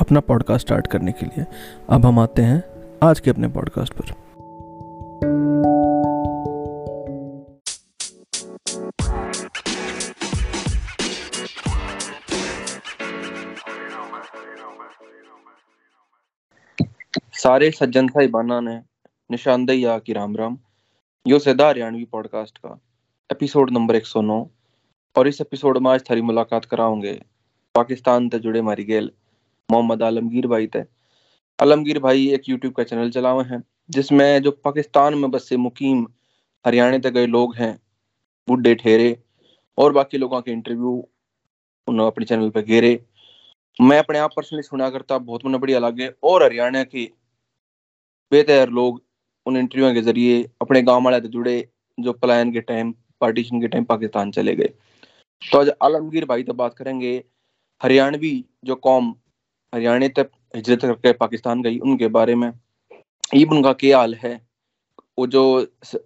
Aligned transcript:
अपना 0.00 0.20
podcast 0.20 0.66
start 0.66 0.86
करने 0.86 1.12
के 1.12 1.26
लिए। 1.26 1.46
अब 1.90 2.06
हम 2.06 2.18
आते 2.18 2.42
हैं 2.42 2.64
आज 3.02 3.20
के 3.20 3.30
अपने 3.30 3.48
पॉडकास्ट 3.48 3.92
पर। 3.92 4.04
सारे 17.32 17.70
सज्जन 17.70 18.08
साहिबाना 18.08 18.60
ने 18.60 18.80
निशानदेही 19.30 19.84
आ 19.84 19.98
की 19.98 20.12
राम 20.12 20.36
राम। 20.36 20.58
यो 21.26 21.38
सदा 21.38 21.68
हरियाणवी 21.68 22.04
पॉडकास्ट 22.04 22.58
का 22.58 22.80
एपिसोड 23.32 23.70
नंबर 23.70 23.96
109 23.96 24.50
और 25.16 25.28
इस 25.28 25.40
एपिसोड 25.40 25.78
में 25.78 25.90
आज 25.90 26.02
थारी 26.10 26.20
मुलाकात 26.20 26.64
कराओगे 26.64 27.22
पाकिस्तान 27.74 28.28
से 28.28 28.38
जुड़े 28.38 28.62
मारी 28.62 28.84
गेल 28.84 29.10
मोहम्मद 29.70 30.02
आलमगीर 30.02 30.46
भाई 30.46 30.66
थे। 30.66 30.80
आलमगीर 31.58 31.98
भाई 31.98 32.28
एक 32.34 32.48
यूट्यूब 32.48 32.72
का 32.74 32.82
चैनल 32.84 33.10
चला 33.10 33.30
हुए 33.30 33.44
हैं, 33.44 33.62
जिसमें 33.90 34.42
जो 34.42 34.50
पाकिस्तान 34.64 35.14
में 35.14 35.30
बसे 35.30 35.56
मुकीम 35.58 36.06
हरियाणा 36.64 36.98
तक 36.98 37.10
गए 37.10 37.26
लोग 37.28 37.54
हैं, 37.56 37.78
बुढ़े, 38.48 38.74
ठेरे 38.74 39.16
और 39.78 39.92
बाकी 39.92 40.18
लोगों 40.18 40.40
के 40.40 40.52
इंटरव्यू 40.52 40.92
उन्होंने 41.88 42.06
अपने 42.06 42.24
चैनल 42.26 42.50
पे 42.50 42.62
घेरे। 42.62 42.98
मैं 43.76 43.98
अपने 43.98 44.18
आप 44.18 44.30
पर्सनली 44.36 44.62
सुना 44.62 44.88
करता 44.90 45.18
बहुत 45.20 45.46
मन 45.46 45.56
बढ़िया 45.58 45.78
लगे 45.78 46.10
और 46.22 46.42
हरियाणा 46.42 46.82
के 46.84 47.04
बेतहर 48.32 48.68
लोग 48.70 49.00
उन 49.46 49.56
इंटरव्यू 49.56 49.92
के 49.94 50.02
ज़रिए 50.02 50.42
अपने 50.62 50.82
गाँव 50.82 51.04
वाले 51.04 51.20
से 51.20 51.28
जुड़े 51.28 51.56
जो 51.98 52.12
पलायन 52.14 52.52
के 52.52 52.60
टाइम 52.62 52.92
पार्टीशन 53.20 53.60
के 53.60 53.68
टाइम 53.68 53.84
पाकिस्तान 53.84 54.30
चले 54.30 54.54
गए। 54.54 54.72
तो 55.42 55.58
आज 55.58 55.70
आलमगीर 55.82 56.24
भाई 56.24 56.42
तो 56.42 56.54
बात 56.54 56.74
करेंगे, 56.74 57.12
हरियाणवी 57.80 58.44
जो 58.64 58.74
कौम 58.76 59.14
हरियाणा 59.74 60.08
तक 60.08 60.30
हिजरत 60.56 60.80
करके 60.80 61.12
पाकिस्तान 61.12 61.62
गई, 61.62 61.78
उनके 61.78 62.08
बारे 62.08 62.34
में 62.34 62.52
ईब 63.34 63.52
उनका 63.52 63.72
क्या 63.72 63.98
हाल 63.98 64.14
है? 64.14 64.40
वो 65.18 65.26
जो 65.26 65.42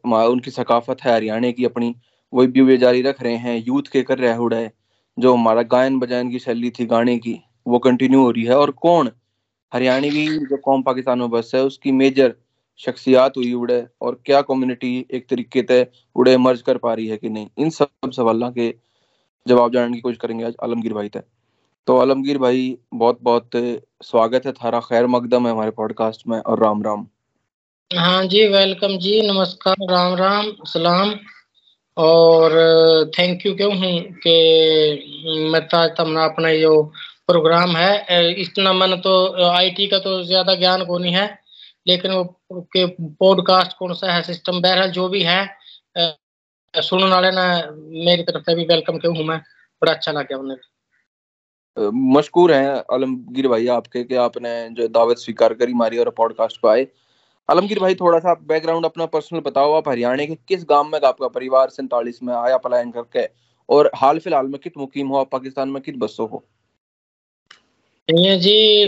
उनकी 0.04 0.50
सकाफत 0.50 1.02
है 1.02 1.12
हरियाणा 1.12 1.50
की 1.50 1.64
अपनी, 1.64 1.94
वही 2.32 2.46
भी 2.46 2.60
वे 2.60 2.76
जारी 2.76 3.02
रख 3.02 3.22
रहे 3.22 3.36
हैं, 3.36 3.56
यूथ 3.66 3.90
के 3.92 4.02
कर 4.02 4.18
रहे 4.18 4.36
उड़े 4.36 4.70
जो 5.18 5.32
हमारा 5.34 5.62
गायन 5.62 5.98
बजायन 5.98 6.30
की 6.30 6.38
शैली 6.38 6.70
थी 6.70 6.86
गाने 6.86 7.16
की, 7.18 7.38
वो 7.66 7.78
कंटिन्यू 7.78 8.20
हो 8.20 8.30
रही 8.30 8.44
है। 8.44 8.56
और 8.56 8.70
कौन? 8.70 9.10
हरियाणवी 9.72 10.26
जो 10.28 10.56
कौम 10.56 10.82
पाकिस्तान 10.82 11.18
में 11.18 11.30
बस 11.30 11.50
है, 11.54 11.62
उसकी 11.64 11.92
मेजर 11.92 12.34
शख्सियात 12.80 13.36
हुई 13.36 13.52
उड़े 13.52 13.86
और 14.00 14.20
क्या 14.26 14.40
कम्युनिटी 14.42 15.06
एक 15.10 15.28
तरीके 15.28 15.62
से 15.68 15.86
उड़े 16.16 16.36
मर्ज 16.38 16.62
कर 16.62 16.78
पा 16.78 16.94
रही 16.94 17.06
है 17.06 17.16
कि 17.16 17.28
नहीं? 17.28 17.48
इन 17.58 17.70
सब 17.70 18.10
सवालों 18.10 18.50
के 18.52 18.74
जवाब 19.46 19.72
जानने 19.72 19.94
की 19.94 20.00
कोशिश 20.00 20.18
करेंगे 20.18 20.44
आज 20.44 20.54
आलमगीर 20.62 20.92
भाई 20.92 21.08
तक। 21.08 21.24
तो 21.88 21.96
आलमगीर 21.98 22.38
भाई 22.38 22.60
बहुत 22.94 23.18
बहुत 23.22 23.50
स्वागत 24.04 24.46
है 24.46 24.52
थारा 24.52 24.78
खैर 24.80 25.06
मकदम 25.06 25.46
है 25.46 25.52
हमारे 25.52 25.70
पॉडकास्ट 25.72 26.22
में 26.28 26.38
और 26.38 26.62
राम 26.64 26.82
राम। 26.82 27.06
हाँ 27.90 28.24
जी 28.24 28.46
वेलकम 28.48 28.96
जी, 28.98 29.20
नमस्कार, 29.22 29.76
राम 29.90 30.14
राम, 30.14 30.50
सलाम। 30.66 31.12
और 31.96 32.52
थैंक 33.18 33.46
यू 33.46 33.54
क्यों 33.56 33.72
हूँ 33.74 34.00
कि 34.18 35.48
मैं 35.52 35.60
तमना 35.68 36.24
अपना 36.24 36.54
जो 36.54 36.82
प्रोग्राम 37.28 37.76
है। 37.76 38.32
इतना 38.40 38.72
मन 38.72 38.96
तो 39.04 39.14
आईटी 39.50 39.86
का 39.86 39.98
तो 39.98 40.22
ज़्यादा 40.24 40.54
ज्ञान 40.56 40.84
को 40.84 40.98
नहीं 40.98 41.14
है, 41.14 41.28
लेकिन 41.86 42.12
वो 42.12 42.24
के 42.72 42.86
पॉडकास्ट 43.20 43.76
कौन 43.78 43.94
सा 43.94 44.12
है 44.12 44.22
सिस्टम 44.24 44.60
बहरहाल 44.62 44.90
जो 44.90 45.08
भी 45.08 45.22
है 45.22 45.40
सुनने 46.74 47.06
वाले 47.06 47.30
ना 47.32 47.46
मेरी 48.04 48.22
तरफ़ 48.22 48.42
से 48.42 48.54
भी 48.54 48.64
वेलकम 48.66 48.98
क्यों 48.98 49.16
हूँ 49.16 49.24
मैं, 49.26 49.38
बड़ा 49.82 49.92
अच्छा 49.92 50.12
लगा 50.12 50.38
उन्हें। 50.38 50.56
मशकूर 51.76 52.52
हैं 52.52 52.74
आलमगीर 52.94 53.48
भाई 53.48 53.66
आपके 53.66 54.02
कि 54.04 54.14
आपने 54.14 54.68
जो 54.70 54.88
दावत 54.88 55.18
स्वीकार 55.18 55.54
करी 55.54 55.72
मारी 55.74 55.98
और 55.98 56.10
पॉडकास्ट 56.10 56.60
पे 56.60 56.68
आए। 56.68 56.86
आलमगीर 57.48 57.78
भाई 57.78 57.94
थोड़ा 57.94 58.18
सा 58.18 58.34
बैकग्राउंड 58.48 58.84
अपना 58.84 59.06
पर्सनल 59.06 59.40
बताओ 59.40 59.72
आप 59.72 59.88
हरियाणा 59.88 60.24
के 60.24 60.34
किस 60.48 60.64
गाँव 60.70 60.84
में 60.84 61.00
आपका 61.00 61.28
परिवार 61.28 61.68
सैतालीस 61.68 62.22
में 62.22 62.34
आया 62.34 62.56
पलायन 62.56 62.90
करके? 62.90 63.26
और 63.68 63.90
हाल 63.96 64.18
फ़िलहाल 64.18 64.46
में 64.46 64.58
कित 64.60 64.72
मुकीम 64.78 65.08
हो 65.08 65.18
आप? 65.18 65.30
पाकिस्तान 65.30 65.68
में 65.68 65.82
कित 65.82 65.96
बसो 65.96 66.26
हो? 66.26 66.44
जी 68.08 68.84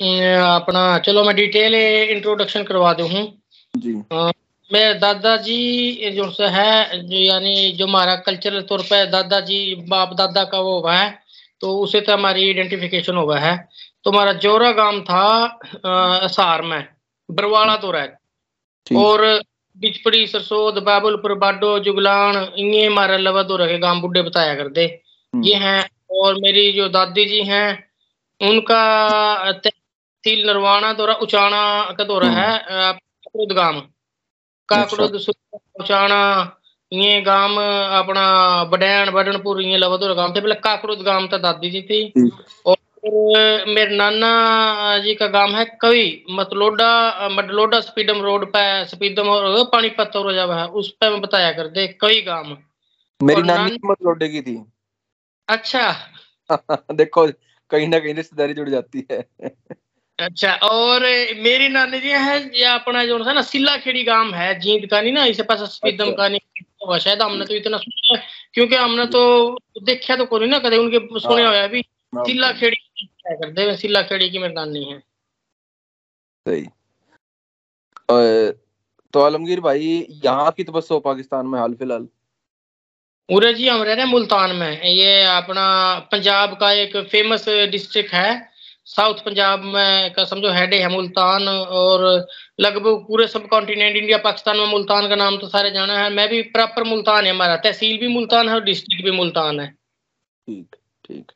अपना 0.00 0.98
चलो 0.98 1.24
मैं 1.24 1.34
डिटेल 1.36 1.74
इंट्रोडक्शन 2.10 2.62
करवा 2.64 2.92
दू। 2.92 3.06
हूँ 3.06 3.26
जी। 3.76 3.94
आ, 4.12 4.30
मेरे 4.70 4.94
दादाजी 4.94 6.10
जो 6.10 6.24
है 6.40 7.02
जो 7.02 7.16
यानी 7.16 7.72
जो 7.72 7.86
हमारा 7.86 8.14
कल्चरल 8.16 8.62
तौर 8.62 8.82
पे 8.82 9.04
दादाजी 9.10 9.74
बाप 9.88 10.14
दादा 10.14 10.44
का 10.44 10.60
वो 10.60 10.80
है। 10.88 11.19
तो 11.62 11.76
उसे 11.78 12.00
तो 12.00 12.12
हमारी 12.12 12.46
आइडेंटिफिकेशन 12.46 13.16
हुआ 13.16 13.38
है 13.38 13.56
तो 14.04 14.10
हमारा 14.10 14.32
जोरा 14.44 14.70
गाँव 14.72 15.00
था 15.02 16.28
सार 16.28 16.62
में 16.62 16.86
बरवाला 17.28 17.76
तो 17.76 17.90
रह 17.90 18.96
और 18.98 19.24
बिचपड़ी 19.76 20.26
सरसोद 20.26 20.78
बाबुलपुर 20.82 21.34
बाडो 21.38 21.78
जुगलान 21.78 22.36
ये 22.58 22.86
हमारा 22.86 23.16
लवा 23.18 23.42
दो 23.42 23.56
रखे 23.56 23.78
गाँव 23.78 24.00
बुढ़े 24.00 24.22
बताया 24.22 24.54
करते 24.54 24.84
हम्म। 24.84 25.44
ये 25.44 25.54
हैं 25.56 25.84
और 26.12 26.34
मेरी 26.34 26.70
जो 26.72 26.88
दादी 26.88 27.24
जी 27.26 27.42
हैं 27.44 27.68
उनका 28.40 28.82
तहसील 29.52 30.46
नरवाना 30.46 30.92
दौरा 30.92 31.14
उचाना 31.22 31.62
का 31.98 32.04
दौरा 32.04 32.28
हम्म। 32.28 32.38
है 32.38 32.58
काकड़ुद 32.68 33.52
गाँव 33.52 33.80
काकड़ुद 34.68 35.14
अच्छा। 35.14 35.32
उचाना 35.80 36.20
ये 36.92 37.20
गाँव 37.20 37.56
अपना 37.98 38.22
बडैन 38.64 39.10
बडनपुर 39.10 39.62
ये 39.62 39.76
लवदुर 39.76 40.14
गाँव 40.14 40.36
थे 40.36 40.40
पहले 40.40 40.54
काकड़ुद 40.54 40.98
गाँव 40.98 41.28
था 41.32 41.38
दादी 41.38 41.70
जी 41.70 41.82
थी 41.82 42.30
और 42.66 42.76
मेरे 43.68 43.96
नाना 43.96 44.30
जी 44.98 45.14
का 45.14 45.26
गाँव 45.26 45.50
है 45.50 45.64
कवि 45.80 46.24
मतलोडा 46.30 47.28
मडलोडा 47.32 47.80
स्पीडम 47.80 48.20
रोड 48.20 48.46
पे 48.46 48.84
स्पीडम 48.84 49.28
और 49.28 49.64
पानीपत 49.64 50.16
और 50.16 50.34
जब 50.34 50.50
है 50.50 50.66
उस 50.66 50.90
पे 50.90 51.10
मैं 51.10 51.20
बताया 51.20 51.52
कर 51.52 51.68
दे 51.68 51.86
कवि 51.86 52.20
गाँव 52.22 52.56
मेरी 53.22 53.42
नानी 53.42 53.78
मतलोडे 53.84 54.28
की 54.28 54.42
थी। 54.42 54.64
अच्छा। 55.48 55.96
देखो 56.94 57.26
कहीं 57.70 57.88
ना 57.88 57.98
कहीं 57.98 58.14
रिश्तेदारी 58.14 58.54
जुड़ 58.54 58.68
जाती 58.68 59.06
है। 59.12 59.28
अच्छा 60.20 60.52
और 60.64 61.02
मेरी 61.38 61.68
नानी 61.68 62.00
जी 62.00 62.10
है 62.10 62.38
ये 62.58 62.64
अपना 62.66 63.04
जो 63.04 63.18
है 63.24 63.34
ना 63.34 63.42
सिल्ला 63.42 63.76
खेड़ी 63.76 64.02
गाँव 64.04 64.34
है 64.34 64.58
जींद 64.60 64.86
का 64.90 65.00
नहीं 65.00 65.12
ना 65.12 65.24
इसे 65.26 65.42
पास 65.42 65.60
स्पीडम 65.72 66.04
अच्छा। 66.04 66.16
का 66.16 66.28
नहीं 66.28 66.98
शायद 66.98 67.22
हमने 67.22 67.44
तो 67.44 67.54
इतना 67.54 67.78
सुना 67.78 68.20
क्योंकि 68.54 68.76
हमने 68.76 69.06
तो 69.06 69.22
देखा 69.82 70.16
तो 70.16 70.26
कोई 70.26 70.46
ना 70.46 70.58
कदे 70.58 70.78
उनके 70.78 71.20
सुने 71.20 71.44
हुए 71.44 71.58
अभी 71.58 71.84
हाँ। 72.12 72.24
सिल्ला 72.24 72.52
खेड़ी 72.52 73.06
करते 73.26 73.62
हैं 73.62 73.76
सिल्ला 73.76 74.02
खेड़ी 74.02 74.30
की 74.30 74.38
मेरी 74.38 74.54
नानी 74.54 74.84
है 74.84 74.98
सही 76.46 76.66
तो 79.14 79.20
आलमगीर 79.20 79.60
भाई 79.60 80.06
यहाँ 80.24 80.50
की 80.50 80.64
तबस्सो 80.64 80.98
पाकिस्तान 81.00 81.46
में 81.46 81.58
हाल 81.60 81.74
फ़िलहाल 81.74 82.08
उरे 83.28 83.52
जी 83.54 83.68
हम 83.68 83.82
रह 83.82 83.94
रहे 83.94 84.04
हैं 84.04 84.10
मुल्तान 84.10 84.54
में 84.56 84.82
ये 84.82 85.22
अपना 85.24 85.64
पंजाब 86.12 86.56
का 86.60 86.70
एक 86.72 86.96
फ़ेमस 87.10 87.48
डिस्ट्रिक्ट 87.70 88.14
है 88.14 88.49
साउथ 88.86 89.14
पंजाब 89.24 89.62
में 89.64 90.12
का 90.12 90.24
समझो 90.24 90.50
हेड 90.52 90.74
है 90.74 90.88
मुल्तान 90.88 91.48
और 91.48 92.04
लगभग 92.60 93.04
पूरे 93.08 93.26
सब 93.28 93.46
कॉन्टिनेंट 93.48 93.96
इंडिया 93.96 94.18
पाकिस्तान 94.18 94.56
में 94.56 94.66
मुल्तान 94.66 95.08
का 95.08 95.16
नाम 95.16 95.36
तो 95.38 95.48
सारे 95.48 95.70
जाना 95.70 95.98
है। 95.98 96.10
मैं 96.10 96.28
भी 96.28 96.40
प्रॉपर 96.50 96.84
मुल्तान 96.84 97.24
है 97.24 97.30
हमारा 97.30 97.56
तहसील 97.58 97.98
भी 97.98 98.08
मुल्तान 98.08 98.48
है 98.48 98.54
और 98.54 98.64
डिस्ट्रिक्ट 98.64 99.04
भी 99.04 99.10
मुल्तान 99.10 99.60
है। 99.60 99.66
ठीक 99.68 100.76
ठीक। 101.04 101.32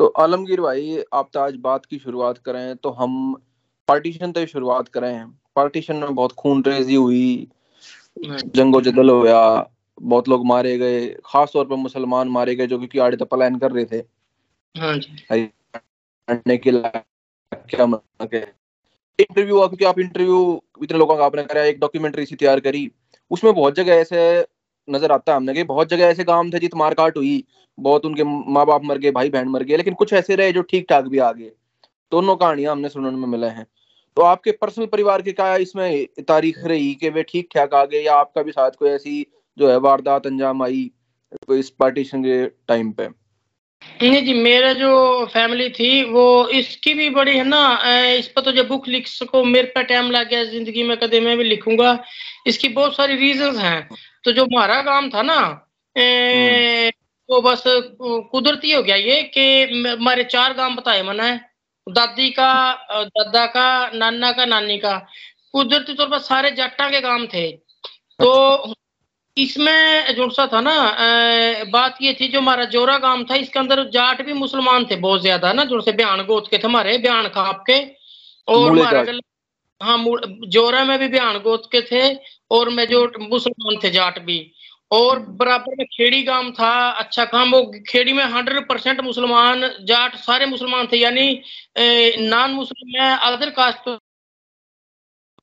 तो 0.00 0.06
आलमगीर 0.18 0.60
भाई 0.60 1.02
आप 1.14 1.30
तो 1.34 1.40
आज 1.40 1.56
बात 1.60 1.86
की 1.86 1.98
शुरुआत 1.98 2.38
करें 2.38 2.76
तो 2.76 2.90
हम 2.92 3.34
पार्टीशन 3.88 4.32
से 4.32 4.46
शुरुआत 4.46 4.88
करें। 4.88 5.26
पार्टीशन 5.56 5.96
में 5.96 6.14
बहुत 6.14 6.32
खून 6.32 6.62
रेजी 6.66 6.94
हुई 6.94 7.48
हाँ। 8.28 8.38
जंगो 8.46 8.80
जदल 8.80 9.12
गया 9.22 9.42
बहुत 9.98 10.28
लोग 10.28 10.46
मारे 10.46 10.76
गए 10.78 11.06
खास 11.26 11.50
तौर 11.52 11.64
पर 11.64 11.76
मुसलमान 11.78 12.28
मारे 12.28 12.54
गए 12.54 12.66
जो 12.66 12.78
क्योंकि 12.78 12.98
आड़े 12.98 13.16
तो 13.16 13.24
पलायन 13.26 13.58
कर 13.58 13.72
रहे 13.72 13.84
थे। 13.84 14.02
हाँ 14.74 14.96
जी। 14.96 15.50
करने 16.30 16.56
के 16.56 16.72
मतलब 16.72 18.34
इंटरव्यू 19.18 19.56
हुआ 19.56 19.66
क्योंकि 19.66 19.84
आप 19.84 19.98
इंटरव्यू 19.98 20.38
इतने 20.82 20.98
लोगों 20.98 21.16
का 21.16 21.24
आपने 21.24 21.42
करा, 21.44 21.62
एक 21.62 21.80
डॉक्यूमेंट्री 21.80 22.24
सी 22.26 22.34
तैयार 22.34 22.60
करी। 22.60 22.90
उसमें 23.30 23.52
बहुत 23.54 23.74
जगह 23.74 23.94
ऐसे 23.94 24.46
नज़र 24.88 25.12
आता 25.12 25.32
है 25.32 25.36
हमने 25.36 25.54
कि 25.54 25.62
बहुत 25.64 25.88
जगह 25.88 26.06
ऐसे 26.06 26.24
गाँव 26.24 26.50
थे 26.50 26.58
जित 26.58 26.74
मारकाट 26.74 27.16
हुई, 27.16 27.44
बहुत 27.78 28.06
उनके 28.06 28.24
माँ 28.24 28.64
बाप 28.66 28.84
मर 28.84 28.98
गए 28.98 29.10
भाई 29.10 29.30
बहन 29.30 29.48
मर 29.48 29.62
गए, 29.62 29.76
लेकिन 29.76 29.94
कुछ 29.94 30.12
ऐसे 30.12 30.36
रहे 30.36 30.52
जो 30.52 30.62
ठीक 30.62 30.86
ठाक 30.90 31.04
भी 31.04 31.18
आ 31.18 31.30
गए। 31.32 31.50
दोनों 32.12 32.36
कहानियाँ 32.36 32.72
हमने 32.72 32.88
सुनने 32.88 33.10
में 33.10 33.28
मिले 33.28 33.46
हैं। 33.48 33.66
तो 34.16 34.22
आपके 34.22 34.52
पर्सनल 34.52 34.86
परिवार 34.86 35.22
की 35.22 35.32
क्या 35.32 35.54
इसमें 35.56 36.24
तारीख 36.28 36.58
रही 36.64 36.94
कि 36.94 37.08
वे 37.10 37.22
ठीक 37.22 37.48
ठाक 37.54 37.74
आ 37.74 37.84
गए 37.84 38.00
या 38.00 38.14
आपका 38.14 38.42
भी 38.42 38.52
साथ 38.52 38.70
कोई 38.78 38.88
ऐसी 38.90 39.26
जो 39.58 39.70
है 39.70 39.76
वारदात 39.78 40.26
अंजाम 40.26 40.62
आई 40.62 40.90
इस 41.50 41.70
पार्टीशन 41.70 42.22
के 42.22 42.46
टाइम 42.68 42.90
पे? 42.92 43.08
नहीं 43.82 44.24
जी 44.24 44.32
मेरा 44.34 44.72
जो 44.72 44.90
फैमिली 45.32 45.68
थी 45.70 46.02
वो 46.10 46.22
इसकी 46.58 46.92
भी 46.94 47.08
बड़ी 47.10 47.36
है 47.36 47.44
ना 47.44 47.58
इस 48.12 48.28
पर 48.28 48.42
तो 48.42 48.52
जब 48.52 48.68
बुक 48.68 48.88
लिख 48.88 49.06
सको 49.08 49.42
मेरे 49.44 49.66
पे 49.74 49.82
टाइम 49.84 50.10
लग 50.10 50.28
गया 50.28 50.44
ज़िंदगी 50.44 50.82
में 50.82 50.96
कदे 50.98 51.20
मैं 51.20 51.36
भी 51.38 51.44
लिखूँगा। 51.44 51.92
इसकी 52.46 52.68
बहुत 52.70 52.96
सारी 52.96 53.16
रीजंस 53.16 53.58
हैं। 53.58 53.88
तो 54.24 54.32
जो 54.32 54.44
हमारा 54.44 54.80
काम 54.82 55.08
था 55.10 55.22
ना 55.22 55.36
ए, 55.96 56.90
वो 57.28 57.40
बस 57.42 57.62
कुदरती 57.66 58.72
हो 58.72 58.82
गया 58.82 58.96
ये 58.96 59.22
कि 59.36 59.62
हमारे 59.88 60.24
चार 60.26 60.54
गाँव 60.54 60.74
बताए 60.76 61.02
मैंने। 61.02 61.30
दादी 61.86 62.30
का 62.30 62.52
दादा 62.90 63.44
का 63.46 63.66
नाना 63.94 64.32
का 64.32 64.44
नानी 64.46 64.78
का। 64.78 64.96
कुदरती 65.54 65.94
तौर 65.94 66.08
पर 66.10 66.18
सारे 66.20 66.50
जट्टा 66.52 66.88
के 66.90 67.00
गाँव 67.00 67.26
थे। 67.34 67.50
तो 67.52 68.74
इसमें 69.36 70.14
जो 70.16 70.28
सा 70.30 70.46
था 70.52 70.60
ना 70.60 70.72
बात 71.72 71.96
ये 72.02 72.12
थी 72.20 72.28
जो 72.28 72.40
हमारा 72.40 72.64
जोरा 72.66 72.96
गाँव 72.98 73.24
था 73.24 73.34
इसके 73.36 73.58
अंदर 73.58 73.82
जाट 73.90 74.22
भी 74.26 74.32
मुसलमान 74.34 74.84
थे 74.90 74.96
बहुत 74.98 75.20
ज़्यादा 75.22 75.52
ना 75.52 75.64
जो 75.64 75.80
से 75.80 75.92
बयान 75.94 76.22
गोत 76.26 76.48
के 76.50 76.58
थे 76.58 76.66
हमारे 76.66 76.96
बयान 76.98 77.28
खाप 77.30 77.64
के। 77.70 77.78
और 78.48 78.70
हमारे 78.70 79.18
हाँ 79.80 79.98
जोरा 80.48 80.84
में 80.84 80.98
भी 80.98 81.08
बयान 81.08 81.38
गोत 81.40 81.68
के 81.72 81.80
थे 81.82 82.02
और 82.50 82.68
मैं 82.70 82.86
जो 82.88 83.04
मुसलमान 83.20 83.78
थे 83.84 83.90
जाट 83.90 84.18
भी। 84.24 84.40
और 84.90 85.18
बराबर 85.40 85.74
में 85.78 85.86
खेड़ी 85.88 86.22
गाँव 86.24 86.50
था 86.52 86.70
अच्छा 87.00 87.24
काम 87.26 87.52
वो 87.52 87.62
खेड़ी 87.88 88.12
में 88.12 88.24
हंड्रेड 88.26 88.68
परसेंट 88.68 89.00
मुसलमान 89.02 89.68
जाट 89.88 90.16
सारे 90.18 90.46
मुसलमान 90.46 90.88
थे 90.92 90.96
यानी 90.98 91.30
नॉन 92.28 92.50
मुस्लिम 92.52 92.92
में 92.94 93.10
अदर 93.10 93.50
कास्ट 93.52 93.88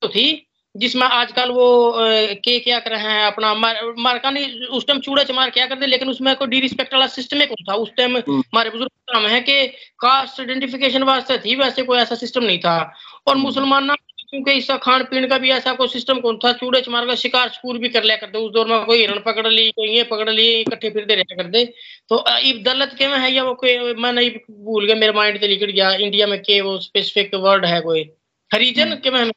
तो 0.02 0.08
थी। 0.08 0.47
जिसमें 0.74 1.06
आजकल 1.06 1.50
वो 1.50 1.94
के 2.38 2.58
क्या 2.60 2.78
कर 2.78 2.90
रहे 2.90 3.02
हैं 3.02 3.24
अपना 3.24 3.52
मार, 3.54 3.76
मारका 3.98 4.30
नहीं 4.30 4.66
उस 4.68 4.86
टाइम 4.86 5.00
चूड़ा 5.00 5.22
चमार 5.24 5.50
क्या 5.50 5.66
करते 5.66 5.86
लेकिन 5.86 6.08
उसमें 6.08 6.34
कोई 6.36 6.48
डी 6.48 6.60
रिस्पेक्ट 6.60 6.94
वाला 6.94 7.06
सिस्टम 7.08 7.42
एक 7.42 7.52
था 7.62 7.74
उस 7.76 7.90
टाइम 7.96 8.16
हम्म। 8.16 8.38
हमारे 8.38 8.70
बुज़ुर्ग 8.70 9.12
काम 9.12 9.26
है 9.26 9.40
कि 9.40 9.66
कास्ट 10.00 10.40
आइडेंटिफिकेशन 10.40 11.02
वास्ते 11.04 11.38
थी 11.38 11.56
वैसे 11.56 11.82
कोई 11.82 11.98
ऐसा 11.98 12.14
सिस्टम 12.16 12.44
नहीं 12.44 12.58
था 12.58 12.76
और 12.78 13.34
हम्म। 13.34 13.42
मुसलमान 13.42 13.96
क्योंकि 14.30 14.52
इसका 14.52 14.76
खान 14.78 15.02
पीन 15.04 15.26
का 15.28 15.36
भी 15.38 15.50
ऐसा 15.50 15.72
कोई 15.74 15.88
सिस्टम 15.88 16.18
कौन 16.20 16.38
था 16.38 16.52
चूड़े 16.52 16.80
चमार 16.80 17.06
का 17.06 17.14
शिकार 17.14 17.48
शकूर 17.48 17.78
भी 17.78 17.88
कर 17.88 18.04
लिया 18.04 18.16
करते 18.16 18.38
उस 18.38 18.52
दौर 18.52 18.66
में 18.68 18.84
कोई 18.84 18.98
हिरण 18.98 19.20
पकड़ 19.22 19.46
ली 19.46 19.70
कोई 19.70 19.88
ये 19.88 20.02
पकड़ 20.04 20.28
ली 20.30 20.46
इकट्ठे 20.52 20.90
फिरते 20.90 21.14
रहते 21.14 21.36
करते 21.36 21.64
तो 22.10 22.22
दलत 22.62 22.94
के 22.98 23.08
में 23.08 23.18
है 23.18 23.32
या 23.32 23.44
वो 23.44 23.54
कोई 23.54 23.94
मैं 23.96 24.12
नहीं 24.12 24.30
भूल 24.64 24.86
गया 24.86 24.96
मेरे 24.96 25.12
माइंड 25.12 25.40
से 25.40 25.48
निकल 25.48 25.70
गया 25.70 25.92
इंडिया 25.98 26.26
में 26.26 26.38
के 26.42 26.60
वो 26.60 26.78
स्पेसिफिक 26.80 27.34
वर्ड 27.40 27.64
है 27.64 27.80
कोई 27.80 28.08
हरिजन 28.50 28.82
हम्म। 28.82 29.00
के 29.00 29.10
में 29.10 29.32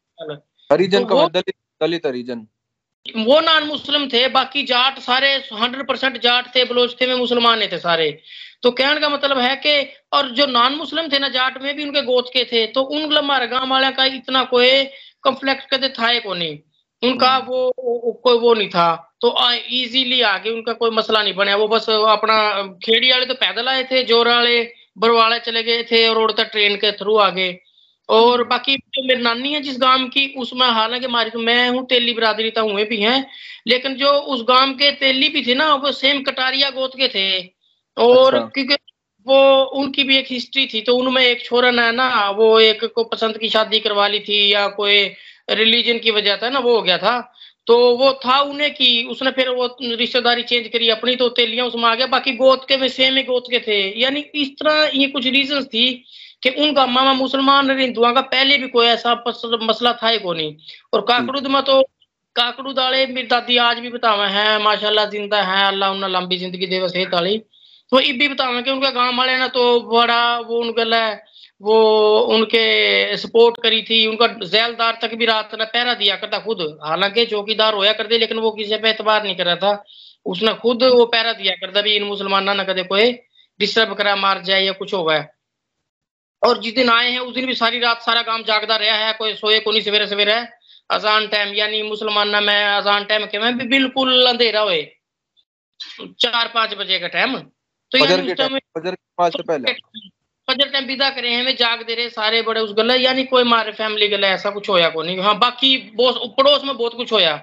हरिजन 0.72 1.06
तो 1.06 1.16
का 1.16 1.28
दलित 1.30 1.56
दलित 1.82 2.06
हरिजन 2.06 2.48
वो 3.06 3.40
नॉन 3.42 3.64
मुस्लिम 3.66 4.08
थे 4.10 4.28
बाकी 4.30 4.64
जाट 4.66 5.00
सारे 5.02 5.30
हंड्रेड 5.54 5.88
परसेंट 5.88 6.18
जाट 6.22 6.56
थे 6.56 6.64
बलोच 6.66 6.96
थे 7.00 7.08
में 7.08 7.16
मुसलमान 7.18 7.62
थे 7.72 7.78
सारे। 7.80 8.10
तो 8.64 8.72
कहने 8.72 9.00
का 9.00 9.10
मतलब 9.10 9.38
है 9.40 9.56
कि 9.58 9.72
और 10.14 10.30
जो 10.32 10.46
नॉन 10.48 10.74
मुस्लिम 10.76 11.08
थे 11.12 11.20
ना 11.20 11.30
जाट 11.30 11.62
में 11.62 11.76
भी 11.76 11.84
उनके 11.84 12.02
गोत 12.04 12.30
के 12.34 12.44
थे 12.52 12.66
तो 12.68 12.82
उन 12.82 13.18
हमारे 13.18 13.48
गाँव 13.48 13.70
वाले 13.70 13.90
का 13.92 14.06
इतना 14.18 14.44
कोई 14.52 14.84
कंफ्लेक्ट 15.24 15.70
कहते 15.72 15.90
था 15.92 16.18
को 16.20 16.34
नहीं 16.34 16.58
उनका 17.02 17.30
हम्म। 17.30 17.46
वो 17.48 18.12
कोई 18.24 18.38
वो 18.40 18.54
नहीं 18.54 18.70
था। 18.70 19.18
तो 19.22 19.36
इजीली 19.74 20.22
आगे 20.24 20.50
उनका 20.50 20.74
कोई 20.74 20.92
मसला 20.92 21.22
नहीं 21.24 21.34
बना। 21.36 21.56
वो 21.56 21.68
बस 21.68 21.90
अपना 21.90 22.38
खेड़ी 22.84 23.12
वाले 23.12 23.26
तो 23.26 23.34
पैदल 23.36 23.68
आए 23.68 23.84
थे 23.84 24.04
ज़ोर 24.06 24.28
वाले 24.28 24.62
बरवाले 24.98 25.40
चले 25.42 25.64
गए 25.64 25.84
थे 25.84 26.08
और 26.08 26.16
रोड 26.16 26.36
तक 26.38 26.52
ट्रेन 26.52 26.76
के 26.76 26.92
थ्रू 26.94 27.16
आगे। 27.20 27.50
और 28.12 28.44
बाकी 28.44 28.76
जो 28.78 29.04
मेरी 29.08 29.22
नानी 29.22 29.54
है 29.54 29.62
जिस 29.62 29.78
गाँव 29.82 30.08
की 30.10 30.26
उसमें 30.38 30.68
हालाँकि 30.70 31.06
हमारी 31.06 31.30
तो 31.30 31.40
मैं 31.40 31.70
हूँ 31.70 31.86
तेली 31.88 32.14
बिरादरी 32.14 32.52
था 32.52 32.62
हुए 32.64 32.84
भी 32.86 32.98
हैं 32.98 33.26
लेकिन 33.68 33.96
जो 33.96 34.12
उस 34.34 34.44
गाँव 34.48 34.74
के 34.76 34.92
तेली 34.98 35.30
भी 35.30 35.44
थे 35.48 35.56
ना 35.56 35.74
वो 35.76 35.92
सेम 35.94 36.22
कटारिया 36.24 36.70
गोत 36.72 36.96
के 36.98 37.08
थे। 37.10 37.28
और 37.98 38.36
अच्छा। 38.36 38.48
क्योंकि 38.56 38.76
वो 39.28 39.40
उनकी 39.80 40.04
भी 40.04 40.18
एक 40.18 40.26
हिस्ट्री 40.30 40.66
थी 40.68 40.82
तो 40.82 40.96
उनमें 40.98 41.22
एक 41.24 41.44
छोरन 41.46 41.80
है 41.80 41.92
ना 41.92 42.30
वो 42.38 42.60
एक 42.60 42.84
को 42.96 43.04
पसंद 43.06 43.38
की 43.38 43.50
शादी 43.50 43.80
करवा 43.80 44.08
ली 44.08 44.20
थी 44.20 44.38
या 44.54 44.68
कोई 44.78 44.98
रिलीजन 45.52 45.98
की 46.00 46.12
वजह 46.12 46.36
था 46.38 46.50
ना 46.50 46.60
वो 46.60 46.76
हो 46.76 46.82
गया 46.82 46.98
था। 46.98 47.20
तो 47.68 47.76
वो 47.98 48.12
था 48.26 48.40
उन्हें 48.42 48.74
की 48.74 49.04
उसने 49.06 49.32
फिर 49.32 49.50
वो 49.52 49.66
रिश्तेदारी 49.82 50.44
चेंज 50.44 50.68
करी 50.68 50.90
अपनी 50.90 51.16
तो 51.16 51.28
तेलियाँ 51.32 51.66
उसमें 51.68 51.84
आ 51.84 51.94
गया 51.96 52.08
बाकी 52.08 52.32
गोत 52.36 52.66
के 52.70 52.78
में 52.78 52.88
सेम 52.90 53.16
ही 53.18 53.24
गोत 53.24 53.46
के 53.52 53.60
थे। 53.60 53.78
यानी 54.02 54.20
इस 54.36 54.50
तरह 54.60 54.90
ये 54.96 55.08
कुछ 55.08 55.28
रीजन 55.28 55.64
थी 55.66 55.86
कि 56.44 56.50
उनका 56.60 56.86
मामा 56.88 57.14
मुसलमान 57.14 57.80
हिंदुआ 57.80 58.12
का 58.12 58.22
पहले 58.30 58.58
भी 58.58 58.68
कोई 58.70 58.86
ऐसा 58.88 59.14
मसला 59.64 59.94
था 59.94 60.10
ही 60.10 60.20
को 60.20 60.34
नहीं। 60.34 60.56
और 60.94 61.02
काकड़ूद 61.08 61.48
में 61.48 61.62
तो 61.64 61.82
काकड़ू 62.36 62.74
दाले 62.74 63.06
मेरी 63.08 63.28
दादी 63.28 63.58
आज 63.60 63.80
भी 63.80 63.90
बतावे 63.92 64.28
हैं, 64.30 64.58
माशाल्लाह 64.64 65.06
ज़िंदा 65.08 65.42
है, 65.44 65.68
अल्लाह 65.68 65.92
उन्हें 65.92 66.10
लंबी 66.12 66.38
ज़िंदगी 66.38 66.68
दे 66.68 66.88
सेहत 66.90 67.14
वाली 67.14 67.38
तो 67.92 68.00
ये 68.00 68.12
भी 68.14 68.28
बतावे 68.30 68.62
कि 68.64 68.72
उनके 68.72 68.92
गाँव 68.92 69.18
वाले 69.18 69.38
ने 69.38 69.48
तो 69.50 69.64
बड़ा 69.90 70.40
वो 70.42 70.60
उनके 70.60 70.84
वो 71.62 71.74
उनके 72.34 73.18
सपोर्ट 73.18 73.58
करी 73.64 73.82
थी, 73.84 74.06
उनका 74.08 74.28
जैलदार 74.28 74.98
तक 75.02 75.14
भी 75.16 75.26
रात 75.26 75.52
ने 75.56 75.66
पहरा 75.66 75.94
दिया 75.96 76.16
करता 76.16 76.38
खुद। 76.40 76.62
हालाँकि 76.84 77.26
चौकीदार 77.26 77.74
होया 77.74 77.92
करते, 77.94 78.18
लेकिन 78.18 78.40
वो 78.40 78.52
किसी 78.52 78.78
पे 78.78 78.90
एतबार 78.90 79.24
नहीं 79.24 79.36
कर 79.36 79.46
रहा 79.46 79.56
था। 79.58 79.84
उसने 80.26 80.54
खुद 80.56 80.84
वो 80.86 81.06
पहरा 81.08 81.34
दिया 81.34 81.54
करता 81.56 81.82
भी 81.82 81.96
इन 81.96 82.04
मुसलमाना 82.04 82.54
ने 82.54 82.64
कदे 82.64 82.84
कोई 82.86 83.12
डिस्टर्ब 83.60 83.94
करा, 83.94 84.16
मार 84.16 84.42
जाए 84.42 84.64
या 84.64 84.72
कुछ 84.74 84.94
हो 84.94 85.04
गया 85.04 85.28
और 86.44 86.62
जिस 86.62 86.76
दिन 86.76 86.90
आए 86.90 87.12
हैं 87.12 87.20
उस 87.20 87.36
दिन 87.36 87.46
भी 87.46 87.54
सारी 87.54 87.80
रात 87.80 88.02
सारा 88.02 88.22
काम 88.22 88.44
जागदा 88.44 88.76
रहा 88.76 88.96
है 88.98 89.14
कोई 89.14 89.34
सोए 89.34 89.60
को 89.60 89.72
नहीं 89.72 89.82
सवेरे 89.82 90.08
सवेरे। 90.08 90.34
अजान 90.90 91.28
टाइम 91.28 91.54
यानी 91.54 91.82
मुसलमाना 91.84 92.42
में 92.42 92.64
अजान 92.64 93.06
टाइम 93.06 93.26
के 93.26 93.40
में 93.40 93.58
भी 93.58 93.66
बिल्कुल 93.66 94.26
अंधेरा 94.26 94.62
हुए। 94.62 94.82
चार 96.20 96.52
पाँच 96.56 96.74
बजे 96.74 97.00
का 97.00 97.08
टाइम 97.08 97.38
तो 97.38 98.06
फजर 100.48 100.70
टाइम 100.70 100.86
विदा 100.86 101.10
करे 101.10 101.30
हैं 101.30 101.56
जाग 101.56 101.82
दे 101.82 101.96
रहे 101.96 102.10
सारे 102.10 102.42
बड़े 102.42 102.62
उस 102.62 102.74
गले 102.74 102.98
यानी 102.98 103.24
कोई 103.24 103.44
मारे 103.44 103.72
फैमिली 103.72 104.08
गले 104.08 104.28
ऐसा 104.28 104.50
कुछ 104.50 104.70
होया 104.70 104.90
को 104.90 105.04
नहीं। 105.04 105.20
हाँ 105.20 105.38
बाकी 105.40 105.78
पड़ोस 106.02 106.64
में 106.64 106.78
बहुत 106.78 106.94
कुछ 106.94 107.12
होया। 107.12 107.34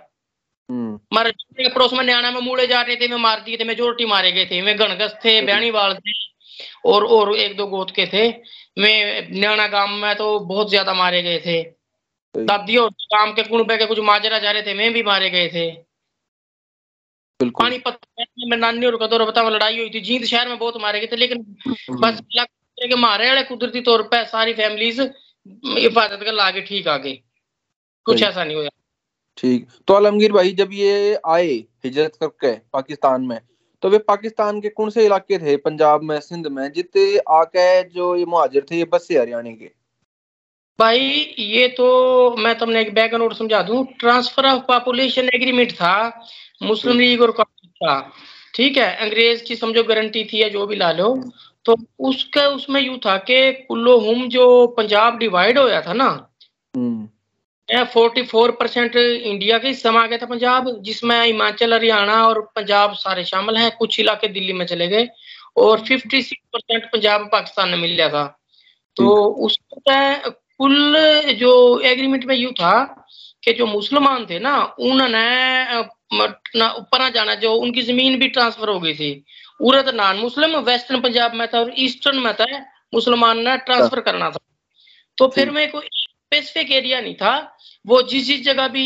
हम्म। 0.71 1.01
मारे 1.13 1.69
पड़ोस 1.69 1.93
में 1.93 2.05
न्याणा 2.05 2.31
में 2.31 2.41
मूड़े 2.41 2.67
जा 2.67 2.81
रहे 2.83 2.97
थे 2.97 3.09
मैं 3.09 3.17
मार 3.17 3.41
दिए 3.41 3.57
थे 3.57 3.65
मेजोरिटी 3.65 4.05
मारे 4.05 4.33
गए 4.33 4.47
थे 4.47 4.63
मैं 4.63 4.79
गणगस 4.79 5.15
थे 5.25 5.41
बहनी 5.43 5.71
वाल 5.71 5.95
थे 5.95 6.13
और 6.85 7.05
और 7.05 7.37
एक 7.37 7.57
दो 7.57 7.67
गोत 7.67 7.91
के 7.91 8.07
थे। 8.07 8.31
में 8.79 9.29
न्याणा 9.33 9.67
गाँव 9.69 9.97
में 9.97 10.15
तो 10.17 10.39
बहुत 10.41 10.71
ज़्यादा 10.71 10.95
मारे 10.95 11.23
गए 11.23 11.39
थे। 11.47 11.63
दादी 12.35 12.77
और 12.77 12.91
गाँव 13.13 13.33
के 13.35 13.43
कुण 13.43 13.65
के 13.67 13.87
कुछ 13.87 13.99
माजरा 14.05 14.39
जा 14.39 14.51
रहे 14.51 14.63
थे 14.63 14.75
मैं 14.75 14.93
भी 14.93 15.03
मारे 15.03 15.31
गए 15.31 15.49
थे। 15.49 15.71
पानीपत 17.41 17.99
में 18.43 18.57
नानी 18.57 18.87
और 18.87 18.97
कदोर 18.97 19.25
बता 19.25 19.49
लड़ाई 19.49 19.79
हुई 19.79 19.91
थी। 19.91 20.01
जींद 20.01 20.25
शहर 20.25 20.49
में 20.49 20.59
बहुत 20.59 20.81
मारे 20.83 21.01
गए 21.01 21.07
थे 21.07 21.17
लेकिन 21.17 21.45
हम्म। 21.67 22.01
बस 22.01 22.21
के 22.79 22.97
मारे 22.97 23.29
वाले 23.29 23.43
कुदरती 23.45 23.81
तौर 23.83 24.03
पर 24.09 24.25
सारी 24.27 24.53
फैमिलीज़ 24.55 25.01
हिफाजत 25.01 26.21
कर 26.25 26.33
लागे 26.33 26.61
ठीक 26.63 26.89
आगे। 26.89 27.13
कुछ 28.07 28.23
ऐसा 28.23 28.45
नहीं 28.45 28.57
हुआ 28.57 28.69
ठीक। 29.39 29.67
तो 29.89 29.95
आलमगीर 29.95 30.33
भाई 30.33 30.53
जब 30.55 30.71
ये 30.73 31.19
आए 31.27 31.53
हिजरत 31.85 32.17
करके 32.17 32.53
पाकिस्तान 32.73 33.23
में 33.23 33.39
तो 33.83 33.89
वे 33.89 33.99
पाकिस्तान 33.99 34.61
के 34.61 34.69
कौन 34.69 34.91
से 34.91 35.05
इलाके 35.07 35.39
थे 35.39 35.57
पंजाब 35.57 36.03
में 36.03 36.19
सिंध 36.21 36.47
में 36.47 36.71
जितने 36.73 37.19
आके 37.31 37.83
जो 37.85 38.15
ये 38.17 38.25
मुहाजिर 38.25 38.67
थे 38.71 38.77
ये 38.77 38.85
बस 38.85 39.07
से 39.09 39.19
हरियाणा 39.19 39.51
के। 39.51 39.71
भाई 40.79 41.01
ये 41.39 41.69
तो 41.69 42.37
मैं 42.37 42.59
तुमने 42.59 42.81
एक 42.81 42.95
बैक 42.95 43.15
नोट 43.15 43.35
समझा 43.35 43.63
दूँ। 43.63 43.85
ट्रांसफ़र 44.01 44.47
ऑफ़ 44.47 44.63
पॉपुलेशन 44.63 45.29
एग्रीमेंट 45.35 45.73
था 45.73 45.95
मुस्लिम 46.63 46.99
लीग 46.99 47.23
और 47.23 47.31
कांग्रेस 47.33 47.73
का। 47.83 48.13
ठीक 48.55 48.77
है 48.77 48.95
अंग्रेज़ 48.97 49.43
की 49.45 49.57
समझो 49.57 49.83
गारंटी 49.85 50.25
थी 50.25 50.43
या 50.43 50.49
जो 50.49 50.67
भी 50.67 50.77
ला 50.77 50.91
लो। 50.93 51.15
तो 51.65 51.77
उसका 52.09 52.47
उसमें 52.49 52.81
यू 52.81 52.97
था 52.97 53.17
कि 53.21 53.53
कुल्लो 53.69 53.99
हम 54.01 54.29
जो 54.29 54.67
पंजाब 54.77 55.19
डिवाइड 55.19 55.59
होया 55.59 55.81
था 55.83 55.93
ना 55.93 56.09
हम्म। 56.75 57.09
फोर्टी 57.69 58.23
फोर 58.25 58.51
परसेंट 58.51 58.97
इंडिया 58.97 59.59
के 59.59 59.69
हिस्सा 59.69 59.91
में 59.93 60.01
आ 60.01 60.07
गया 60.07 60.19
था 60.19 60.27
पंजाब 60.27 60.71
जिसमें 60.83 61.21
हिमाचल 61.21 61.75
हरियाणा 61.75 62.23
और 62.27 62.41
पंजाब 62.57 62.93
सारे 62.97 63.25
शामिल 63.25 63.57
हैं 63.57 63.71
कुछ 63.79 63.99
इलाके 64.01 64.29
दिल्ली 64.29 64.53
में 64.53 64.65
चले 64.67 64.87
गए 64.89 65.09
और 65.57 65.85
fifty 65.85 66.23
six 66.23 66.47
percent 66.53 66.85
Punjab 66.93 67.29
Pakistan 67.33 67.69
में 67.69 67.79
मिल 67.79 67.93
गया 67.93 68.09
था। 68.09 68.25
तो 68.97 69.05
उसमें 69.47 70.31
कुल 70.31 70.97
जो 71.39 71.53
एग्रीमेंट 71.87 72.25
में 72.25 72.35
यू 72.37 72.51
था 72.53 72.73
कि 73.45 73.53
जो 73.53 73.67
मुसलमान 73.67 74.27
थे 74.31 74.39
ना 74.39 74.57
उन्होंने 74.81 75.79
ऊपर 75.79 76.99
ना 76.99 77.09
जाना 77.11 77.35
जो 77.37 77.53
उनकी 77.57 77.83
ज़मीन 77.83 78.19
भी 78.19 78.29
ट्रांसफ़र 78.29 78.69
हो 78.69 78.81
गई 78.81 78.95
थी। 78.95 79.25
उरत 79.61 79.95
नॉन 79.95 80.17
मुस्लिम 80.19 80.57
वेस्टर्न 80.65 81.01
पंजाब 81.01 81.35
में 81.35 81.47
था 81.49 81.59
और 81.61 81.73
ईस्टर्न 81.79 82.19
में 82.19 82.33
था 82.35 82.47
मुसलमान 82.95 83.39
ने 83.41 83.57
ट्रांसफ़र 83.59 84.01
करना 84.01 84.31
था। 84.31 84.39
तो 85.19 85.29
फिर 85.29 85.51
मैं 85.51 85.71
कोई 85.71 85.89
स्पेसिफिक 86.29 86.71
एरिया 86.73 87.01
नहीं 87.01 87.15
था। 87.15 87.33
वो 87.85 88.01
जिस 88.03 88.27
जिस 88.27 88.43
जगह 88.45 88.67
भी 88.69 88.85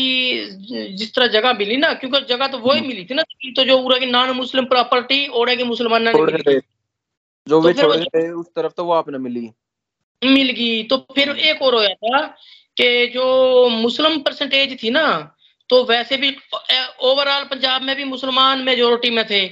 जिस 0.97 1.13
तरह 1.15 1.27
जगह 1.29 1.53
मिली 1.53 1.77
ना 1.77 1.93
क्योंकि 1.93 2.19
जगह 2.25 2.47
तो 2.47 2.57
वही 2.59 2.81
मिली 2.81 3.03
थी 3.05 3.13
ना 3.13 3.23
तो 3.55 3.63
जो 3.63 3.77
उरा 3.79 3.97
की 3.97 4.05
नॉन 4.05 4.29
मुस्लिम 4.31 4.65
प्रॉपर्टी 4.65 5.27
ओड़े 5.35 5.55
के 5.55 5.63
मुसलमान 5.65 6.03
ने 6.03 6.13
जो 7.47 7.59
वे 7.61 7.73
तो 7.73 7.95
थे 7.97 8.29
उस 8.31 8.45
तरफ़ 8.47 8.73
तो 8.73 8.83
वो 8.85 8.93
आपने 8.93 9.17
मिली। 9.17 9.49
मिल 10.21 10.51
गई 10.51 10.83
तो 10.83 10.97
फिर 11.15 11.29
एक 11.29 11.61
और 11.61 11.75
होया 11.75 11.93
था 11.95 12.21
कि 12.77 13.07
जो 13.07 13.25
मुस्लिम 13.69 14.17
परसेंटेज 14.19 14.77
थी 14.83 14.89
ना 14.89 15.03
तो 15.69 15.83
वैसे 15.83 16.17
भी 16.17 16.29
ओवरऑल 17.03 17.43
पंजाब 17.45 17.81
में 17.81 17.95
भी 17.95 18.03
मुसलमान 18.05 18.63
मेजोरिटी 18.63 19.09
में 19.09 19.25
थे। 19.29 19.43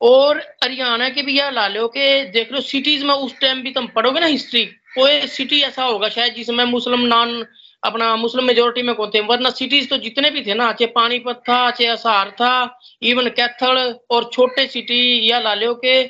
और 0.00 0.38
हरियाणा 0.64 1.08
के 1.08 1.22
भी 1.22 1.38
यह 1.38 1.50
ला 1.50 1.66
लो 1.68 1.86
कि 1.88 2.24
देख 2.34 2.52
लो 2.52 2.60
सिटीज़ 2.62 3.04
में 3.04 3.14
उस 3.14 3.38
टाइम 3.40 3.62
भी 3.62 3.70
तुम 3.72 3.86
पढ़ोगे 3.86 4.20
ना 4.20 4.26
हिस्ट्री 4.26 4.64
कोई 4.94 5.26
सिटी 5.28 5.60
ऐसा 5.62 5.84
होगा 5.84 6.08
शायद 6.08 6.34
जिसमें 6.34 6.64
मुस्लिम 6.66 7.00
नॉन 7.06 7.44
अपना 7.82 8.14
मुस्लिम 8.16 8.44
मेजोरिटी 8.44 8.82
में 8.82 8.94
कौन 8.94 9.10
थे 9.10 9.20
वरना 9.22 9.50
सिटीज़ 9.52 9.88
तो 9.88 9.96
जितने 9.98 10.30
भी 10.30 10.40
थे 10.46 10.54
ना 10.54 10.70
चाहे 10.72 10.86
पानीपत 10.92 11.42
था 11.48 11.58
चाहे 11.70 11.90
असहार 11.90 12.30
था 12.30 12.52
इवन 13.02 13.28
कैथल 13.30 13.78
और 14.10 14.30
छोटे 14.32 14.66
सिटी 14.68 15.30
या 15.30 15.38
ला 15.40 15.54
लो 15.54 15.74
के 15.84 16.00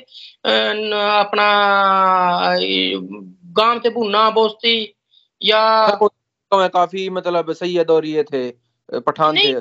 अपना 1.19 1.49
गाँव 3.55 3.79
थे 3.79 3.89
भुना 3.89 4.29
बोस्ती 4.31 4.77
या 5.41 5.61
काफ़ी 6.51 7.09
मतलब 7.11 7.51
सैयद 7.53 7.91
और 7.91 8.05
ये 8.05 8.23
थे 8.23 8.49
पठान 9.01 9.37
थे 9.37 9.51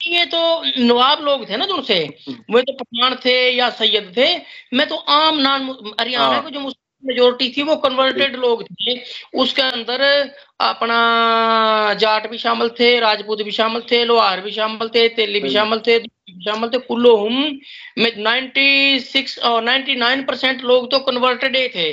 ये 0.00 0.24
तो 0.26 0.40
नवाब 0.78 1.20
लोग 1.20 1.48
थे 1.48 1.56
ना 1.56 1.66
जो 1.66 1.74
उनसे 1.74 1.94
हम्म। 2.28 2.54
वो 2.54 2.60
तो 2.60 2.72
पठान 2.74 3.14
थे 3.24 3.36
या 3.50 3.68
सैयद 3.72 4.12
थे 4.16 4.26
मैं 4.76 4.88
तो 4.88 4.96
आम 4.96 5.38
नान 5.38 5.68
हरियाणा 6.00 6.26
हाँ। 6.26 6.42
के 6.42 6.50
जो 6.50 6.60
मेजोरिटी 7.02 7.48
थी 7.56 7.62
वो 7.62 7.76
कन्वर्टेड 7.76 8.36
लोग 8.36 8.62
थे। 8.64 8.94
उसके 9.34 9.62
अंदर 9.62 10.02
अपना 10.62 10.98
जाट 11.94 12.28
भी 12.30 12.38
शामिल 12.38 12.68
थे 12.80 12.98
राजपूत 13.00 13.42
भी 13.42 13.50
शामिल 13.52 13.82
थे 13.90 14.04
लोहार 14.04 14.40
भी 14.40 14.50
शामिल 14.52 14.88
थे 14.88 15.08
तेली 15.16 15.40
भी 15.40 15.50
शामिल 15.50 15.80
थे 15.86 15.98
शामिल 16.44 16.70
थे 16.70 16.78
कुल्लो 16.78 17.16
हम 17.16 17.58
में 17.98 18.10
ninety 18.18 19.00
six 19.00 19.38
ninety 19.44 19.94
nine 19.96 20.24
percent 20.24 20.62
लोग 20.64 20.90
तो 20.90 20.98
कन्वर्टेड 21.00 21.56
थे। 21.74 21.92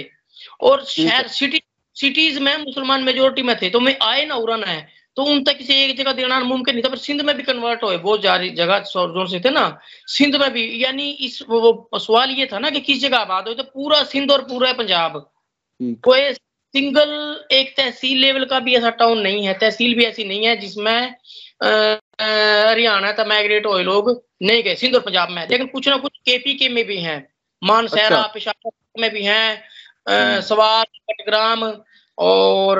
और 0.61 0.83
शहर 0.85 1.27
सिटी 1.27 1.61
सिटीज़ 1.95 2.39
में 2.39 2.55
मुसलमान 2.57 3.03
मेजोरिटी 3.03 3.41
में 3.41 3.55
थे। 3.61 3.69
तो 3.69 3.79
मैं 3.79 3.95
आए 4.01 4.25
ना 4.25 4.35
उड़ाना 4.35 4.65
है। 4.65 4.87
तो 5.17 5.23
उन 5.23 5.43
तक 5.43 5.57
किसी 5.57 5.73
एक 5.75 5.97
जगह 5.97 6.13
देना 6.13 6.39
मुमकिन 6.41 6.75
नहीं 6.75 6.83
था 6.83 6.89
पर 6.89 6.97
सिंध 6.97 7.21
में 7.21 7.35
भी 7.37 7.43
कन्वर्ट 7.43 7.83
हुए 7.83 7.97
बहुत 7.97 8.21
जारी 8.21 8.49
जगह 8.51 8.79
ज़ोर 8.87 9.27
से 9.29 9.39
थे 9.39 9.49
ना 9.49 9.65
सिंध 10.07 10.35
में 10.35 10.51
भी 10.53 10.63
यानी 10.83 11.09
इस 11.21 11.41
वो, 11.49 11.59
वो 11.61 11.99
सवाल 11.99 12.31
ये 12.31 12.47
था 12.53 12.59
ना 12.59 12.69
कि 12.69 12.79
किस 12.81 13.01
जगह 13.01 13.17
आबाद 13.17 13.47
हो 13.47 13.53
तो 13.53 13.63
पूरा 13.63 14.03
सिंध 14.05 14.31
और 14.31 14.41
पूरा 14.43 14.73
पंजाब 14.73 15.19
कोई 16.03 16.33
सिंगल 16.33 17.11
एक 17.51 17.73
तहसील 17.77 18.17
लेवल 18.17 18.45
का 18.45 18.59
भी 18.59 18.75
ऐसा 18.75 18.89
टाउन 18.99 19.19
नहीं 19.19 19.45
है 19.45 19.53
तहसील 19.53 19.93
भी 19.95 20.03
ऐसी 20.03 20.23
नहीं 20.23 20.45
है 20.45 20.55
जिसमें 20.57 21.15
हरियाणा 21.61 23.11
तक 23.11 23.25
माइग्रेट 23.27 23.65
हुए 23.65 23.83
लोग 23.83 24.09
नहीं 24.43 24.63
गए 24.63 24.75
सिंध 24.75 24.95
और 24.95 25.01
पंजाब 25.01 25.29
में 25.29 25.47
लेकिन 25.49 25.67
कुछ 25.67 25.87
ना 25.87 25.97
कुछ 25.97 26.17
केपी 26.25 26.53
के 26.53 26.69
में 26.69 26.83
भी 26.85 26.97
हैं 26.97 27.17
मानसहरा 27.61 28.17
अच्छा। 28.17 28.31
पिशावर 28.33 29.01
में 29.01 29.09
भी 29.11 29.23
हैं 29.23 29.63
हम्म। 30.09 30.41
सवार 30.41 30.85
कटग्राम 31.11 31.61
और 32.17 32.79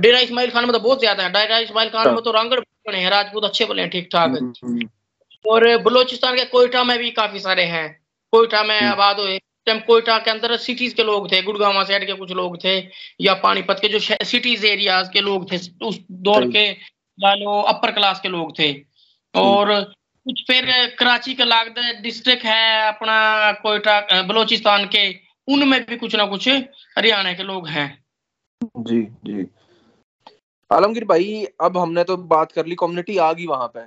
डेरा 0.00 0.18
इस्माइल 0.18 0.50
खान 0.50 0.64
में 0.64 0.72
तो 0.72 0.78
बहुत 0.78 1.00
ज़्यादा 1.00 1.22
है। 1.22 1.32
डेरा 1.32 1.58
इस्माइल 1.58 1.88
खान 1.88 2.12
में 2.14 2.22
तो 2.22 2.32
रंगड़ 2.32 2.60
बने 2.60 2.98
हैं 2.98 3.10
राजपूत 3.10 3.44
अच्छे 3.44 3.64
बने 3.64 3.82
हैं 3.82 3.90
ठीक 3.90 4.08
ठाक 4.12 4.30
हम्म, 4.30 4.52
हम्म। 4.64 4.88
और 5.44 5.76
बलोचिस्तान 5.82 6.36
के 6.36 6.44
कोयटा 6.44 6.84
में 6.84 6.98
भी 6.98 7.10
काफ़ी 7.10 7.40
सारे 7.40 7.64
हैं। 7.64 7.88
कोयटा 8.32 8.62
में 8.62 8.78
हम्म। 8.80 8.92
आबाद 8.92 9.20
हुए। 9.20 9.38
टाइम 9.66 9.78
कोयटा 9.80 10.18
के 10.18 10.30
अंदर 10.30 10.56
सिटीज़ 10.56 10.94
के 10.94 11.02
लोग 11.02 11.30
थे 11.32 11.40
गुड़गावा 11.42 11.82
साइड 11.84 12.06
के 12.06 12.12
कुछ 12.12 12.32
लोग 12.32 12.56
थे 12.64 12.76
या 13.20 13.34
पानीपत 13.34 13.78
के 13.82 13.88
जो 13.88 13.98
सिटीज़ 14.00 14.66
एरियाज़ 14.66 15.10
के 15.10 15.20
लोग 15.20 15.50
थे 15.52 15.56
उस 15.82 15.98
दौर 16.28 16.46
के 16.50 16.70
लो 17.18 17.60
अपर 17.62 17.90
क्लास 17.92 18.20
के 18.20 18.28
लोग 18.28 18.58
थे। 18.58 18.72
और 19.34 19.72
कुछ 20.26 20.42
फिर 20.46 20.64
कराची 20.98 21.34
का 21.34 21.44
लागद 21.44 21.78
डिस्ट्रिक्ट 22.02 22.44
है 22.44 22.88
अपना 22.88 23.52
कोयटा 23.52 24.22
बलोचिस्तान 24.22 24.84
के 24.86 25.08
उनमें 25.48 25.80
भी 25.84 25.96
कुछ 25.96 26.14
ना 26.14 26.26
कुछ 26.26 26.48
हरियाणा 26.48 27.32
के 27.32 27.42
लोग 27.42 27.68
हैं। 27.68 28.05
जी 28.60 29.02
जी। 29.24 29.46
आलमगीर 30.70 31.04
भाई, 31.04 31.44
अब 31.60 31.76
हमने 31.78 32.04
तो 32.04 32.16
बात 32.16 32.52
कर 32.52 32.66
ली 32.66 32.74
कम्युनिटी 32.74 33.16
आ 33.16 33.32
गई 33.32 33.46
वहाँ 33.46 33.66
पे। 33.68 33.80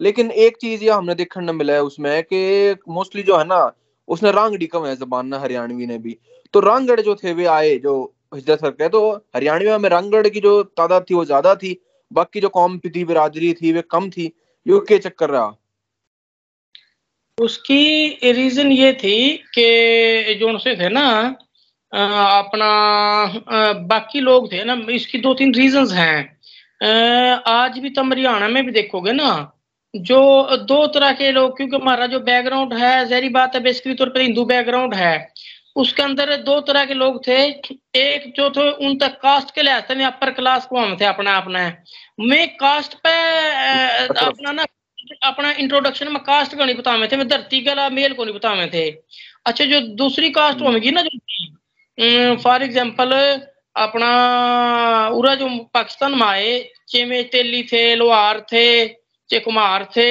लेकिन 0.00 0.30
एक 0.30 0.56
चीज़ 0.56 0.84
ये 0.84 0.90
हमने 0.90 1.14
देखने 1.14 1.52
मिला 1.52 1.72
है 1.72 1.82
उसमें 1.82 2.22
कि 2.22 2.76
मोस्टली 2.88 3.22
जो 3.22 3.36
है 3.36 3.44
ना, 3.44 3.72
उसने 4.08 4.30
रांगड़ी 4.32 4.66
कम 4.66 4.86
है 4.86 4.96
जबान 4.96 5.26
ना 5.26 5.38
हरियाणवी 5.38 5.86
ने 5.86 5.98
भी। 5.98 6.18
तो 6.54 6.60
रांगड़ 6.60 7.00
जो 7.00 7.14
थे, 7.14 7.32
वे 7.32 7.44
आए 7.46 7.76
जो 7.78 8.14
हिजरत 8.34 8.60
करके 8.60 8.88
तो 8.88 9.10
हरियाणवी 9.36 9.78
में 9.78 9.88
रांगड़ 9.88 10.28
की 10.28 10.40
जो 10.40 10.62
तादाद 10.62 11.04
थी, 11.10 11.14
वो 11.14 11.24
ज़्यादा 11.24 11.54
थी। 11.54 11.80
बाकी 12.12 12.40
जो 12.40 12.48
कौम 12.48 12.78
थी, 12.78 13.04
बिरादरी 13.04 13.52
थी, 13.54 13.72
वे 13.72 13.82
कम 13.90 14.10
थी। 14.10 14.24
ये 14.66 14.80
क्या 14.80 14.98
चक्कर 14.98 15.30
रहा? 15.30 15.56
उसकी 17.38 18.32
रीजन 18.32 18.72
ये 18.72 18.92
थी 18.92 19.36
कि 19.54 20.34
जो 20.40 20.48
उनसे 20.48 20.74
थे 20.76 20.88
ना 20.88 21.06
अपना 21.92 22.68
बाकी 23.88 24.20
लोग 24.20 24.52
थे 24.52 24.64
ना 24.64 24.76
इसकी 24.92 25.18
दो 25.18 25.34
तीन 25.34 25.54
रीजंस 25.54 25.92
हैं। 25.92 27.42
आज 27.48 27.78
भी 27.78 27.90
तुम 27.90 28.12
हरियाणा 28.12 28.48
में 28.48 28.64
भी 28.66 28.72
देखोगे 28.72 29.12
ना 29.12 29.28
जो 29.94 30.20
दो 30.64 30.86
तरह 30.86 31.12
के 31.12 31.30
लोग 31.32 31.56
क्योंकि 31.56 31.76
हमारा 31.76 32.06
जो 32.06 32.20
बैकग्राउंड 32.22 32.74
है 32.74 33.04
जहरी 33.08 33.28
बात 33.30 33.54
है 33.54 33.60
बेसिकली 33.62 33.94
तौर 33.94 34.08
पर 34.08 34.20
हिंदू 34.20 34.44
बैकग्राउंड 34.44 34.94
है 34.94 35.14
उसके 35.76 36.02
अंदर 36.02 36.34
दो 36.42 36.60
तरह 36.62 36.84
के 36.84 36.94
लोग 36.94 37.26
थे। 37.26 37.36
एक 37.96 38.32
जो 38.36 38.48
थे 38.50 38.68
उन 38.86 38.96
तक 38.98 39.18
कास्ट 39.22 39.54
के 39.54 39.62
लिहाज 39.62 39.82
से 39.84 40.04
अपर 40.04 40.30
क्लास 40.32 40.66
को 40.66 40.78
हम 40.78 40.96
थे 41.00 41.04
अपना 41.04 41.36
अपना। 41.36 41.60
मैं 42.20 42.46
कास्ट 42.56 42.94
पे 42.96 43.12
अच्छा। 44.04 44.26
अपना 44.26 44.52
ना 44.52 44.64
अपना 45.22 45.50
इंट्रोडक्शन 45.52 46.12
में 46.12 46.22
कास्ट 46.22 46.54
का 46.56 46.64
नहीं 46.64 46.76
बतावे 46.76 47.08
थे 47.08 47.16
मैं 47.16 47.28
धरती 47.28 47.60
का 47.64 47.88
मेल 47.90 48.12
को 48.14 48.24
नहीं 48.24 48.34
बतावे 48.34 48.66
थे। 48.74 48.88
अच्छा 49.46 49.64
जो 49.64 49.80
दूसरी 49.96 50.30
कास्ट 50.30 50.62
होगी 50.62 50.90
ना 50.90 51.02
जो 51.02 51.15
फॉर 51.98 52.62
एग्ज़ाम्पल 52.62 53.12
अपना 53.76 54.08
उरा 55.08 55.34
जो 55.34 55.48
पाकिस्तान 55.74 56.18
में 56.18 56.26
आए 56.26 56.58
चे 56.88 57.04
में 57.04 57.28
तेली 57.28 57.62
थे 57.62 57.94
लोहार 57.94 58.40
थे 58.52 58.66
चे 59.30 59.38
कुमार 59.38 59.88
थे 59.96 60.10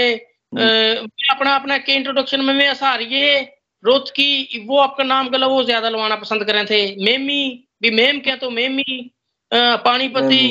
हम्म। 0.54 1.08
अपना 1.32 1.56
अपना 1.56 1.78
के 1.78 1.94
इंट्रोडक्शन 1.94 2.42
में 2.42 2.54
मैं 2.54 3.00
ये 3.02 3.40
रोत 3.84 4.10
की 4.10 4.66
वो 4.68 4.78
आपका 4.78 5.04
नाम 5.04 5.30
गला 5.30 5.48
वो 5.48 5.64
ज़्यादा 5.64 5.90
लवाना 5.90 6.16
पसंद 6.16 6.44
करे 6.44 6.64
थे 6.66 6.80
मेमी 7.06 7.68
भी 7.82 7.92
मेम 7.92 8.20
क्या 8.20 8.36
तो 8.36 8.50
मेमी 8.50 9.12
पानीपति 9.52 10.46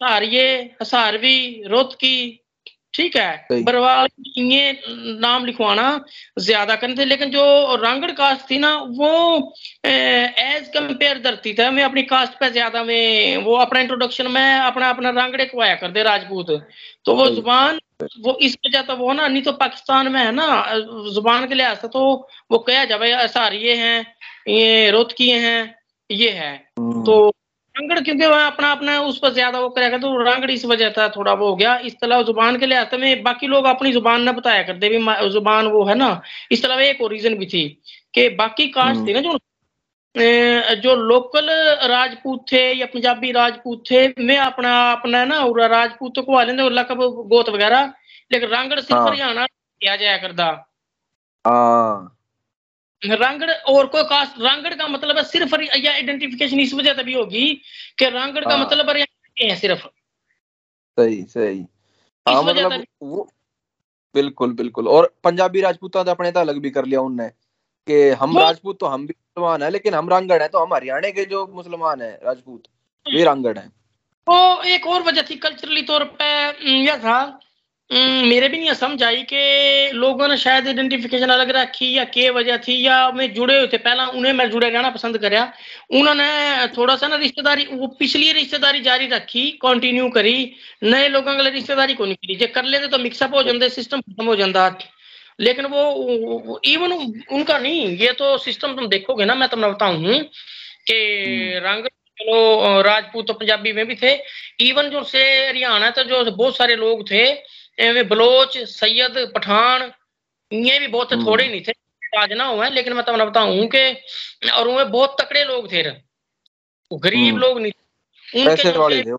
हारिये 0.00 0.48
हसारवी 0.82 1.62
रोत 1.66 1.94
की 1.94 2.39
ठीक 2.94 3.16
है? 3.16 3.62
बरवाल 3.62 4.06
ये 4.38 4.72
नाम 5.20 5.44
लिखवाना 5.46 5.84
ज़्यादा 6.38 6.74
करने 6.76 6.94
थे 6.94 7.04
लेकिन 7.04 7.30
जो 7.30 7.76
रांगड़ 7.82 8.10
कास्ट 8.12 8.50
थी 8.50 8.58
ना 8.58 8.74
वो 8.92 9.12
एज 9.84 10.68
कंपेयर 10.74 11.18
धरती 11.22 11.52
था। 11.54 11.70
मैं 11.70 11.84
अपनी 11.84 12.02
कास्ट 12.04 12.38
पे 12.40 12.50
ज़्यादा 12.50 12.82
में 12.84 13.36
वो 13.44 13.56
अपना 13.56 13.80
इंट्रोडक्शन 13.80 14.30
में 14.30 14.42
अपना 14.52 14.88
अपना 14.90 15.10
रांगड़े 15.12 15.44
को 15.44 15.60
आया 15.60 15.74
कर 15.76 15.90
दे 15.90 16.02
राजपूत। 16.02 16.50
तो 17.04 17.14
वो 17.14 17.28
ज़ुबान 17.30 17.78
वो 18.20 18.36
इस 18.42 18.56
वजह 18.66 18.82
तो 18.82 18.96
वो 18.96 19.12
ना 19.12 19.26
नहीं 19.28 19.42
तो 19.42 19.52
पाकिस्तान 19.54 20.12
में 20.12 20.20
है 20.20 20.30
ना 20.32 20.46
ज़ुबान 21.14 21.46
के 21.48 21.54
लिहाज 21.54 21.76
से 21.78 21.88
तो 21.88 22.04
वो 22.52 22.58
कह 22.60 22.84
जाए 22.84 22.98
भाई 22.98 23.10
ऐसा 23.24 23.46
ये 23.48 23.74
हैं 23.76 24.00
ये 24.48 24.90
रोत 24.90 25.12
किए 25.12 25.36
हैं 25.38 25.74
ये 26.10 26.30
है। 26.32 26.54
हम्म। 26.78 27.04
तो 27.04 27.32
रांगड़ 27.76 27.98
क्योंकि 28.00 28.26
वह 28.26 28.44
अपना 28.46 28.70
अपना 28.72 28.98
उस 29.02 29.18
पर 29.18 29.32
ज़्यादा 29.32 29.58
वो 29.60 29.68
करेगा 29.70 29.98
तो 29.98 30.16
रांगड़ 30.22 30.50
इस 30.50 30.64
वजह 30.66 30.90
था 30.90 31.08
थोड़ा 31.08 31.32
वो 31.34 31.48
हो 31.48 31.56
गया। 31.56 31.76
इस 31.80 31.94
तरह 32.00 32.22
ज़ुबान 32.24 32.58
के 32.58 32.66
लिहाज 32.66 32.94
में 33.00 33.22
बाकी 33.22 33.46
लोग 33.46 33.64
अपनी 33.66 33.92
ज़ुबान 33.92 34.22
ना 34.22 34.32
बताया 34.32 34.62
करते 34.62 34.88
भी 34.88 34.98
ज़ुबान 35.30 35.66
वो 35.68 35.84
है 35.84 35.94
ना 35.94 36.10
इस 36.52 36.62
तरह 36.62 36.82
एक 36.84 37.00
और 37.02 37.10
रीजन 37.12 37.34
भी 37.34 37.46
थी 37.46 37.62
कि 38.14 38.28
बाकी 38.36 38.66
कास्ट 38.70 39.06
थी 39.06 39.12
ना 39.14 39.20
जो 39.20 39.38
जो 40.82 40.94
लोकल 40.98 41.48
राजपूत 41.90 42.44
थे 42.52 42.62
या 42.74 42.86
पंजाबी 42.86 43.32
राजपूत 43.32 43.84
थे 43.90 44.06
मैं 44.20 44.38
अपना 44.40 44.72
अपना 44.92 45.24
ना 45.26 45.38
राजपूत 45.68 46.18
को 46.26 46.36
आ 46.36 46.42
लेंगे 46.44 46.68
लकब 46.72 47.02
गोत 47.30 47.48
वगैरह 47.50 47.92
लेकिन 48.30 48.48
रांगड़ 48.50 48.80
सिर्फ़ 48.80 49.00
हाँ। 49.00 49.08
हरियाणा 49.08 49.46
किया 49.46 49.96
जाया 49.96 50.16
करता। 50.18 50.46
हाँ। 51.44 52.16
रांगड़ 53.04 53.50
और 53.50 53.86
कोई 53.86 54.02
कास्ट 54.02 54.32
रांगड़ 54.40 54.74
का 54.74 54.88
मतलब 54.88 55.16
है 55.16 55.24
सिर्फ़ 55.24 55.62
या 55.76 55.92
आइडेंटिफिकेशन 55.92 56.60
इस 56.60 56.74
वजह 56.74 56.94
से 56.94 57.02
भी 57.02 57.14
होगी 57.14 57.62
कि 57.98 58.04
रांगड़ 58.04 58.44
का 58.44 58.56
हाँ। 58.56 58.66
मतलब 58.66 58.90
है 58.90 59.56
सिर्फ़। 59.56 59.86
सही 60.98 61.22
सही। 61.22 61.66
हाँ 62.28 62.42
मतलब 62.42 62.84
वो 63.02 63.28
बिल्कुल 64.14 64.52
बिल्कुल। 64.52 64.88
और 64.88 65.14
पंजाबी 65.24 65.60
राजपूतों 65.60 66.04
तो 66.04 66.10
अपने 66.10 66.32
तो 66.32 66.40
अलग 66.40 66.58
भी 66.58 66.70
कर 66.70 66.84
लिया 66.84 67.00
उनने 67.00 67.28
कि 67.86 68.08
हम 68.10 68.38
राजपूत 68.38 68.80
तो 68.80 68.86
हम 68.86 69.06
भी 69.06 69.14
मुसलमान 69.18 69.62
है 69.62 69.70
लेकिन 69.70 69.94
हम 69.94 70.08
रांगड़ 70.08 70.42
है 70.42 70.48
तो 70.48 70.58
हम 70.58 70.74
हरियाणा 70.74 71.10
के 71.10 71.24
जो 71.24 71.46
मुसलमान 71.46 72.02
है 72.02 72.20
राजपूत 72.24 72.62
वे 73.14 73.24
रांगड़ 73.24 73.58
है। 73.58 73.68
तो 74.26 74.62
एक 74.62 74.86
और 74.86 75.02
वजह 75.02 75.22
थी 75.22 75.36
कल्चरली 75.36 75.82
तौर 75.82 76.04
पे 76.04 76.24
यह 76.70 76.96
था 76.98 77.40
मेरे 77.90 78.48
भी 78.48 78.58
नहीं 78.58 78.72
समझ 78.74 79.02
आई 79.02 79.22
कि 79.22 79.90
लोगों 79.94 80.26
ने 80.28 80.36
शायद 80.36 80.66
आइडेंटिफिकेशन 80.68 81.28
अलग 81.28 81.50
रखी 81.56 81.90
या 81.96 82.04
के 82.06 82.28
वजह 82.30 82.56
थी 82.58 82.76
या 82.86 82.98
मैं 83.12 83.32
जुड़े 83.34 83.56
हुए 83.58 83.66
थे। 83.66 83.78
पहला 83.78 84.06
उन्हें 84.08 84.32
मैं 84.32 84.48
जुड़े 84.50 84.68
रहना 84.68 84.90
पसंद 84.90 85.18
कराया 85.18 85.52
उन्होंने 85.90 86.66
थोड़ा 86.76 86.96
सा 86.96 87.08
ना 87.08 87.16
रिश्तेदारी 87.16 87.64
वो 87.72 87.86
पिछली 87.98 88.30
रिश्तेदारी 88.32 88.80
जारी 88.80 89.06
रखी 89.08 89.46
कंटिन्यू 89.62 90.08
करी। 90.10 90.36
नए 90.84 91.08
लोगों 91.08 91.34
के 91.36 91.42
लिए 91.42 91.52
रिश्तेदारी 91.52 91.94
को 91.94 92.04
नहीं 92.04 92.14
करी। 92.16 92.36
जो 92.36 92.46
कर 92.54 92.64
लेते 92.66 92.86
तो 92.88 92.98
मिक्सअप 93.00 93.34
हो 93.34 93.42
जाते 93.42 93.68
सिस्टम 93.70 94.00
खत्म 94.00 94.26
हो 94.26 94.36
जाता। 94.36 94.68
लेकिन 95.38 95.66
वो 95.66 96.60
इवन 96.64 96.92
उनका 97.32 97.58
नहीं 97.58 97.86
ये 97.98 98.12
तो 98.12 98.36
सिस्टम 98.38 98.74
तुम 98.76 98.88
देखोगे 98.88 99.24
ना 99.24 99.34
मैं 99.34 99.48
तुम्हें 99.48 99.72
बताऊँ 99.72 100.22
के 100.86 100.94
हम्म। 100.94 101.66
रंग 101.66 101.86
चलो 102.18 102.80
राजपूत 102.82 103.26
तो 103.26 103.32
पंजाबी 103.34 103.72
में 103.72 103.86
भी 103.86 103.94
थे। 103.96 104.12
इवन 104.62 104.88
जो 104.90 105.02
से 105.04 105.22
हरियाणा 105.48 105.90
तो 105.90 106.02
जो 106.04 106.30
बहुत 106.30 106.56
सारे 106.56 106.76
लोग 106.76 107.10
थे 107.10 107.24
बलोच 108.08 108.58
सैयद 108.68 109.14
पठान 109.34 109.90
ये 110.52 110.78
भी 110.78 110.86
बहुत। 110.88 111.12
थोड़े 111.16 111.46
नहीं 111.46 111.60
थे 111.60 111.72
आज 112.18 112.32
ना 112.32 112.44
हुए 112.44 112.68
लेकिन 112.70 112.92
मैं 112.92 113.04
तुम्हें 113.04 113.26
बताऊँ 113.26 113.66
के 113.66 113.82
और 114.52 114.68
वे 114.68 114.84
बहुत 114.86 115.16
तकड़े 115.20 115.44
लोग 115.44 115.72
थे 115.72 115.82
गरीब। 116.90 117.36
लोग 117.38 117.60
नहीं 117.60 117.72
थे 117.72 118.42
उनके 118.42 119.14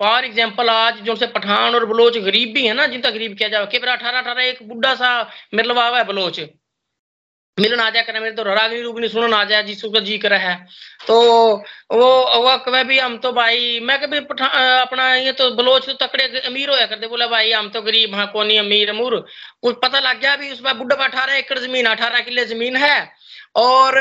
फॉर 0.00 0.24
एग्ज़ाम्पल 0.24 0.68
आज 0.70 1.00
जो 1.00 1.14
से 1.16 1.26
पठान 1.28 1.74
और 1.74 1.84
बलोच 1.86 2.16
गरीब 2.20 2.54
भी 2.54 2.66
है 2.66 2.74
ना 2.74 2.86
जिनका 2.86 3.10
गरीब 3.10 3.36
किया 3.36 3.48
जाए 3.48 3.66
अठारह 3.66 4.18
अठारह 4.18 4.42
एक 4.42 4.62
बुढ़ा 4.68 4.94
सा 4.94 5.10
मतलब 5.54 5.78
आवा 5.78 5.98
है 5.98 6.04
बलोच 6.04 6.40
मिलन 7.58 7.80
आ 7.80 7.88
जाए, 7.90 8.02
करे 8.02 8.20
मेरे 8.20 8.34
तो 8.34 8.42
रागनी 8.44 8.80
रूगनी 8.82 9.08
सुनन 9.08 9.34
आ 9.34 9.42
जाए 9.44 9.62
जिसको 9.62 10.00
जी 10.00 10.16
करे 10.18 10.36
है। 10.36 10.54
तो 11.06 11.14
वो 11.92 12.08
वो 12.36 12.56
कहे 12.58 12.82
भी, 12.84 12.98
हम 12.98 13.16
तो 13.18 13.32
भाई, 13.32 13.80
मैं 13.82 13.98
कभी 14.00 14.18
अपना 14.18 15.14
ये 15.16 15.32
तो 15.32 15.50
बलोच 15.56 15.86
तो 15.86 15.92
तकड़े 16.06 16.24
अमीर 16.46 16.70
होया 16.70 16.86
करते 16.86 17.06
बोला, 17.06 17.26
भाई, 17.26 17.52
हम 17.52 17.68
तो 17.68 17.82
गरीब 17.82 18.14
हाँ 18.14 18.26
कौन 18.32 18.50
अमीर, 18.58 18.90
अमूर। 18.90 19.16
कुछ 19.62 19.76
पता 19.84 20.00
लग 20.00 20.20
गया 20.20 20.36
भी 20.36 20.52
उसमें 20.52 20.78
बुढ़ा 20.78 21.04
अठारह 21.04 21.34
एकड़ 21.34 21.58
ज़मीन, 21.58 21.86
अठारह 21.86 22.20
किले 22.20 22.44
ज़मीन 22.44 22.76
है। 22.76 22.96
और 23.56 23.94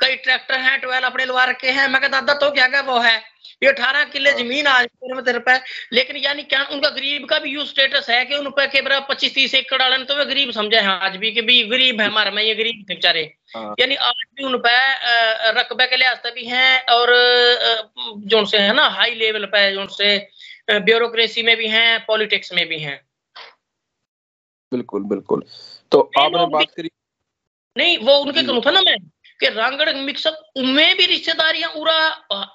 कई 0.00 0.14
ट्रैक्टर 0.16 0.58
हैं, 0.58 0.78
ट्वेल्व 0.80 1.06
अपने 1.06 1.24
लगा 1.24 1.44
रखे 1.44 1.70
हैं। 1.70 1.88
मैं 1.88 2.10
दादा 2.10 2.34
तो 2.34 2.50
क्या 2.50 2.66
क्या 2.68 2.80
वो 2.82 2.98
है? 2.98 3.20
ये 3.62 3.68
अठारह 3.68 4.04
किले 4.04 4.30
हाँ। 4.30 4.38
ज़मीन 4.38 4.66
आज 4.66 4.86
तेरे 4.86 5.38
पे 5.38 5.54
लेकिन 5.92 6.16
यानी 6.16 6.42
क्या 6.42 6.62
उनका 6.72 6.88
गरीब 6.88 7.26
का 7.28 7.38
भी 7.38 7.50
यू 7.50 7.64
स्टेटस 7.64 8.10
है 8.10 8.24
कि 8.24 8.34
उन 8.34 8.50
पे 8.50 8.66
के 8.66 8.80
पच्चीस 9.00 9.34
तीस 9.34 9.54
एकड़ 9.54 9.80
वाले 9.82 10.04
तो 10.04 10.14
वे 10.14 10.24
गरीब 10.24 10.50
समझे 10.50 10.76
हैं 10.76 10.88
आज 10.88 11.16
भी 11.16 11.30
कि 11.32 11.42
भी 11.42 11.62
गरीब 11.62 12.00
है 12.00 12.06
हमारे 12.06 12.30
में 12.30 12.42
ये 12.42 12.54
गरीब 12.54 12.84
थे 12.90 12.94
बेचारे। 12.94 13.22
हाँ। 13.56 13.74
यानी 13.80 13.94
आज 13.94 14.24
भी 14.34 14.44
उन 14.44 14.56
पे 14.66 14.76
रकबे 15.60 15.86
के 15.86 15.96
लिहाज 15.96 16.16
से 16.16 16.30
भी 16.30 16.44
हैं 16.44 16.86
और 16.86 17.14
जो 18.26 18.44
से 18.44 18.58
है 18.58 18.72
ना 18.72 18.86
हाई 18.88 19.14
लेवल 19.14 19.44
पे 19.46 19.72
जो 19.74 19.86
से 19.86 20.16
ब्यूरोक्रेसी 20.70 21.42
में 21.42 21.56
भी 21.56 21.68
हैं 21.68 22.04
पॉलिटिक्स 22.06 22.52
में 22.52 22.66
भी 22.68 22.78
हैं। 22.78 23.00
बिल्कुल 24.72 25.02
बिल्कुल। 25.02 25.42
तो 25.92 26.00
आपने 26.18 26.46
बात 26.46 26.70
करी? 26.76 26.90
नहीं 27.76 27.98
वो 27.98 28.14
उनके 28.14 28.42
कहूँ 28.42 28.62
था 28.66 28.70
ना 28.70 28.80
मैं? 28.80 28.96
कि 29.40 29.48
रांगड़ 29.48 29.92
मिक्सअप 29.94 30.52
उनमें 30.56 30.96
भी 30.96 31.06
रिश्तेदारियाँ 31.06 31.70
उरा 31.72 31.98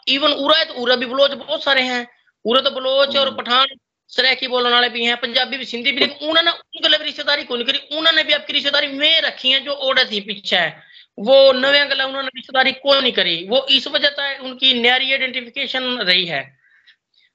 इवन 0.07 0.31
उरा 0.33 0.57
है 0.57 0.65
तो 0.65 0.73
उरा 0.73 0.95
भी 0.95 1.05
बलोच 1.05 1.31
बहुत 1.33 1.63
सारे 1.63 1.81
हैं। 1.81 2.07
उरा 2.45 2.61
तो 2.61 2.71
बलोच 2.71 3.15
और 3.17 3.27
हम्म। 3.27 3.37
पठान 3.37 3.67
सराकी 4.11 4.47
बोलने 4.47 4.69
वाले 4.69 4.89
भी 4.89 5.05
हैं 5.05 5.15
पंजाबी 5.17 5.57
भी 5.57 5.65
सिंधी 5.65 5.91
भी 5.91 6.05
उन्होंने 6.05 6.51
उनके 6.51 6.87
लिए 6.87 7.03
रिश्तेदारी 7.03 7.43
कौन 7.43 7.63
करी। 7.63 7.79
उन्होंने 7.97 8.23
भी 8.23 8.33
आपकी 8.33 8.53
रिश्तेदारी 8.53 8.87
में 8.87 9.21
रखी 9.21 9.51
है 9.51 9.59
जो 9.59 9.73
ओडा 9.73 10.03
थी 10.03 10.19
पीछे। 10.21 10.55
है 10.55 10.83
वो 11.17 11.51
नवे 11.53 11.85
गला 11.85 12.05
उन्होंने 12.05 12.29
रिश्तेदारी 12.35 12.71
को 12.73 12.99
नहीं 12.99 13.11
करी। 13.13 13.35
वो 13.49 13.65
इस 13.69 13.87
वजह 13.87 14.09
से 14.09 14.37
उनकी 14.39 14.73
न्यारी 14.81 15.11
आइडेंटिफिकेशन 15.11 15.83
रही 16.01 16.25
है। 16.25 16.41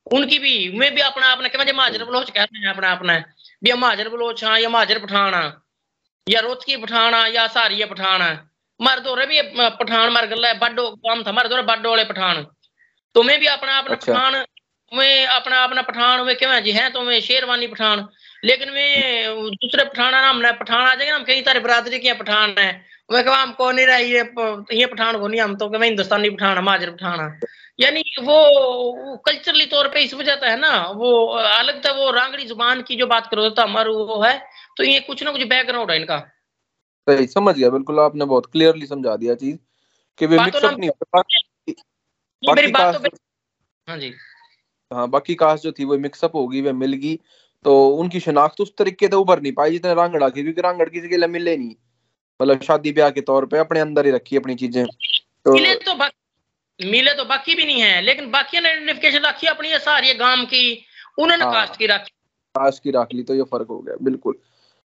उनकी 0.07 0.39
भी 0.39 0.55
मैं 0.79 0.95
भी 0.95 1.01
अपना 1.01 1.33
अपना 1.33 1.49
क्या 1.49 1.73
महाजर 1.73 2.05
बलोच 2.05 2.31
कहते 2.31 2.59
हैं 2.59 2.69
अपना 2.69 2.93
अपना। 2.93 3.19
भी 3.65 3.73
महाजर 3.73 4.09
बलोच 4.09 4.45
हाँ 4.45 4.59
या 4.61 4.69
महाजर 4.69 4.99
पठाना 4.99 5.41
या 6.27 6.41
रोतकी 6.41 6.77
पठाना 6.77 7.27
या 7.27 7.47
सारिया 7.49 7.87
पठाना 7.87 8.29
मर्द 8.81 9.07
हो 9.07 9.15
रहे 9.15 9.27
भी 9.27 9.41
पठान 9.79 10.13
मर 10.13 10.27
गल 10.27 10.53
बाडो 10.59 10.91
काम 10.99 11.23
था 11.23 11.33
मर्द 11.33 11.53
हो 11.53 11.63
बाडो 11.65 11.91
वाले 11.91 12.05
पठान। 12.05 12.47
तुम्हें 13.15 13.39
भी 13.41 13.47
अपना 13.49 13.79
अपना 13.79 13.95
अच्छा। 13.95 14.13
पठान 14.13 14.45
मैं 14.93 15.27
अपना 15.29 15.57
अपना 15.65 15.83
पठान 15.83 16.21
वे 16.21 16.35
क्यों 16.35 16.61
जी? 16.61 16.73
है 16.73 16.89
तो 16.91 17.03
मैं 17.03 17.21
शेरवानी 17.21 17.67
पठान। 17.67 18.07
लेकिन 18.45 18.71
मैं 18.71 19.51
दूसरे 19.55 19.85
पठाना 19.85 20.21
नाम 20.21 20.39
ना 20.41 20.53
पठान 20.55 20.87
आ 20.87 20.95
जाएगा 20.95 21.19
ना 21.19 21.25
कई 21.25 21.43
सारे 21.43 21.61
बरादरी 21.61 21.99
के 21.99 22.13
पठान 22.15 22.55
है। 22.59 22.71
मैं 23.13 23.23
कहा 23.25 23.43
हम 23.43 23.53
कौन 23.53 23.75
नहीं 23.77 23.87
रही 23.87 24.13
ये 24.13 24.23
ये 24.73 24.87
पठान 24.87 25.19
को 25.21 25.29
नहीं 25.29 25.41
हम 25.41 25.57
तो 25.57 25.69
मैं 25.71 25.87
हिंदुस्तानी 25.89 26.31
पठान 26.31 26.59
माजर 26.65 26.91
पठान 26.91 27.41
यानी 27.81 28.03
वो 28.21 28.37
कल्चरली 29.27 29.67
तौर 29.67 29.89
पे 29.89 30.01
इस 30.03 30.15
वजह 30.15 30.41
है 30.45 30.57
ना 30.61 30.71
वो 30.97 31.11
अलग 31.35 31.85
था 31.85 31.93
वो 31.93 32.11
रांगड़ी 32.11 32.45
ज़ुबान 32.47 32.83
की 32.83 32.97
जो 32.97 33.07
बात 33.07 33.27
करो 33.31 33.49
तो 33.51 33.63
हमारा 33.63 33.91
वो 33.91 34.23
है 34.23 34.35
तो 34.77 34.85
ये 34.85 34.99
कुछ 35.01 35.23
ना 35.23 35.31
कुछ 35.33 35.43
बैकग्राउंड 35.45 35.91
है 35.91 35.97
इनका। 35.97 36.19
सही 37.09 37.27
समझ 37.27 37.55
गया 37.57 37.71
बिल्कुल 37.71 38.01
आपने 38.01 38.25
बहुत 38.25 38.47
क्लियरली 38.47 38.87
समझा 38.87 39.17
दिया 39.17 39.35
चीज़ 39.35 39.57
कि 40.19 40.27
वे 40.27 40.39
मिक्सअप 40.39 40.79
नहीं 40.79 40.91
होता। 40.91 41.23
बाकी 42.43 42.73
कास्ट 42.73 43.03
तो 43.03 43.17
हाँ 43.89 43.99
जी। 43.99 44.15
हाँ 44.93 45.09
बाकी 45.09 45.35
कास्ट 45.35 45.65
जो 45.65 45.73
थी 45.73 45.85
वो 45.85 45.99
मिक्सअप 45.99 46.35
होगी 46.35 46.61
वे 46.61 46.73
मिल 46.73 46.93
गई 46.93 47.17
तो 47.65 47.89
उनकी 47.89 48.21
शनाख्त 48.21 48.61
उस 48.61 48.77
तरीके 48.77 49.07
से 49.07 49.17
उभर 49.17 49.41
नहीं 49.43 49.53
पाई 49.53 49.71
जितने 49.71 49.95
रांगड़ा 49.95 50.29
की 50.29 50.43
क्योंकि 50.43 50.61
रांगड़ 50.61 50.89
किसी 50.89 51.09
के 51.09 51.17
लिए 51.17 51.29
मिले 51.29 51.57
नहीं। 51.57 51.75
मतलब 52.41 52.63
शादी 52.63 52.93
ब्याह 52.93 53.11
के 53.11 53.21
तौर 53.21 53.47
पे 53.47 53.59
अपने 53.59 53.81
अंदर 53.81 54.07
ही 54.07 54.13
रखी 54.13 54.37
अपनी 54.37 54.55
चीज़ें। 54.55 54.85
तो 54.87 55.55
मिले 55.55 55.75
तो 55.75 55.95
मिले 56.81 57.15
तो 57.15 57.25
बाकी 57.25 57.55
भी 57.55 57.65
नहीं 57.65 57.81
है 57.81 58.01
लेकिन 58.01 58.31
बाकी 58.31 58.61
ने 58.61 58.69
आइडेंटिफिकेशन 58.69 59.19
रखी 59.19 59.47
अपनी 59.47 59.79
सारी 59.79 60.15
गाँव 60.15 60.45
की 60.45 60.85
उन्होंने 61.19 61.45
हाँ, 61.45 61.53
कास्ट 61.53 61.79
की 61.79 61.87
रखी। 61.87 62.11
कास्ट 62.55 62.83
की 62.83 62.91
रख 62.91 63.09
ली 63.13 63.23
तो 63.23 63.35
ये 63.35 63.43
फ़र्क 63.43 63.69
हो 63.69 63.79
गया 63.79 63.95
बिल्कुल। 64.03 64.39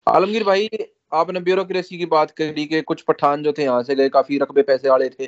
आलमगीर 0.07 0.43
भाई 0.43 0.69
आपने 1.13 1.39
ब्यूरोक्रेसी 1.39 1.97
की 1.97 2.05
बात 2.07 2.31
करी 2.31 2.65
कि 2.65 2.81
कुछ 2.81 3.01
पठान 3.01 3.43
जो 3.43 3.53
थे 3.53 3.63
यहाँ 3.63 3.83
से 3.83 3.95
गए, 3.95 4.09
काफ़ी 4.09 4.37
रकबे 4.37 4.61
पैसे 4.61 4.89
वाले 4.89 5.09
थे। 5.09 5.25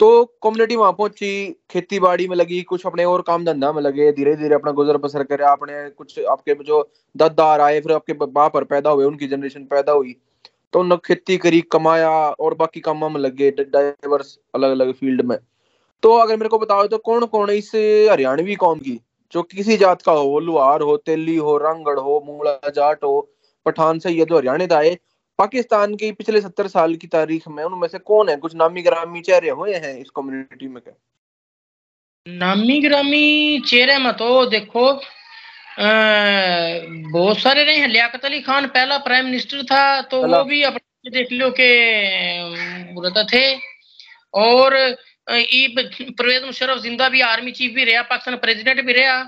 तो 0.00 0.24
कम्युनिटी 0.42 0.76
वहाँ 0.76 0.92
पहुँची 0.92 1.30
खेती 1.70 1.98
बाड़ी 2.00 2.26
में 2.28 2.36
लगी, 2.36 2.60
कुछ 2.62 2.86
अपने 2.86 3.04
और 3.04 3.22
काम 3.22 3.44
धंधा 3.44 3.72
में 3.72 3.82
लगे 3.82 4.10
धीरे 4.12 4.34
धीरे 4.36 4.54
अपना 4.54 4.72
गुजर 4.72 4.96
बसर 4.96 5.22
करे 5.24 5.44
आपने 5.44 5.88
कुछ 5.90 6.18
आपके 6.20 6.54
जो 6.64 6.82
दादार 7.14 7.60
आए, 7.60 7.80
फिर 7.80 7.92
आपके 7.92 8.12
बाप 8.12 8.52
पर 8.54 8.64
पैदा 8.64 8.90
हुए, 8.90 9.04
उनकी 9.04 9.26
जनरेशन 9.28 9.64
पैदा 9.64 9.92
हुई। 9.92 10.16
तो 10.72 10.80
उन्होंने 10.80 11.06
खेती 11.06 11.36
करी, 11.38 11.60
कमाया 11.62 12.10
और 12.30 12.54
बाकी 12.54 12.80
कामों 12.80 13.08
में 13.10 13.20
लगे 13.20 13.50
डाइवर्स 13.50 14.38
अलग 14.54 14.70
अलग 14.70 14.92
फ़ील्ड 14.92 15.22
में। 15.22 15.38
तो 16.02 16.12
अगर 16.16 16.36
मेरे 16.36 16.48
को 16.48 16.58
बताओ 16.58 16.86
तो 16.86 16.98
कौन 16.98 17.24
कौन 17.26 17.50
है 17.50 17.56
इस 17.56 17.70
हरियाणवी 18.10 18.54
कौम 18.54 18.78
की, 18.78 19.00
जो 19.32 19.42
किसी 19.42 19.76
जात 19.76 20.02
का 20.02 20.12
हो, 20.12 20.38
लुहार 20.40 20.80
हो, 20.80 20.96
तेली 20.96 21.36
हो, 21.36 21.56
रंगड़ 21.56 21.98
हो 21.98 22.22
मूला 22.26 22.70
जाट 22.70 23.04
हो 23.04 23.28
पठान 23.68 23.98
से 23.98 24.10
ये 24.12 24.24
जो 24.24 24.38
हरियाणा 24.38 24.76
आए 24.76 24.96
पाकिस्तान 25.38 25.94
की 25.96 26.10
पिछले 26.14 26.40
सत्तर 26.40 26.68
साल 26.68 26.94
की 26.96 27.06
तारीख 27.08 27.48
में 27.50 27.62
उनमें 27.64 27.88
से 27.88 27.98
कौन 28.00 28.28
है? 28.28 28.36
कुछ 28.38 28.54
नामी 28.56 28.82
ग्रामी 28.82 29.20
चेहरे 29.22 29.50
हुए 29.52 29.74
हैं 29.76 29.98
इस 29.98 30.10
कम्युनिटी 30.16 30.68
में 30.68 30.82
क्या? 30.82 30.94
नामी 32.26 32.80
ग्रामी 32.80 33.60
चेहरे 33.66 33.98
में 33.98 34.12
तो 34.14 34.44
देखो 34.48 34.92
बहुत 37.12 37.38
सारे 37.38 37.64
रहे 37.64 37.76
हैं। 37.76 37.88
लियाकत 37.88 38.24
अली 38.24 38.40
खान 38.42 38.66
पहला 38.68 38.96
प्राइम 39.00 39.24
मिनिस्टर 39.24 39.62
था 39.64 40.00
तो 40.10 40.22
वो 40.26 40.42
भी 40.44 40.62
अपने 40.64 41.10
देख 41.10 41.32
लो 41.32 41.50
के 41.50 41.68
रहता 42.96 43.24
थे। 43.24 43.44
और 44.34 44.74
परवेज 45.28 46.44
मुशरफ 46.44 46.78
ज़िंदा 46.82 47.08
भी 47.08 47.20
आर्मी 47.22 47.52
चीफ 47.52 47.72
भी 47.74 47.84
रहा 47.84 48.02
पाकिस्तान 48.04 48.36
प्रेसिडेंट 48.38 48.84
भी 48.86 48.92
रहा। 48.94 49.18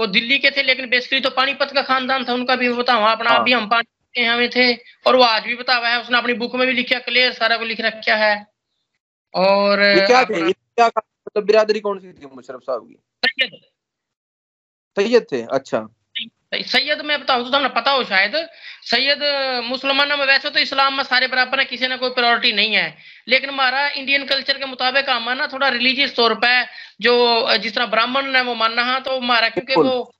वो 0.00 0.06
दिल्ली 0.06 0.38
के 0.38 0.50
थे 0.50 0.62
लेकिन 0.62 0.90
बेसिकली 0.90 1.20
तो 1.20 1.30
पानीपत 1.30 1.70
का 1.74 1.82
खानदान 1.82 2.24
था 2.24 2.32
उनका 2.32 2.56
भी 2.56 2.68
बताओ 2.68 3.04
अपना 3.04 3.30
हाँ। 3.30 3.40
अभी 3.40 3.52
हम 3.52 3.68
पानी 3.68 3.96
के 4.14 4.22
यहाँ 4.22 4.48
थे 4.48 4.74
और 5.06 5.16
वो 5.16 5.22
आज 5.22 5.42
भी 5.42 5.54
बता 5.54 5.74
हुआ 5.74 5.88
है 5.88 6.00
उसने 6.00 6.18
अपनी 6.18 6.32
बुक 6.32 6.54
में 6.54 6.66
भी 6.66 6.72
लिखा 6.72 6.98
क्लियर 6.98 7.32
सारा 7.32 7.56
को 7.56 7.64
लिख 7.64 7.80
रखा 7.80 8.14
है। 8.14 8.46
और 9.34 9.78
क्या 10.06 10.24
थे? 10.24 10.52
क्या 10.52 10.86
मतलब 10.86 11.44
बिरादरी 11.44 11.80
कौन 11.80 11.98
सी 11.98 12.12
थी 12.12 12.26
मुशरफ 12.26 12.60
साहब 12.60 12.88
की? 12.88 12.94
सैयद। 13.24 13.60
सैयद 14.96 15.26
थे? 15.32 15.42
अच्छा। 15.42 15.88
सैयद 16.52 17.00
मैं 17.04 17.20
बताऊँ 17.20 17.50
तो 17.50 17.56
हमें 17.56 17.72
पता 17.74 17.90
हो 17.90 18.02
शायद 18.04 18.34
सैयद 18.84 19.20
मुसलमानों 19.64 20.16
में 20.16 20.24
वैसे 20.26 20.50
तो 20.50 20.58
इस्लाम 20.58 20.94
में 20.94 21.02
सारे 21.04 21.26
बराबर 21.28 21.58
है 21.58 21.64
किसी 21.64 21.88
ने 21.88 21.96
कोई 21.96 22.10
प्रायोरिटी 22.10 22.52
नहीं 22.52 22.74
है। 22.74 22.96
लेकिन 23.28 23.50
हमारा 23.50 23.86
इंडियन 23.90 24.24
कल्चर 24.26 24.58
के 24.58 24.66
मुताबिक 24.66 25.10
हमारा 25.10 25.38
ना 25.38 25.46
थोड़ा 25.46 25.68
रिलीजियस 25.68 26.16
तौर 26.16 26.34
पर 26.34 26.66
जो 27.00 27.56
जिस 27.58 27.74
तरह 27.74 27.86
ब्राह्मण 27.86 28.34
है 28.36 28.42
वो 28.42 28.54
मानना 28.54 28.82
है 28.84 29.00
तो 29.00 29.18
हमारा 29.18 29.48
क्योंकि 29.48 29.74
वो 29.74 30.12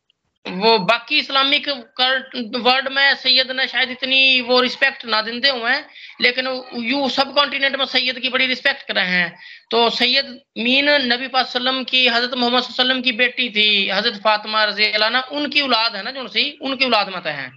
वो 0.46 0.78
बाकी 0.80 1.18
इस्लामिक 1.18 1.68
वर्ल्ड 1.68 2.88
में 2.92 3.14
सैयद 3.16 3.50
ने 3.52 3.66
शायद 3.68 3.90
इतनी 3.90 4.40
वो 4.42 4.60
रिस्पेक्ट 4.60 5.04
ना 5.06 5.20
देते 5.22 5.48
हुए 5.50 5.70
हैं 5.70 5.84
लेकिन 6.20 6.46
यू 6.84 7.08
सब 7.10 7.32
कॉन्टिनेंट 7.34 7.76
में 7.76 7.84
सैयद 7.86 8.18
की 8.18 8.28
बड़ी 8.28 8.46
रिस्पेक्ट 8.46 8.86
कर 8.88 8.94
रहे 8.94 9.06
हैं। 9.06 9.38
तो 9.70 9.88
सैयद 9.90 10.26
मीन 10.58 10.88
नबी 11.12 11.28
पासम 11.28 11.82
की 11.84 12.06
हज़रत 12.08 12.34
मोहम्मद 12.34 12.62
वसल्लम 12.62 13.00
की 13.02 13.12
बेटी 13.14 13.48
थी 13.50 13.68
हज़रत 13.90 14.20
फातिमा 14.22 14.64
रज़ी 14.64 14.92
उनकी 15.32 15.60
औलाद 15.60 15.96
है 15.96 16.02
ना 16.02 16.10
जो 16.10 16.26
सी 16.28 16.50
उनकी 16.62 16.84
औलाद 16.84 17.08
मत 17.16 17.26
है। 17.26 17.50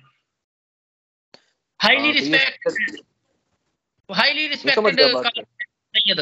Highly 1.79 2.11
respect 2.11 2.67
highly 4.09 4.47
respected 4.47 4.97
Syed. 5.95 6.19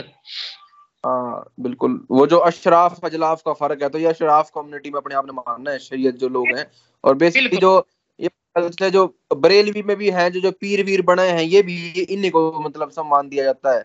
हाँ 1.03 1.53
बिल्कुल। 1.59 2.05
वो 2.11 2.25
जो 2.27 2.37
अशराफ 2.39 3.05
अजलाफ 3.05 3.41
का 3.45 3.53
फ़र्क 3.53 3.81
है 3.83 3.89
तो 3.89 3.99
ये 3.99 4.07
अशराफ 4.07 4.49
कम्युनिटी 4.55 4.89
में 4.89 4.97
अपने 4.97 5.15
आप 5.15 5.25
ने 5.25 5.33
मानना 5.33 5.71
है 5.71 5.79
शरीयत 5.79 6.15
जो 6.15 6.29
लोग 6.29 6.47
हैं। 6.47 6.65
और 7.03 7.15
बेसिकली 7.15 7.57
जो 7.57 7.87
ये 8.19 8.89
जो 8.89 9.05
बरेलवी 9.35 9.81
में 9.83 9.95
भी 9.97 10.09
है 10.11 10.29
जो 10.31 10.39
जो 10.39 10.51
पीर 10.51 10.83
वीर 10.85 11.01
बने 11.01 11.27
हैं 11.29 11.43
ये 11.43 11.61
भी 11.61 11.77
इन्हीं 12.01 12.31
को 12.31 12.51
मतलब 12.59 12.91
सम्मान 12.91 13.29
दिया 13.29 13.43
जाता 13.43 13.75
है। 13.75 13.83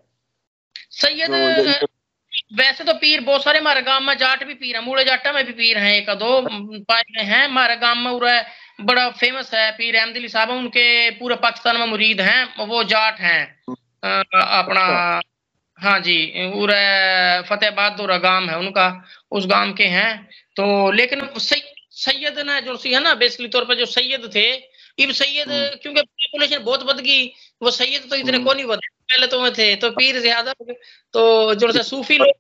सैयद 0.93 1.31
वैसे 2.55 2.85
तो 2.85 2.93
पीर 2.95 3.21
बहुत 3.21 3.45
सारे 3.45 3.59
हमारे 3.59 3.83
गाँव 3.83 4.03
में 4.03 4.17
जाट 4.19 4.45
भी 4.45 4.55
पीर 4.55 4.77
है 4.77 4.85
मूले 4.85 5.05
जाटा 5.05 5.33
में 5.33 5.45
भी 5.47 5.53
पीर 5.53 5.79
हैं 5.79 5.93
एक 5.93 6.11
दो 6.15 6.41
पाए 6.85 7.03
गए 7.03 7.23
हैं। 7.23 7.45
हमारे 7.45 7.77
गाँव 7.77 7.99
में 7.99 8.11
उरा 8.11 8.41
बड़ा 8.81 9.09
फ़ेमस 9.11 9.51
है 9.55 9.71
पीर 9.73 9.97
अहमद 9.97 10.27
साहब 10.29 10.51
उनके 10.51 11.11
पूरे 11.11 11.37
पाकिस्तान 11.37 11.77
में 11.77 11.87
मुरीद 11.87 12.21
हैं 12.21 12.67
वो 12.67 12.83
जाट 12.85 13.21
हैं। 13.21 13.43
अपना 14.05 15.21
हाँ 15.79 15.99
जी 16.01 16.17
फतेहबाद 17.49 17.93
दो 17.93 18.07
गाँव 18.21 18.49
है 18.51 18.59
उनका 18.59 18.87
उस 19.31 19.47
गाँव 19.47 19.73
के 19.73 19.85
हैं। 19.87 20.11
तो 20.57 20.91
लेकिन 20.93 21.21
सैयद 21.39 22.39
ना 22.47 22.59
जो 22.61 22.77
सी 22.77 22.93
है 22.93 23.03
ना 23.03 23.15
बेसिकली 23.17 23.49
तौर 23.49 23.65
पर 23.65 23.75
जो 23.75 23.87
सैयद 23.89 24.31
थे 24.35 24.47
इब 24.99 25.11
सैयद 25.13 25.49
हम्म। 25.49 25.77
क्योंकि 25.83 26.03
पॉपुलेशन 26.03 26.65
बहुत 26.65 26.83
बढ़ 26.85 27.01
गई 27.01 27.27
वो 27.63 27.71
सैयद 27.73 28.09
तो 28.11 28.17
इतने 28.17 28.33
हम्म। 28.33 28.45
को 28.45 28.53
नहीं 28.55 28.67
बढ़े 28.67 28.89
पहले 29.11 29.27
तो 29.27 29.41
में 29.41 29.53
थे 29.53 29.75
तो 29.77 29.91
पीर 29.93 30.21
ज़्यादा 30.21 30.53
तो 31.15 31.55
जो 31.55 31.73
सा 31.73 31.83
सूफी 31.85 32.19
लोग 32.19 32.33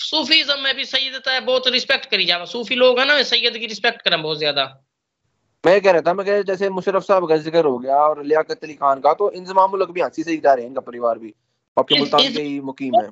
सूफीज्म 0.00 0.60
में 0.60 0.74
भी 0.76 0.84
सैयदता 0.86 1.32
है 1.32 1.40
बहुत 1.42 1.66
रिस्पेक्ट 1.68 2.10
करी 2.10 2.24
जावा। 2.24 2.44
सूफी 2.46 2.74
लोग 2.76 2.98
है 2.98 3.06
ना 3.06 3.22
सैयद 3.24 3.58
की 3.58 3.66
रिस्पेक्ट 3.66 4.02
करें 4.02 4.22
बहुत 4.22 4.38
ज़्यादा। 4.38 4.64
मैं 5.64 5.80
कह 5.80 5.90
रहा 5.90 6.00
था 6.00 6.14
मैं 6.14 6.26
कह 6.26 6.42
जैसे 6.44 6.68
मुशरफ 6.70 7.02
साहब 7.02 7.28
का 7.28 7.36
ज़िक्र 7.38 7.64
हो 7.66 7.78
गया 7.78 7.96
और 7.98 8.24
लियाकत 8.24 8.64
अली 8.64 8.74
खान 8.76 9.00
का 9.00 9.12
तो 9.14 9.30
इंजमाम 9.32 9.76
भी 9.84 10.00
हँसी 10.00 10.22
से 10.22 10.30
ही 10.30 10.36
जा 10.38 10.52
रहे 10.52 10.64
हैं 10.64 10.68
इनका 10.68 10.80
परिवार 10.82 11.18
भी। 11.18 11.34
आपके 11.80 11.94
मुल्तान 11.94 12.32
के 12.32 12.42
ही 12.42 12.60
मुकीम 12.60 12.94
है। 12.94 13.08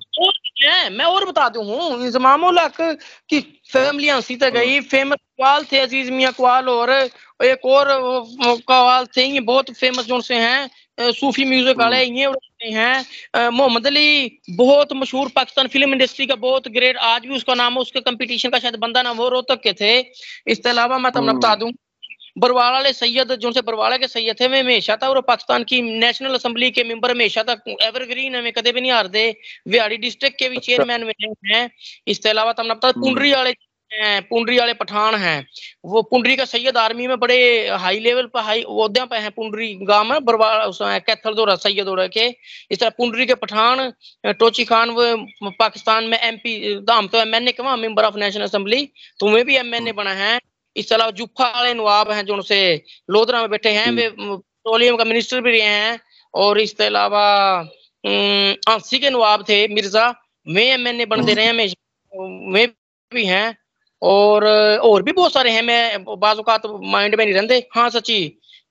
है। 0.63 0.89
मैं 0.91 1.05
और 1.05 1.25
बता 1.25 1.49
दू 1.49 1.63
हूँ 1.63 2.05
इंजमाम 2.05 2.51
की 3.31 3.41
फैमिली 3.73 4.09
हँसी 4.09 4.37
तक 4.37 4.51
गई। 4.53 4.81
फ़ेमस 4.83 5.17
कवाल 5.39 5.65
थे 5.73 5.79
अज़ीज़ 5.79 6.11
मियाँ 6.13 6.33
कवाल 6.33 6.69
और 6.69 6.91
एक 6.91 7.65
और 7.67 7.87
कवाल 8.69 9.07
थे 9.17 9.25
ये 9.25 9.41
बहुत 9.41 9.71
फ़ेमस 9.71 10.07
जो 10.07 10.21
से 10.21 10.35
हैं। 10.35 11.11
सूफी 11.13 11.45
म्यूज़िक 11.45 11.79
वाले 11.79 12.03
ये 12.03 12.27
हैं। 12.73 13.51
मोहम्मद 13.51 13.87
अली 13.87 14.41
बहुत 14.51 14.93
मशहूर 14.93 15.29
पाकिस्तान 15.29 15.69
फ़िल्म 15.69 15.93
इंडस्ट्री 15.93 16.27
का 16.27 16.35
बहुत 16.37 16.69
ग्रेट 16.69 16.97
आज 17.07 17.27
भी 17.27 17.35
उसका 17.37 17.55
नाम 17.55 17.75
है 17.75 17.81
उसके 17.81 18.01
कंपटीशन 18.01 18.51
का 18.51 18.59
शायद 18.59 18.77
बंदा 18.77 19.03
ना 19.03 19.13
वो 19.13 19.29
रोहतक 19.29 19.61
के 19.63 19.73
थे। 19.73 19.99
इसके 20.47 20.69
अलावा 20.69 20.99
मैं 20.99 21.13
तुमने 21.13 21.33
बता 21.33 21.55
दूँ 21.55 21.71
बरवाला 22.39 22.71
वाले 22.71 22.93
सैयद 22.93 23.33
जो 23.37 23.51
से 23.53 23.61
बरवाला 23.63 23.97
के 23.97 24.09
सैयद 24.09 24.41
थे 24.41 24.49
वे 24.49 24.61
हमेशा 24.61 24.97
था 24.97 25.09
और 25.09 25.21
पाकिस्तान 25.23 25.65
की 25.65 25.81
नेशनल 25.83 26.35
असेंबली 26.35 26.71
के 26.71 26.85
मेंबर 26.85 27.11
हमेशा 27.11 27.43
तक 27.45 27.63
एवरग्रीन 27.83 28.35
है 28.37 28.51
कदे 28.53 28.73
भी 28.73 28.81
नहीं 28.81 28.93
हारते। 28.93 29.31
विहाड़ी 29.69 29.97
डिस्ट्रिक्ट 29.99 30.39
के 30.39 30.49
भी 30.49 30.59
चेयरमैन 30.61 31.13
हैं। 31.47 31.71
इसके 32.07 32.29
अलावा 32.29 32.53
तुमने 32.53 32.75
पता 32.75 32.91
पुंडरी 33.01 33.33
वाले 33.33 33.55
पुंडरी 34.23 34.59
वाले 34.59 34.73
पठान 34.75 35.15
हैं। 35.15 35.47
वो 35.85 36.03
पुंडरी 36.05 36.35
का 36.37 36.45
सैयद 36.47 36.77
आर्मी 36.77 37.07
में 37.07 37.19
बड़े 37.21 37.39
हाई 37.77 37.99
लेवल 38.01 38.27
पर 38.27 38.41
हाई 38.43 38.63
ओहद्या 38.65 39.05
पे 39.05 39.17
हैं 39.17 39.31
पुंडरी 39.33 39.73
गाँव 39.83 40.05
में 40.07 40.25
बरवाला 40.25 40.99
कैथल 41.01 41.35
दौरा 41.35 41.55
सैयद 41.57 41.87
दौरा 41.87 42.07
के। 42.09 42.27
इस 42.71 42.81
तरह 42.81 42.91
पुंडरी 42.99 43.27
के 43.27 43.35
पठान 43.37 43.93
टोची 44.35 44.65
खान 44.65 44.91
वो 44.91 45.51
पाकिस्तान 45.59 46.05
में 46.05 46.19
एमपी 46.19 46.75
धाम 46.85 47.09
तो 47.09 47.19
एम 47.19 47.35
एन 47.35 47.49
ए 47.49 47.53
के 47.53 47.77
मेंबर 47.79 48.05
ऑफ़ 48.05 48.17
नेशनल 48.19 48.45
असेंबली 48.45 48.85
तुम्हें 49.21 49.45
भी 49.47 49.57
एम 49.57 49.75
एन 49.75 49.89
ए 49.89 49.93
बना 49.95 50.13
है। 50.15 50.39
इस 50.79 50.93
अलावा 50.93 51.11
जुफा 51.13 51.49
वाले 51.51 51.73
नवाब 51.75 52.11
हैं 52.13 52.25
जो 52.27 52.35
उनसे 52.35 52.59
लोधरा 53.11 53.41
में 53.41 53.51
बैठे 53.51 53.71
हैं। 53.73 53.91
वे 53.93 54.09
पेट्रोलियम 54.09 54.97
का 54.97 55.05
मिनिस्टर 55.05 55.41
भी 55.41 55.51
रहे 55.51 55.61
हैं 55.63 55.99
और 56.35 56.61
इसके 56.61 56.85
अलावा 56.85 57.25
आंसी 58.69 58.99
के 58.99 59.11
नवाब 59.11 59.45
थे 59.49 59.67
मिर्ज़ा। 59.69 60.09
वे 60.47 60.65
एम 60.73 60.87
एन 60.89 61.01
ए 61.01 61.07
बनते 61.07 61.35
रहे 61.35 61.47
हैं 61.47 62.53
वे 62.53 62.67
भी 63.13 63.25
हैं 63.27 63.57
और 64.03 64.47
और 64.47 65.03
भी 65.03 65.13
बहुत 65.13 65.33
सारे 65.33 65.51
हैं। 65.51 65.63
मैं 65.63 66.05
बाजुकात 66.19 66.67
माइंड 66.67 67.15
में 67.15 67.25
नहीं 67.25 67.35
रहते 67.35 67.67
हाँ 67.75 67.89
सची 67.91 68.21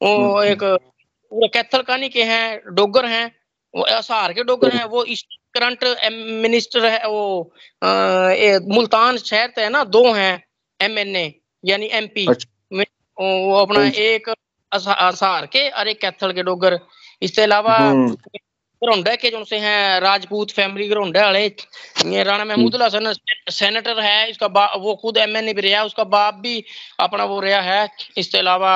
वो 0.01 0.43
एक 0.43 0.63
पूरे 0.63 1.47
कैथल 1.53 1.81
कानी 1.83 2.09
के 2.09 2.23
हैं 2.23 2.75
डोगर 2.75 3.05
हैं 3.05 3.25
वो 3.73 3.83
असहार 3.83 4.33
के 4.33 4.43
डोगर 4.43 4.75
हैं 4.75 4.83
वो 4.85 5.03
इस 5.05 5.23
करंट 5.55 5.83
मिनिस्टर 6.41 6.85
है 6.85 7.07
वो 7.07 7.23
आ, 7.83 7.89
ए, 8.31 8.59
मुल्तान 8.67 9.17
शहर 9.19 9.53
है 9.59 9.69
ना 9.69 9.83
दो 9.85 10.03
हैं 10.13 10.33
एमएनए 10.79 11.27
यानी 11.67 11.89
एमपी 11.93 12.25
अच्छा। 12.27 12.83
वो 13.17 13.53
अपना 13.57 13.83
एक 13.99 14.29
असार 14.71 15.45
के 15.47 15.69
और 15.71 15.87
एक 15.87 16.01
कैथल 16.01 16.31
के 16.33 16.43
डोगर। 16.43 16.79
इसके 17.21 17.41
अलावा 17.41 17.77
घरोंडा 18.81 19.15
के 19.15 19.29
जो 19.31 19.43
से 19.43 19.57
हैं 19.59 19.99
राजपूत 20.01 20.51
फैमिली 20.51 20.87
घरोंडा 20.87 21.23
वाले। 21.23 21.45
ये 22.07 22.23
राणा 22.23 22.45
महमूद 22.45 22.75
हसन 22.81 23.13
सेनेटर 23.51 23.99
है 24.01 24.29
इसका 24.29 24.47
वो 24.77 24.95
खुद 24.95 25.17
एम 25.17 25.37
एन 25.37 25.49
ए 25.49 25.53
भी 25.53 25.61
रहा 25.63 25.83
उसका 25.83 26.03
बाप 26.05 26.33
भी 26.43 26.63
अपना 26.99 27.23
वो 27.25 27.39
रहा 27.39 27.61
है। 27.63 27.87
इसके 28.17 28.37
अलावा 28.37 28.73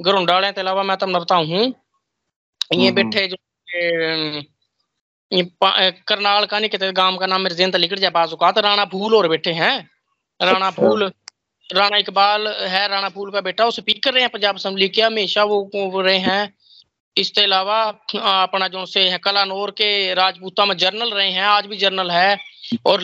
घरोंडा 0.00 0.34
वाले 0.34 0.50
के 0.52 0.60
अलावा 0.60 0.82
मैं 0.82 0.96
तुम 0.98 1.18
बताऊ 1.18 1.44
हूँ। 1.46 1.72
ये 2.74 2.90
बैठे 2.92 3.26
जो 3.26 3.36
करनाल 6.08 6.46
का 6.46 6.58
नहीं 6.58 6.70
कहते 6.70 6.92
गाँव 6.94 7.16
का 7.18 7.26
नाम 7.26 7.40
मेरे 7.42 7.54
जेन 7.54 7.76
लिख 7.76 7.94
जाए 7.94 8.10
बाजुका 8.10 8.50
तो 8.52 8.60
राणा 8.60 8.84
फूल 8.92 9.14
और 9.14 9.28
बैठे 9.28 9.52
हैं। 9.54 9.76
राणा 10.40 10.66
अच्छा। 10.66 10.82
फूल 10.82 11.10
राणा 11.70 11.96
इकबाल 11.96 12.46
है 12.48 12.86
राणा 12.88 13.08
फूल 13.08 13.30
का 13.30 13.40
बेटा 13.40 13.64
वो 13.64 13.70
स्पीकर 13.70 14.12
रहे 14.12 14.22
हैं 14.22 14.30
पंजाब 14.30 14.56
असम्बली 14.56 14.88
के 14.88 15.02
हमेशा 15.02 15.44
वो, 15.44 16.00
रहे 16.00 16.18
हैं। 16.18 16.54
इसके 17.16 17.42
अलावा 17.42 17.80
अपना 18.16 18.68
जो 18.68 18.84
से 18.86 19.08
है 19.10 19.18
कलानौर 19.18 19.70
के 19.70 20.14
राजपूता 20.14 20.64
में 20.64 20.76
जर्नल 20.76 21.10
रहे 21.10 21.30
हैं 21.30 21.44
आज 21.44 21.66
भी 21.66 21.76
जर्नल 21.76 22.10
है। 22.10 22.36
और 22.86 23.00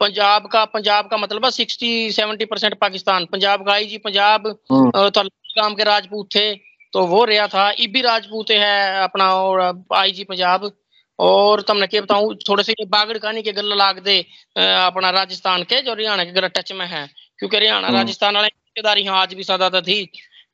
पंजाब 0.00 0.46
का 0.46 0.64
पंजाब 0.66 1.08
का 1.08 1.16
मतलब 1.16 1.48
sixty 1.50 2.10
seventy 2.12 2.44
percent 2.44 2.78
Pakistan. 2.80 3.24
Punjab 3.32 3.64
का 3.66 3.72
आई 3.72 3.86
जी 3.86 3.98
पंजाब 3.98 4.46
गाँव 4.72 5.74
के 5.74 5.84
राजपूत 5.84 6.28
थे 6.34 6.54
तो 6.92 7.04
वो 7.06 7.24
रहा 7.24 7.46
था। 7.48 7.70
इबी 7.80 8.00
राजपूत 8.02 8.50
है 8.50 9.02
अपना 9.02 9.32
और 9.34 9.60
आई 9.94 10.12
जी 10.12 10.24
पंजाब। 10.24 10.70
और 11.18 11.60
तुमने 11.62 11.86
क्या 11.86 12.00
बताऊँ 12.02 12.34
थोड़े 12.48 12.62
से 12.64 12.74
बागड़ 12.86 13.18
कहानी 13.18 13.42
के 13.42 13.52
गल 13.52 13.76
लाग 13.78 13.98
दे 14.04 14.18
अपना 14.56 15.10
राजस्थान 15.10 15.62
के 15.62 15.80
जो 15.82 15.92
हरियाणा 15.92 16.24
के 16.24 16.48
टच 16.50 16.72
में 16.72 16.86
है। 16.86 17.06
क्योंकि 17.38 17.56
हरियाणा। 17.56 17.88
राजस्थान 17.90 18.36
वाले 18.36 18.48
रिश्तेदारी 18.48 19.06
आज 19.14 19.34
भी 19.34 19.44
सदा 19.44 19.80
थी 19.82 20.04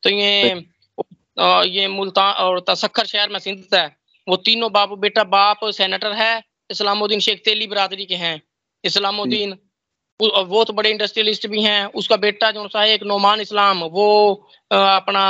तो 0.02 0.10
ये 0.10 0.52
ये 1.70 1.86
मुल्तान 1.88 2.32
और 2.44 2.60
तसखर 2.68 3.06
शहर 3.06 3.28
में 3.30 3.38
सिंध 3.40 3.74
है 3.74 3.86
वो 4.26 4.36
तीनों 4.38 4.70
बाप 4.72 4.92
बेटा 4.98 5.24
बाप 5.26 5.64
सेनेटर 5.72 6.12
है 6.14 6.32
इस्लामुद्दीन 6.70 7.20
शेख 7.20 7.42
तेली 7.44 7.66
बरादरी 7.66 8.06
के 8.06 8.14
हैं 8.16 8.40
इस्लामुद्दीन 8.84 9.56
बहुत 10.20 10.70
बड़े 10.70 10.90
इंडस्ट्रियलिस्ट 10.90 11.46
भी 11.46 11.62
हैं 11.62 11.84
उसका 11.96 12.16
बेटा 12.18 12.50
जो 12.50 12.66
सा 12.68 12.80
है 12.82 12.90
एक 12.90 13.02
नोमान 13.04 13.40
इस्लाम 13.40 13.82
वो 13.90 14.08
अपना 14.70 15.22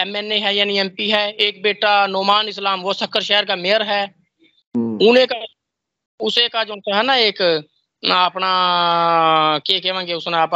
एमएनए 0.00 0.38
है 0.38 0.54
यानी 0.56 0.78
एमपी 0.78 1.08
है 1.10 1.30
एक 1.46 1.62
बेटा 1.62 1.94
नोमान 2.08 2.48
इस्लाम 2.48 2.80
वो 2.82 2.92
सक्कर 2.94 3.22
शहर 3.22 3.44
का 3.44 3.56
मेयर 3.56 3.82
है। 3.82 4.02
उन्हें 4.74 5.26
का 5.26 5.44
उसे 6.20 6.48
का 6.48 6.62
जो 6.64 6.74
है 6.88 7.02
ना 7.02 7.14
एक 7.16 7.40
अपना 7.42 8.50
के 9.66 9.80
कहेंगे 9.80 10.14
उसने 10.14 10.36
आप 10.36 10.54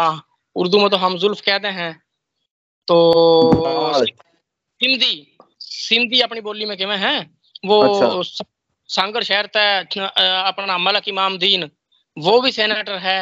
उर्दू 0.57 0.79
में 0.79 0.89
तो 0.91 0.97
हम 0.97 1.17
जुल्फ 1.19 1.41
कहते 1.41 1.69
हैं। 1.71 1.93
तो 2.89 2.97
सिंधी 3.97 5.15
सिंधी 5.61 6.21
अपनी 6.21 6.41
बोली 6.41 6.65
में 6.67 6.77
केवे 6.77 6.97
हैं? 6.97 7.19
वो 7.65 7.81
अच्छा। 7.83 8.45
सांगर 8.91 9.23
शहर 9.23 9.47
तय 9.47 9.87
अपना 10.47 10.79
मलक 10.79 11.09
इमामदीन 11.09 11.71
वो 12.17 12.41
भी 12.41 12.53
सेनेटर 12.53 12.97
है। 12.99 13.21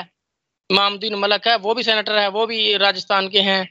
इमामदीन 0.71 1.15
मलक 1.17 1.47
है 1.49 1.57
वो 1.59 1.75
भी 1.75 1.83
सेनेटर 1.83 2.19
है 2.19 2.29
वो 2.31 2.47
भी 2.47 2.77
राजस्थान 2.79 3.29
के 3.29 3.41
हैं। 3.41 3.69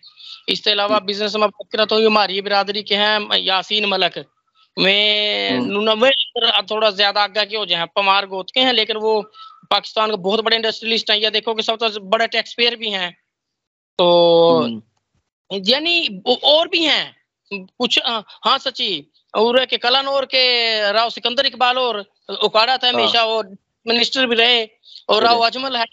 इसके 0.50 0.72
अलावा 0.72 1.00
बिज़नेस 1.02 1.36
में 1.36 1.48
बात 1.50 1.68
करा 1.72 1.86
तो 1.86 2.06
हमारी 2.06 2.42
बिरादरी 2.42 2.84
के 2.84 2.96
हैं 2.96 3.38
यासीन 3.40 3.86
मलक। 3.86 4.18
मैं 4.78 5.52
हम्म। 5.52 6.10
थोड़ा 6.66 6.90
ज़्यादा 6.92 7.22
आगे 7.24 7.46
के 7.46 7.58
हो 7.58 7.66
जाए 7.66 7.86
पमार 7.96 8.26
गोत 8.28 8.52
के 8.54 8.60
हैं 8.60 8.74
लेकिन 8.74 8.98
वो 8.98 9.22
पाकिस्तान 9.72 10.10
के 10.10 10.18
बहुत 10.20 10.44
बड़े 10.44 10.56
इंडस्ट्रियलिस्ट 10.56 11.12
हैं। 11.12 11.18
या 11.18 11.30
देखो 11.30 11.54
कि 11.54 11.64
सब 11.64 11.78
तो 11.78 12.00
बड़े 12.08 12.28
टैक्स 12.28 12.54
पेयर 12.54 12.76
भी 12.76 12.90
हैं। 12.92 13.16
तो 14.00 14.08
हम्म। 14.60 15.62
यानी 15.66 16.22
और 16.46 16.68
भी 16.68 16.84
हैं 16.84 17.16
कुछ 17.52 18.00
हाँ 18.06 18.58
सची 18.58 18.92
और 19.34 19.66
के 19.66 19.78
कलानौर 19.78 20.26
के 20.26 20.44
राव 20.92 21.10
सिकंदर 21.10 21.46
इकबाल 21.46 21.78
और 21.78 22.00
उकाड़ा 22.44 22.78
था 22.78 22.90
हमेशा 22.90 23.24
वो 23.24 23.38
हाँ। 23.38 23.56
मिनिस्टर 23.86 24.28
भी 24.28 24.36
रहे 24.36 24.64
और 25.10 25.24
राव 25.24 25.40
अजमल 25.42 25.76
है 25.78 25.86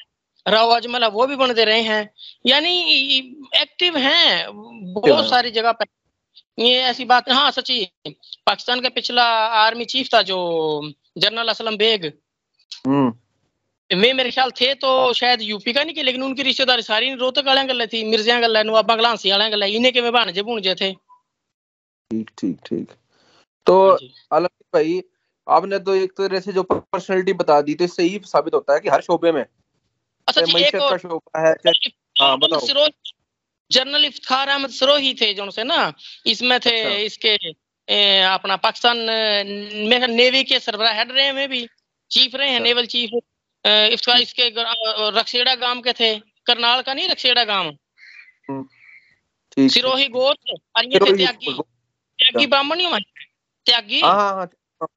राव 0.47 0.71
अजमल 0.71 1.03
है 1.03 1.09
वो 1.11 1.27
भी 1.27 1.37
बनते 1.37 1.65
रहे 1.65 1.81
हैं 1.83 2.09
यानी 2.47 2.77
एक्टिव 3.57 3.97
हैं 3.99 4.47
बहुत 4.95 5.29
सारी 5.31 5.51
जगह 5.51 5.73
पर 5.73 5.87
ये 6.59 6.81
ऐसी 6.85 7.05
बात 7.05 7.31
हाँ 7.31 7.51
सची 7.51 7.85
पाकिस्तान 8.07 8.81
का 8.81 8.89
पिछला 8.91 9.25
आर्मी 9.57 9.85
चीफ 9.87 10.09
था 10.15 10.23
जो 10.23 10.39
जनरल 11.19 11.49
असलम 11.49 11.77
बेग 11.77 12.05
हम्म। 12.87 13.13
वे 13.91 14.13
मेरे 14.13 14.31
ख्याल 14.31 14.51
थे 14.51 14.73
तो 14.77 14.91
शायद 15.15 15.43
यूपी 15.43 15.73
का 15.73 15.83
नहीं 15.83 15.95
के 15.95 16.03
लेकिन 16.03 16.23
उनकी 16.23 16.43
रिश्तेदारी 16.43 16.83
सारी 16.83 17.13
रोहतक 17.15 17.47
वाले 17.47 17.65
गल 17.65 17.87
थी 17.87 18.03
मिर्जिया 18.05 18.41
गल 18.41 18.59
नवाबा 18.67 18.95
गलांसी 18.97 19.31
वाले 19.31 19.51
गल 19.51 19.63
इन्हें 19.65 19.93
के 19.93 20.11
भाणजे 20.11 20.43
भूणजे 20.43 20.75
थे। 20.75 20.93
ठीक 20.93 22.31
ठीक 22.39 22.57
ठीक। 22.67 22.89
तो 23.67 23.77
हाँ 23.83 23.99
अलग 24.33 24.49
भाई 24.75 25.01
आपने 25.47 25.79
तो 25.79 25.95
एक 25.95 26.13
तरह 26.19 26.41
से 26.41 26.53
जो 26.53 26.63
पर्सनालिटी 26.63 27.33
बता 27.35 27.61
दी 27.63 27.75
तो 27.75 27.85
इससे 27.85 28.03
ही 28.03 28.21
साबित 28.25 28.55
होता 28.55 28.75
है 28.75 28.81
कि 28.81 28.89
हर 28.89 29.01
शोबे 29.03 29.33
में 29.33 29.45
अच्छा 30.29 30.43
जी 30.43 30.63
एक 30.65 30.75
और 30.77 30.99
शोबा 30.99 31.47
है 31.47 31.55
हाँ 32.21 32.37
बताओ। 32.39 32.89
जनरल 33.71 34.05
इफ्तार 34.05 34.49
अहमद 34.49 34.71
सरोही 34.71 35.15
थे 35.15 35.33
जो 35.35 35.51
से 35.51 35.65
ना 35.65 35.93
इसमें 36.27 36.59
थे 36.61 36.75
अच्छा। 36.83 36.97
इसके 37.05 37.37
ए, 37.89 38.21
अपना 38.25 38.57
पाकिस्तान 38.59 38.99
में 39.89 40.07
नेवी 40.09 40.43
के 40.45 40.59
सरबरा 40.61 40.91
हेड 40.93 41.13
रहे 41.13 41.33
में 41.33 41.49
भी 41.49 41.67
चीफ 42.11 42.35
रहे 42.35 42.51
हैं 42.51 42.61
नेवल 42.61 42.87
चीफ। 42.87 43.11
इफ्तार 43.67 44.21
इसके 44.21 44.49
रक्सेड़ा 45.19 45.55
गाँव 45.55 45.81
के 45.81 45.93
थे। 45.93 46.19
करनाल 46.47 46.83
का 46.83 46.95
नहीं 46.95 47.09
रक्सेड़ा 47.09 47.45
गाँव 47.45 47.67
हम्म, 48.51 49.69
सिरोही 49.69 50.09
गोत्र 50.09 50.55
और 50.77 50.85
ये 50.85 50.99
थे 51.01 51.17
त्यागी। 51.17 51.53
त्यागी 52.19 52.47
ब्राह्मण 52.47 52.79
ही 52.79 52.87
हमारे 52.87 53.25
त्यागी? 53.67 54.01
हाँ 54.01 54.15
हाँ, 54.15 54.51
हाँ 54.83 54.89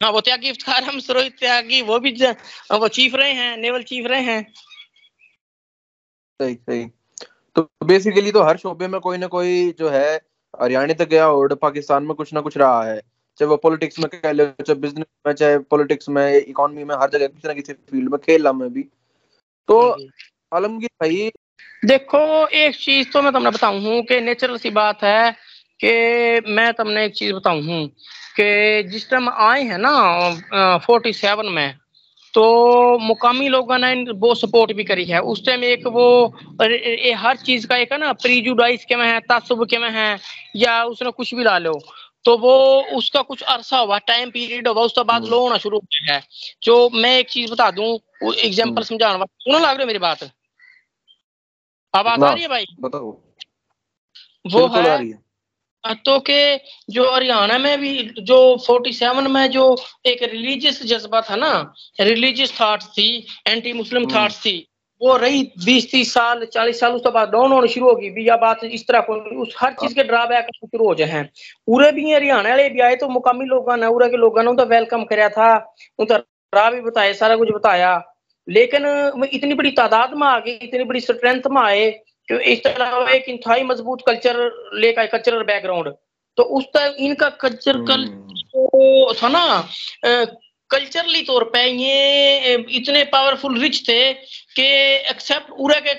हाँ। 0.00 0.10
वो 0.10 0.20
त्यागी 0.20 0.48
इफ्तार 0.48 0.84
हम 0.84 0.98
सरोहित 1.00 1.38
त्यागी 1.40 1.82
वो 1.82 1.98
भी 2.00 2.10
वो 2.72 2.88
चीफ 2.88 3.14
रहे 3.14 3.32
हैं 3.32 3.56
नेवल 3.56 3.82
चीफ 3.82 4.06
रहे 4.06 4.22
हैं। 4.22 4.42
सही 6.40 6.54
सही। 6.54 6.84
तो 7.56 7.62
बेसिकली 7.84 8.32
तो 8.32 8.42
हर 8.42 8.56
शोबे 8.56 8.88
में 8.88 9.00
कोई 9.00 9.18
ना 9.18 9.26
कोई 9.26 9.72
जो 9.78 9.88
है 9.88 10.16
हरियाणा 10.54 10.94
तक 10.94 11.08
गया 11.08 11.28
और 11.28 11.54
पाकिस्तान 11.54 12.04
में 12.04 12.14
कुछ 12.14 12.32
ना 12.32 12.40
कुछ 12.40 12.56
रहा 12.56 12.82
है। 12.84 13.00
चाहे 13.40 13.48
वो 13.48 13.56
पॉलिटिक्स 13.56 13.98
में 13.98 14.08
कह 14.10 14.32
लो 14.32 14.44
चाहे 14.44 14.78
बिज़नेस 14.80 15.06
में 15.26 15.32
चाहे 15.34 15.58
पॉलिटिक्स 15.70 16.08
में 16.08 16.36
इकोनॉमी 16.36 16.84
में 16.84 16.94
हर 16.96 17.10
जगह 17.10 17.26
किसी 17.26 17.48
ना 17.48 17.54
किसी 17.54 17.72
फ़ील्ड 17.72 18.10
में 18.10 18.18
खेला 18.20 18.52
में 18.52 18.68
भी। 18.72 18.82
तो 19.68 19.78
आलमगीर 20.52 20.90
भाई 21.02 21.30
देखो 21.82 22.20
एक 22.48 22.76
चीज़ 22.76 23.10
तो 23.12 23.22
मैं 23.22 23.32
तुमने 23.32 23.50
बताऊँ 23.50 23.80
हूँ 23.80 24.02
कि 24.02 24.20
नेचुरल 24.20 24.56
सी 24.58 24.70
बात 24.70 25.02
है 25.04 25.30
कि 25.80 26.50
मैं 26.52 26.72
तुमने 26.74 27.04
एक 27.04 27.14
चीज़ 27.14 27.32
बताऊँ 27.32 27.62
हूँ 27.62 27.86
कि 28.36 28.82
जिस 28.90 29.10
टाइम 29.10 29.28
आए 29.28 29.62
हैं 29.62 29.78
ना 29.78 30.78
फोर्टी 30.86 31.12
सेवन 31.12 31.52
में 31.52 31.74
तो 32.34 32.98
मुकामी 32.98 33.48
लोगों 33.48 33.78
ने 33.78 33.94
बहुत 34.12 34.40
सपोर्ट 34.40 34.72
भी 34.72 34.84
करी 34.84 35.04
है। 35.04 35.20
उस 35.22 35.44
टाइम 35.46 35.64
एक 35.64 35.86
वो 35.86 36.06
ए, 36.62 37.12
हर 37.16 37.36
चीज़ 37.36 37.66
का 37.66 37.76
एक 37.76 37.92
है 37.92 37.98
ना 37.98 38.12
प्रीजुडाइस 38.12 38.84
के 38.84 38.96
में 38.96 39.06
है 39.06 39.18
तासुब 39.20 39.64
के 39.66 39.78
में 39.78 39.90
है 39.90 40.18
या 40.56 40.82
उसने 40.84 41.10
कुछ 41.10 41.34
भी 41.34 41.44
ला 41.44 41.56
लो। 41.58 41.72
तो 42.28 42.38
वो 42.38 42.82
उसका 42.82 43.22
कुछ 43.22 43.42
अरसा 43.42 43.78
हुआ 43.78 43.98
टाइम 43.98 44.30
पीरियड 44.30 44.68
हुआ 44.68 44.82
उसके 44.82 45.04
बाद 45.04 45.22
लो 45.22 45.28
हम्म। 45.28 45.38
होना 45.38 45.58
शुरू 45.58 45.78
हो 45.78 45.80
गया 45.80 46.14
है। 46.14 46.22
जो 46.62 46.90
मैं 46.90 47.18
एक 47.18 47.30
चीज़ 47.30 47.52
बता 47.52 47.70
दूँ 47.70 48.00
एग्जांपल 48.34 48.72
हम्म। 48.72 48.82
समझाना 48.82 49.24
सुनो 49.24 49.58
लग 49.58 49.76
रहे 49.76 49.86
मेरी 49.86 49.98
बात? 49.98 50.18
आवाज़ 51.94 52.24
आ 52.24 52.32
रही 52.32 52.42
है 52.42 52.48
भाई? 52.48 52.66
बताओ। 52.80 53.20
वो 54.46 54.66
है 54.66 55.28
तो 55.94 56.20
के 56.20 56.56
जो 56.90 57.14
हरियाणा 57.14 57.58
में 57.58 57.80
भी 57.80 58.14
जो 58.20 58.58
47 58.58 59.26
में 59.26 59.50
जो 59.50 59.82
एक 60.06 60.22
रिलीजियस 60.22 60.82
जज्बा 60.82 61.20
था 61.20 61.36
ना 61.36 61.74
रिलीजियस 62.00 62.60
थॉट 62.60 62.82
थी 62.82 63.26
एंटी 63.46 63.72
मुस्लिम 63.72 64.06
थॉट्स 64.14 64.40
थी 64.40 64.67
वो 65.00 65.16
रही 65.16 65.42
बीस 65.64 65.90
तीस 65.90 66.12
साल 66.14 66.44
चालीस 66.52 66.80
साल 66.80 66.92
उसके 66.92 67.10
बाद 67.10 67.28
डाउन 67.30 67.52
होनी 67.52 67.68
शुरू 67.68 67.88
होगी 67.88 68.10
भी 68.10 68.28
या 68.28 68.36
बात 68.36 68.64
इस 68.64 68.86
तरह 68.88 69.00
को 69.00 69.14
उस 69.42 69.54
हर 69.58 69.72
चीज़ 69.72 69.94
के 69.94 70.04
ड्राबैक 70.04 70.46
शुरू 70.54 70.86
हो 70.86 70.94
जाए। 70.94 71.22
पूरे 71.68 71.90
भी 71.92 72.12
हरियाणा 72.12 72.48
वाले 72.48 72.68
भी 72.68 72.80
आए 72.80 72.96
तो 72.96 73.08
मुकामी 73.08 73.44
लोगों 73.46 73.76
ने 73.76 73.86
उरे 73.88 74.08
के 74.08 74.16
लोगों 74.16 74.42
ने 74.42 74.64
वेलकम 74.66 75.04
कराया 75.04 75.28
था। 75.28 75.54
उनका 75.98 76.16
राह 76.52 76.70
भी 76.70 76.80
बताया 76.80 77.12
सारा 77.14 77.36
कुछ 77.36 77.48
बताया। 77.54 77.96
लेकिन 78.48 78.86
इतनी 79.32 79.54
बड़ी 79.54 79.70
तादाद 79.72 80.14
में 80.16 80.26
आ 80.26 80.38
गई 80.38 80.52
इतनी 80.52 80.84
बड़ी 80.84 81.00
स्ट्रेंथ 81.00 81.42
में 81.50 81.60
आए 81.62 81.90
कि 82.28 82.36
इस 82.52 82.62
तरह 82.64 83.10
एक 83.12 83.28
इंतहाई 83.28 83.62
मज़बूत 83.62 84.02
कल्चर 84.06 84.36
लेकर 84.74 85.06
कल्चरल 85.06 85.42
बैकग्राउंड 85.44 85.88
तो 86.38 86.42
उस 86.42 86.64
तरह 86.74 87.04
इनका 87.04 87.28
कल्चर 87.40 87.80
कल 87.84 88.04
तो 88.54 89.12
था 89.14 89.28
ना 89.28 89.42
कल्चरली 90.70 91.22
तौर 91.22 91.44
पे 91.52 91.64
ये 91.64 92.54
इतने 92.70 93.04
पावरफुल 93.12 93.58
रिच 93.60 93.82
थे 93.88 94.12
कि 94.56 94.64
एक्सेप्ट 95.10 95.50
पूरा 95.50 95.78
के 95.80 95.94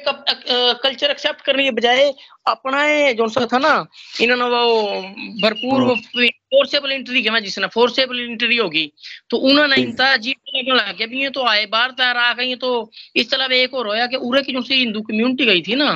कल्चर 0.84 1.12
एक्सेप्ट 1.12 1.42
करने 1.42 1.64
के 1.64 1.72
बजाय 1.72 2.12
अपना 2.48 2.84
जो 3.14 3.28
सा 3.28 3.46
था 3.54 3.58
ना 3.58 3.74
इन्होंने 4.22 4.50
वो 4.50 5.02
भरपूर 5.42 5.96
फोर्सेबल 5.96 6.92
एंट्री 6.92 7.22
के 7.24 7.42
जिसने 7.42 7.68
फोर्सेबल 7.68 8.20
एंट्री 8.22 8.58
होगी 8.58 8.86
तो 9.30 9.38
उन्होंने 9.50 9.76
इनता 9.76 10.16
जी 10.18 10.36
लग 10.70 10.98
गया 10.98 11.08
भी 11.08 11.22
ये 11.22 11.30
तो 11.30 11.44
आए 11.46 11.66
बार 11.66 11.92
तैयार 11.92 12.18
आ 12.18 12.32
गई 12.34 12.56
तो 12.58 12.70
इस 13.16 13.32
तरह 13.32 13.56
एक 13.56 13.74
और 13.74 13.88
होया 13.88 14.08
कि 14.08 14.18
उरे 14.22 14.42
की 14.42 14.54
जो 14.54 14.62
सी 14.62 14.76
हिंदू 14.76 15.02
कम्युनिटी 15.02 15.46
गई 15.46 15.62
थी 15.62 15.76
ना 15.76 15.92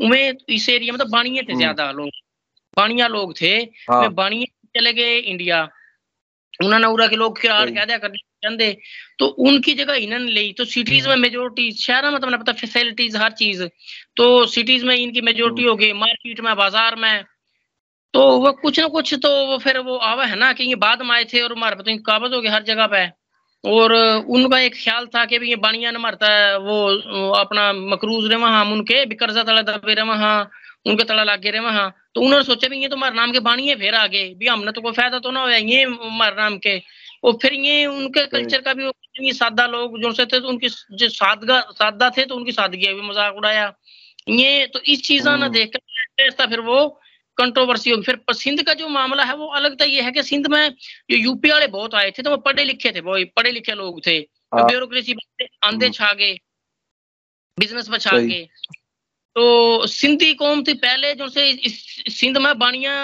उनमें 0.00 0.34
इस 0.50 0.68
एरिया 0.68 0.92
में 0.92 0.98
तो 0.98 1.10
बाणिये 1.10 1.42
थे 1.42 1.56
ज़्यादा 1.56 1.90
लोग 1.92 2.10
बाणिया 2.76 3.06
लोग 3.08 3.34
थे 3.40 3.54
हाँ। 3.90 4.12
बाणिये 4.14 4.46
चले 4.76 4.92
गए 4.92 5.16
इंडिया 5.18 5.68
उन्होंने 6.60 6.86
उरा 6.88 7.06
के 7.06 7.16
लोग 7.16 7.40
कह 7.40 7.64
दिया 7.66 7.98
करने 7.98 8.18
चाहते 8.44 8.72
तो 9.18 9.26
उनकी 9.46 9.74
जगह 9.74 9.94
इन्होंने 9.96 10.30
ली। 10.32 10.52
तो 10.52 10.64
सिटीज़ 10.66 11.08
में 11.08 11.16
मेजोरिटी 11.18 11.70
शहर 11.74 12.10
में 12.10 12.20
तो 12.20 12.26
पता 12.28 12.52
फैसिलिटीज़ 12.54 13.16
हर 13.18 13.32
चीज़। 13.34 13.62
तो 14.16 14.46
सिटीज़ 14.48 14.84
में 14.86 14.94
इनकी 14.96 15.20
मेजोरिटी 15.22 15.64
हो 15.64 15.74
गई। 15.76 15.92
मार्केट 15.94 16.40
में 16.40 16.54
बाज़ार 16.56 16.96
में। 16.96 17.24
तो 18.14 18.22
वो 18.40 18.52
कुछ 18.62 18.80
ना 18.80 18.86
कुछ 18.90 19.14
तो 19.22 19.30
वो 19.46 19.58
फिर 19.60 19.78
वो 19.80 19.96
आवा 20.06 20.24
है 20.26 20.36
ना 20.38 20.52
कि 20.52 20.64
ये 20.64 20.74
बाद 20.78 21.02
में 21.02 21.14
आए 21.16 21.24
थे 21.32 21.42
और 21.42 21.52
हमारे 21.52 21.76
पता 21.76 21.96
काबज 22.06 22.34
हो 22.34 22.40
गए 22.42 22.48
हर 22.50 22.62
जगह 22.64 22.86
पे। 22.94 23.06
और 23.64 23.92
उनका 24.30 24.58
एक 24.60 24.74
ख्याल 24.76 25.06
था 25.14 25.24
कि 25.26 25.36
ये 25.44 25.56
बानिया 25.58 25.90
ने 25.90 25.98
मरता 25.98 26.28
है 26.32 26.58
वो 26.60 26.76
अपना 27.36 27.72
मकरूज 27.74 28.26
रहे 28.26 28.38
वहाँ 28.40 28.64
उनके 28.72 29.04
भी 29.06 29.14
कर्जा 29.16 29.42
तला 29.44 29.62
दबे 29.64 29.94
रहे 29.94 30.04
वहाँ। 30.06 30.50
उनके 30.86 31.04
तला 31.04 31.24
लग 31.24 31.46
रहे 31.46 31.60
वहाँ 31.60 31.88
तो 32.14 32.20
उन्होंने 32.20 32.44
सोचा 32.44 32.68
भी 32.68 32.80
ये 32.82 32.88
तो 32.88 32.96
हमारे 32.96 33.14
नाम 33.14 33.32
के 33.32 33.40
बानिए 33.40 33.74
फिर 33.76 33.94
आ 33.94 34.06
गए 34.06 34.28
भी 34.34 34.46
हमने 34.46 34.72
तो 34.72 34.80
कोई 34.80 34.92
फ़ायदा 34.92 35.18
तो 35.18 35.30
ना 35.30 35.40
हो 35.42 35.48
ये 35.48 35.82
हमारे 35.82 36.36
नाम 36.36 36.58
के 36.58 36.78
और 37.24 37.38
फिर 37.42 37.54
ये 37.54 37.84
उनके 37.86 38.24
कल्चर 38.28 38.60
का 38.60 38.74
भी 38.74 38.84
ये 39.20 39.32
सादा 39.34 39.66
लोग 39.66 39.98
जो 40.02 40.12
से 40.12 40.24
थे 40.26 40.40
तो 40.40 40.48
उनकी 40.48 40.68
जो 40.68 41.08
सादगा 41.10 41.60
सादा 41.72 42.10
थे 42.10 42.24
तो 42.24 42.36
उनकी 42.36 42.52
सादगी 42.52 42.92
भी 42.94 43.00
मज़ाक 43.00 43.36
उड़ाया 43.36 43.72
ये 44.30 44.66
तो 44.66 44.80
इस 44.86 45.02
चीजा 45.02 45.36
ना। 45.36 45.48
देख 45.50 45.72
कर 45.72 46.46
फिर 46.46 46.60
वो 46.62 46.86
कंट्रोवर्सी 47.38 47.90
होगी 47.90 48.02
फिर 48.02 48.34
सिंध 48.34 48.62
का 48.62 48.74
जो 48.74 48.88
मामला 48.88 49.24
है 49.24 49.34
वो 49.36 49.46
अलग 49.56 49.80
था 49.80 49.84
ये 49.86 50.02
है 50.02 50.12
कि 50.12 50.22
सिंध 50.22 50.46
में 50.46 50.70
जो 51.10 51.16
यूपी 51.16 51.50
वाले 51.50 51.66
बहुत 51.68 51.94
आए 51.94 52.10
थे 52.10 52.22
तो 52.22 52.30
वो 52.30 52.36
पढ़े 52.42 52.64
लिखे 52.64 52.92
थे 52.92 53.00
वो 53.02 53.16
पढ़े 53.36 53.52
लिखे 53.52 53.74
लोग 53.74 54.00
थे 54.06 54.18
ब्यूरोक्रेसी 54.52 55.14
आंधे। 55.64 55.90
छा 55.90 56.12
गए 56.12 56.32
बिज़नेस 57.58 57.88
में 57.88 57.98
छा 57.98 58.18
गए 58.18 58.46
तो 59.38 59.86
सिंधी 59.86 60.32
कौम 60.34 60.62
थी 60.64 60.72
पहले 60.74 61.14
जो 61.14 61.28
से 61.28 61.42
सिंध 62.10 62.38
में 62.38 62.58
बानिया 62.58 62.94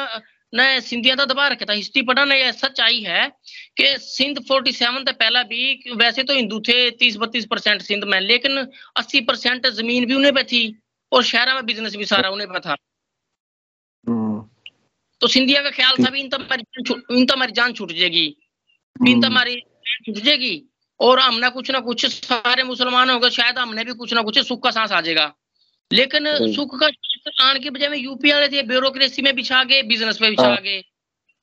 ने 0.52 0.80
सिंधिया 0.80 1.14
का 1.14 1.24
दबा 1.24 1.46
रखा 1.48 1.64
था। 1.64 1.72
हिस्ट्री 1.72 2.02
पढ़ा 2.02 2.24
ने 2.24 2.52
सच्चाई 2.52 3.00
है 3.00 3.26
कि 3.76 3.84
सिंध 3.98 4.38
47 4.40 5.04
से 5.06 5.12
पहला 5.12 5.42
भी 5.42 5.92
वैसे 5.96 6.22
तो 6.22 6.34
हिंदू 6.34 6.60
थे 6.60 6.90
30 6.90 7.16
बत्तीस 7.16 7.46
परसेंट 7.46 7.82
सिंध 7.82 8.04
में 8.04 8.20
लेकिन 8.20 8.58
80 8.96 9.20
परसेंट 9.20 9.66
ज़मीन 9.66 10.06
भी 10.06 10.14
उन्हें 10.14 10.34
पे 10.34 10.42
थी 10.42 10.62
और 11.12 11.22
शहर 11.22 11.54
में 11.54 11.66
बिज़नेस 11.66 11.96
भी 11.96 12.04
सारा 12.04 12.30
उन्हें 12.30 12.48
पे 12.48 12.60
था। 12.60 12.76
हम्म। 14.08 14.42
तो 15.20 15.26
सिंधिया 15.26 15.62
का 15.62 15.70
ख्याल 15.70 16.04
था 16.04 16.10
भी 16.10 16.20
इन 16.20 16.28
तो 16.28 17.16
इन 17.16 17.26
तो 17.26 17.34
हमारी 17.34 17.52
जान 17.52 17.72
छूट 17.72 17.92
जाएगी। 17.92 18.26
इन 19.08 19.20
तो 19.20 19.26
हमारी 19.26 19.56
छूट 20.06 20.14
जाएगी 20.14 20.62
और 21.00 21.18
हमने 21.18 21.50
कुछ 21.50 21.70
ना 21.70 21.80
कुछ 21.80 22.06
सारे 22.06 22.62
मुसलमान 22.64 23.10
हो 23.10 23.18
गए 23.18 23.30
शायद 23.30 23.58
हमने 23.58 23.84
भी 23.84 23.92
कुछ 23.92 24.12
ना 24.14 24.22
कुछ 24.22 24.38
सुख 24.38 24.62
का 24.62 24.70
सांस 24.70 24.92
आ 24.92 25.00
जाएगा। 25.00 25.32
लेकिन 25.92 26.24
सुख 26.52 26.78
का 26.80 26.86
आने 27.40 27.60
के 27.60 27.70
बजाय 27.70 27.98
यूपी 27.98 28.32
वाले 28.32 28.48
थे 28.48 28.62
ब्यूरोक्रेसी 28.62 29.22
में 29.22 29.34
बिछा 29.36 29.62
गए 29.64 29.82
बिज़नेस 29.82 30.20
में 30.22 30.30
बिछा 30.30 30.48
हाँ। 30.48 30.56
गए। 30.56 30.82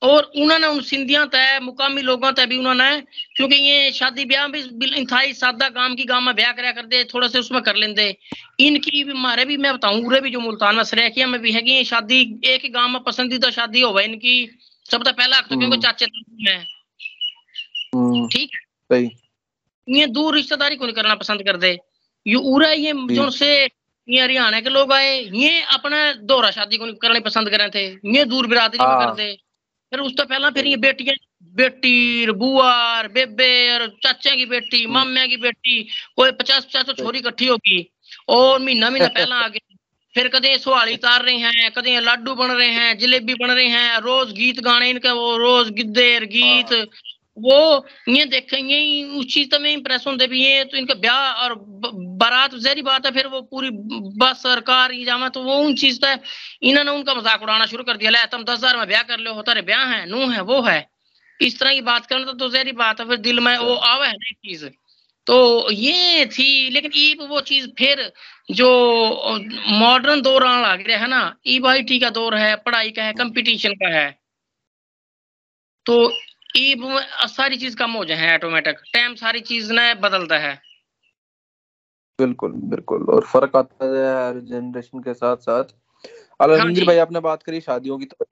और 0.02 0.22
उन्होंने 0.36 0.66
उन 0.66 0.80
सिंधिया 0.80 1.24
तय 1.24 1.58
मुकामी 1.62 2.02
लोगों 2.02 2.32
तय 2.32 2.46
भी 2.46 2.56
उन्होंने 2.58 2.88
क्योंकि 3.36 3.56
ये 3.56 3.92
शादी 3.92 4.24
ब्याह 4.24 4.46
भी 4.48 4.60
इंतहाई 4.96 5.32
सादा 5.32 5.68
काम 5.68 5.94
की 5.94 6.04
गाँव 6.04 6.20
में 6.20 6.34
ब्याह 6.34 6.52
कराया 6.52 6.72
करते 6.72 7.04
थोड़ा 7.04 7.28
से 7.28 7.38
उसमें 7.38 7.62
कर 7.62 7.76
लेंगे 7.76 8.16
इनकी 8.60 9.04
भी 9.04 9.10
हमारे 9.10 9.44
भी 9.44 9.56
मैं 9.56 9.74
बताऊँ 9.74 10.02
पूरे 10.02 10.20
भी 10.20 10.30
जो 10.30 10.40
मुल्तान 10.40 10.76
में 10.76 10.84
सरेखिया 10.84 11.26
में 11.26 11.40
भी 11.40 11.52
है 11.52 11.62
कि 11.62 11.84
शादी 11.84 12.40
एक 12.44 12.62
ही 12.62 12.68
गाँव 12.68 12.88
में 12.88 13.02
पसंदीदा 13.02 13.50
शादी 13.50 13.80
हो 13.80 14.00
इनकी 14.00 14.58
सब 14.90 15.04
तो 15.04 15.12
पहला 15.12 15.40
तो 15.40 15.48
क्योंकि 15.48 15.66
हम्म। 15.66 15.80
चाचे 15.80 16.06
में 16.30 16.66
हम्म। 17.94 18.28
ठीक 18.28 18.50
है? 18.92 19.04
ये 19.88 20.06
दूर 20.06 20.34
रिश्तेदारी 20.34 20.76
को 20.76 20.84
नहीं 20.84 20.94
करना 20.94 21.14
पसंद 21.14 21.42
करते। 21.42 21.78
ये 22.26 22.34
उरा 22.34 22.70
ये 22.70 22.92
जो 22.92 23.30
से 23.30 23.68
ये 24.08 24.20
हरियाणा 24.20 24.60
के 24.60 24.70
लोग 24.70 24.92
आए 24.92 25.18
ये 25.34 25.60
अपना 25.74 26.00
दोहरा 26.24 26.50
शादी 26.52 26.76
को 26.76 26.92
करने 26.98 27.20
पसंद 27.22 27.50
कर 27.50 27.58
रहे 27.58 27.70
थे 27.70 28.14
ये 28.14 28.24
दूर 28.26 28.46
बिरादरी 28.46 28.78
में। 28.78 28.98
करते 28.98 29.34
फिर 29.92 30.00
उस 30.00 30.16
तो 30.16 30.24
पहला 30.24 30.50
फिर 30.50 30.66
ये 30.66 30.76
बेटियाँ 30.78 31.16
बेटी 31.54 32.30
बुआर 32.32 33.08
बेबे 33.08 33.52
और 33.72 33.86
चाचे 34.02 34.36
की 34.36 34.46
बेटी। 34.46 34.84
मामे 34.88 35.26
की 35.28 35.36
बेटी 35.38 35.82
कोई 36.16 36.30
पचास 36.32 36.64
पचास 36.64 36.84
तो 36.84 36.92
छोरी 36.94 37.18
इकट्ठी 37.18 37.46
होगी 37.46 37.80
और 38.28 38.58
महीना 38.60 38.90
महीना 38.90 39.08
पहला 39.08 39.36
आ 39.36 39.48
गए 39.48 39.76
फिर 40.14 40.28
कदे 40.28 40.56
सुहाली 40.58 40.96
तार 40.96 41.22
रहे 41.22 41.36
हैं 41.36 41.70
कदे 41.70 41.98
लाडू 42.00 42.34
बन 42.34 42.50
रहे 42.50 42.68
हैं 42.70 42.98
जलेबी 42.98 43.34
बन 43.34 43.50
रहे 43.50 43.66
हैं 43.68 43.98
रोज 44.00 44.32
गीत 44.32 44.60
गाने 44.60 44.90
इनके 44.90 45.10
वो 45.10 45.36
रोज 45.36 45.70
गिद्देर 45.72 46.24
गीत। 46.32 46.72
वो 47.36 47.86
ये 48.08 48.24
देखेंगे 48.26 48.78
उस 49.18 49.26
चीज़ 49.34 49.48
तो 49.50 49.58
में 49.58 49.70
इंप्रेस 49.72 50.04
होते 50.06 50.26
भी 50.26 50.42
ये 50.42 50.64
तो 50.64 50.76
इनका 50.76 50.94
ब्याह 50.96 51.44
और 51.44 51.54
बारात 52.18 52.54
जहरी 52.56 52.82
बात 52.82 53.06
है 53.06 53.12
फिर 53.12 53.26
वो 53.26 53.40
पूरी 53.42 53.70
बस 54.18 54.42
सरकार 54.42 54.92
जामा 55.04 55.28
तो 55.30 55.42
वो 55.42 55.56
उन 55.58 55.74
चीज़ 55.76 55.98
तो 56.00 56.08
इन्होंने 56.62 56.90
उनका 56.90 57.14
मज़ाक 57.14 57.42
उड़ाना 57.42 57.66
शुरू 57.66 57.84
कर 57.84 57.96
दिया 57.96 58.10
ले 58.10 58.26
तुम 58.28 58.44
दस 58.44 58.58
हज़ार 58.58 58.76
में 58.76 58.86
ब्याह 58.88 59.02
कर 59.04 59.18
लो 59.20 59.34
होता 59.34 59.52
रे 59.52 59.62
ब्याह 59.62 59.84
है 59.86 60.04
नू 60.10 60.28
है 60.30 60.40
वो 60.42 60.60
है। 60.62 60.80
इस 61.40 61.58
तरह 61.60 61.72
की 61.74 61.80
बात 61.82 62.06
करना 62.06 62.24
तो, 62.24 62.32
तो 62.32 62.48
जहरी 62.50 62.72
बात 62.74 63.00
है 63.00 63.06
फिर 63.08 63.16
दिल 63.18 63.40
में 63.40 63.56
वो 63.58 63.74
आवे 63.74 64.06
है 64.06 64.14
एक 64.14 64.36
चीज़। 64.38 64.66
तो 65.26 65.70
ये 65.72 66.26
थी 66.28 66.70
लेकिन 66.70 66.92
ई 66.96 67.14
वो 67.20 67.40
चीज़ 67.42 67.66
फिर 67.78 68.10
जो 68.50 68.68
मॉडर्न 69.70 70.22
दौर 70.22 70.46
आने 70.46 70.62
लग 70.62 70.88
रहा 70.88 70.98
है 70.98 71.08
ना 71.08 71.20
ई 71.46 71.58
वाई 71.60 71.82
टी 71.82 71.98
का 72.00 72.10
दौर 72.12 72.34
है 72.36 72.54
पढ़ाई 72.66 72.90
का 72.90 73.04
है 73.04 73.12
कंपटीशन 73.14 73.74
का 73.82 73.88
है। 73.88 74.10
तो 75.86 75.96
ई 76.54 76.74
सारी 77.28 77.56
चीज़ 77.56 77.76
कम 77.76 77.90
हो 77.92 78.04
जाए 78.04 78.34
ऑटोमेटिक 78.34 78.76
टाइम 78.94 79.14
सारी 79.16 79.40
चीज़ 79.42 79.72
ना 79.72 79.92
बदलता 80.00 80.38
है। 80.38 80.54
बिल्कुल 82.18 82.52
बिल्कुल। 82.72 83.04
और 83.10 83.24
फ़र्क 83.24 83.56
आता 83.56 83.84
है 83.86 84.04
हर 84.16 84.40
जनरेशन 84.40 84.98
के 85.02 85.14
साथ 85.14 85.36
साथ 85.38 85.64
अलविंदर 86.40 86.80
हाँ 86.80 86.86
भाई 86.86 86.98
आपने 86.98 87.20
बात 87.20 87.42
करी 87.42 87.60
शादियों 87.60 87.98
की 87.98 88.04
तो 88.04 88.26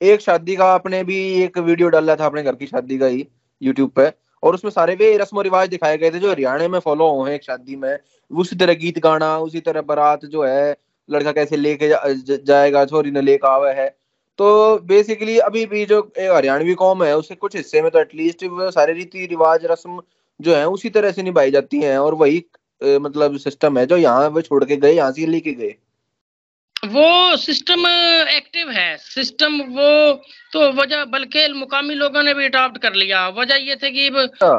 एक 0.00 0.20
शादी 0.20 0.56
का 0.56 0.64
आपने 0.74 1.02
भी 1.04 1.16
एक 1.42 1.58
वीडियो 1.58 1.88
डाला 1.88 2.16
था 2.16 2.26
अपने 2.26 2.42
घर 2.42 2.54
की 2.54 2.66
शादी 2.66 2.98
का 2.98 3.06
ही 3.06 3.26
यूट्यूब 3.62 3.90
पे। 3.96 4.10
और 4.42 4.54
उसमें 4.54 4.70
सारे 4.70 4.94
वे 4.94 5.16
रस्म 5.18 5.40
रिवाज 5.40 5.68
दिखाए 5.68 5.96
गए 5.98 6.10
थे 6.10 6.18
जो 6.18 6.30
हरियाणा 6.30 6.68
में 6.68 6.78
फॉलो 6.80 7.08
हुए 7.10 7.34
एक 7.34 7.42
शादी 7.44 7.76
में। 7.76 7.98
उसी 8.30 8.56
तरह 8.56 8.74
गीत 8.74 8.98
गाना 8.98 9.36
उसी 9.38 9.60
तरह 9.60 9.82
बारात 9.82 10.24
जो 10.26 10.44
है 10.44 10.76
लड़का 11.08 11.32
कैसे 11.32 11.56
लेके 11.56 11.88
जा, 11.88 12.02
जाएगा 12.06 12.84
छोरी 12.84 13.10
ने 13.10 13.20
लेकर 13.22 13.48
आवे 13.48 13.72
है। 13.72 13.88
तो 14.40 14.78
बेसिकली 14.84 15.36
अभी 15.40 15.64
भी 15.66 15.84
जो 15.86 16.00
हरियाणवी 16.18 16.74
कौम 16.74 17.02
है 17.04 17.16
उसके 17.16 17.34
कुछ 17.36 17.56
हिस्से 17.56 17.80
में 17.82 17.90
तो 17.90 18.00
एटलीस्ट 18.00 18.44
सारे 18.74 18.92
रीति 18.92 19.26
रिवाज 19.26 19.64
रस्म 19.66 20.00
जो 20.40 20.54
है 20.54 20.66
उसी 20.68 20.90
तरह 20.90 21.10
से 21.12 21.22
निभाई 21.22 21.50
जाती 21.50 21.80
हैं 21.80 21.98
और 21.98 22.14
वही 22.16 22.42
मतलब 23.00 23.36
सिस्टम 23.38 23.78
है 23.78 23.84
जो 23.86 23.96
यहाँ 23.98 24.28
वो 24.28 24.40
छोड़ 24.42 24.64
के 24.64 24.76
गए 24.76 24.92
यहाँ 24.92 25.12
से 25.12 25.26
लेके 25.26 25.52
गए 25.54 25.74
वो 26.86 27.36
सिस्टम 27.38 27.86
एक्टिव 27.86 28.70
है 28.70 28.96
सिस्टम 28.98 29.60
वो 29.70 29.90
तो 30.52 30.70
वजह 30.74 31.04
बल्कि 31.10 31.46
मुकामी 31.54 31.94
लोगों 31.96 32.22
ने 32.22 32.34
भी 32.34 32.44
अडॉप्ट 32.46 32.78
कर 32.78 32.94
लिया 32.94 33.28
वजह 33.34 33.56
ये 33.62 33.76
थे 33.76 33.90
कि 33.90 34.08
हाँ। 34.42 34.54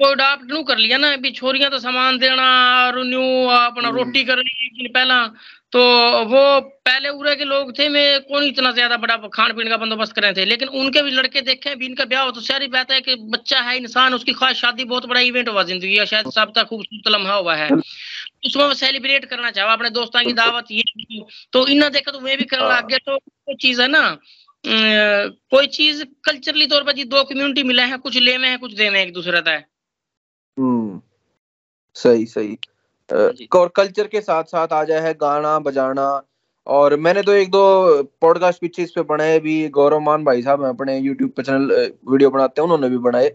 वो 0.00 0.08
अडॉप्ट 0.08 0.50
नू 0.50 0.62
कर 0.64 0.78
लिया 0.78 0.98
ना 0.98 1.12
अभी 1.12 1.30
छोरियाँ 1.32 1.70
तो 1.70 1.78
सामान 1.80 2.18
देना 2.18 2.44
और 2.82 3.02
न्यू 3.06 3.24
अपना 3.48 3.88
हम्म। 3.88 3.96
रोटी 3.96 4.24
कर 4.24 4.38
ली 4.38 4.88
पहला 4.88 5.18
तो 5.72 5.80
वो 6.26 6.60
पहले 6.86 7.08
उरे 7.08 7.34
के 7.36 7.44
लोग 7.44 7.72
थे 7.78 7.88
मैं 7.88 8.20
कौन 8.22 8.44
इतना 8.44 8.70
ज़्यादा 8.72 8.96
बड़ा 8.96 9.16
खान 9.34 9.52
पीन 9.52 9.68
का 9.68 9.76
बंदोबस्त 9.76 10.12
कर 10.12 10.22
रहे 10.22 10.32
थे? 10.32 10.44
लेकिन 10.44 10.68
उनके 10.70 11.02
भी 11.02 11.10
लड़के 11.10 11.40
देखे 11.40 11.74
भी 11.74 11.86
इनका 11.86 12.04
ब्याह 12.04 12.24
हो 12.24 12.30
तो 12.30 12.40
सारी 12.40 12.66
बात 12.68 12.90
है 12.92 13.00
कि 13.00 13.14
बच्चा 13.30 13.60
है 13.60 13.76
इंसान 13.76 14.14
उसकी 14.14 14.32
खास 14.32 14.56
शादी 14.56 14.84
बहुत 14.84 15.06
बड़ा 15.06 15.20
इवेंट 15.20 15.48
हुआ 15.48 15.62
ज़िंदगी 15.62 15.96
का 15.96 16.04
शायद 16.04 16.30
सब 16.30 16.52
तक 16.56 16.66
खूबसूरत 16.68 17.08
लम्हा 17.08 17.34
हुआ 17.34 17.54
है। 17.56 17.68
उसमें 18.46 18.64
वो 18.64 18.74
सेलिब्रेट 18.74 19.24
करना 19.24 19.50
चाहो 19.50 19.70
अपने 19.70 19.90
दोस्तों 19.90 20.24
की 20.24 20.32
दावत 20.32 20.70
ये 20.70 20.82
तो 21.52 21.66
इन्ना 21.66 21.88
देखा 21.88 22.12
तो 22.12 22.20
मैं 22.20 22.36
भी 22.38 22.44
करने 22.44 22.68
लग 22.68 22.88
गया 22.88 22.98
तो 23.06 23.54
चीज़ 23.54 23.82
है 23.82 23.88
ना 23.88 24.02
कोई 24.64 25.66
चीज़ 25.66 26.04
कल्चरली 26.24 26.66
तौर 26.66 26.82
पर 26.84 26.92
जी 26.92 27.04
दो 27.04 27.22
कम्युनिटी 27.24 27.62
मिले 27.62 27.82
हैं 27.82 27.98
कुछ 27.98 28.16
ले 28.16 28.36
में 28.38 28.48
है 28.48 28.56
कुछ 28.56 28.74
दे 28.74 28.90
में 28.90 29.00
एक 29.02 29.12
दूसरे 29.12 29.40
का 29.40 29.54
हम्म, 30.56 31.00
सही 31.94 32.26
सही। 32.26 32.58
और 33.12 33.68
कल्चर 33.68 34.06
के 34.06 34.20
साथ 34.20 34.44
साथ 34.44 34.72
आ 34.72 34.82
जाए 34.84 35.00
है 35.00 35.14
गाना 35.14 35.58
बजाना। 35.58 36.22
और 36.66 36.94
मैंने 36.96 37.22
तो 37.22 37.32
एक 37.32 37.50
दो 37.50 38.02
पॉडकास्ट 38.20 38.60
पीछे 38.60 38.82
इस 38.82 38.90
पे 38.90 39.02
बनाए 39.02 39.38
भी 39.40 39.68
गौरव 39.68 40.00
मान 40.00 40.24
भाई 40.24 40.42
साहब 40.42 40.64
अपने 40.64 40.98
यूट्यूब 40.98 41.30
पे 41.30 41.42
चैनल 41.42 41.92
वीडियो 42.10 42.30
बनाते 42.30 42.60
हैं 42.60 42.64
उन्होंने 42.64 42.88
भी 42.88 42.98
बनाए। 42.98 43.28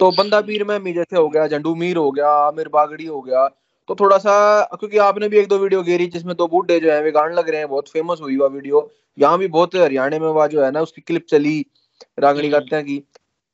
तो 0.00 0.10
बंदा 0.10 0.40
पीर 0.40 0.64
में 0.64 0.78
मी 0.78 0.92
जैसे 0.92 1.16
हो 1.16 1.28
गया 1.28 1.46
झंडू 1.48 1.74
मीर 1.74 1.96
हो 1.96 2.10
गया 2.10 2.30
आमिर 2.38 2.68
बागड़ी 2.68 3.06
हो 3.06 3.20
गया। 3.20 3.46
तो 3.88 3.94
थोड़ा 3.94 4.18
सा 4.18 4.34
क्योंकि 4.74 4.98
आपने 4.98 5.28
भी 5.28 5.38
एक 5.38 5.48
दो 5.48 5.58
वीडियो 5.58 5.82
घेरी 5.82 6.06
जिसमें 6.06 6.34
दो 6.36 6.46
बूढ़े 6.48 6.80
जो 6.80 6.90
है 6.92 7.02
वे 7.02 7.10
गाने 7.10 7.34
लग 7.34 7.48
रहे 7.50 7.58
हैं 7.58 7.68
बहुत 7.68 7.88
फ़ेमस 7.88 8.18
हुई 8.22 8.36
हुआ 8.36 8.46
वीडियो। 8.46 8.90
यहाँ 9.18 9.38
भी 9.38 9.48
बहुत 9.48 9.74
हरियाणा 9.74 10.18
में 10.18 10.28
वह 10.28 10.46
जो 10.46 10.64
है 10.64 10.70
ना 10.70 10.80
उसकी 10.80 11.02
क्लिप 11.02 11.26
चली 11.30 11.66
रागनी 12.18 12.42
हम्म। 12.42 12.52
गाते 12.52 12.82
की। 12.82 12.98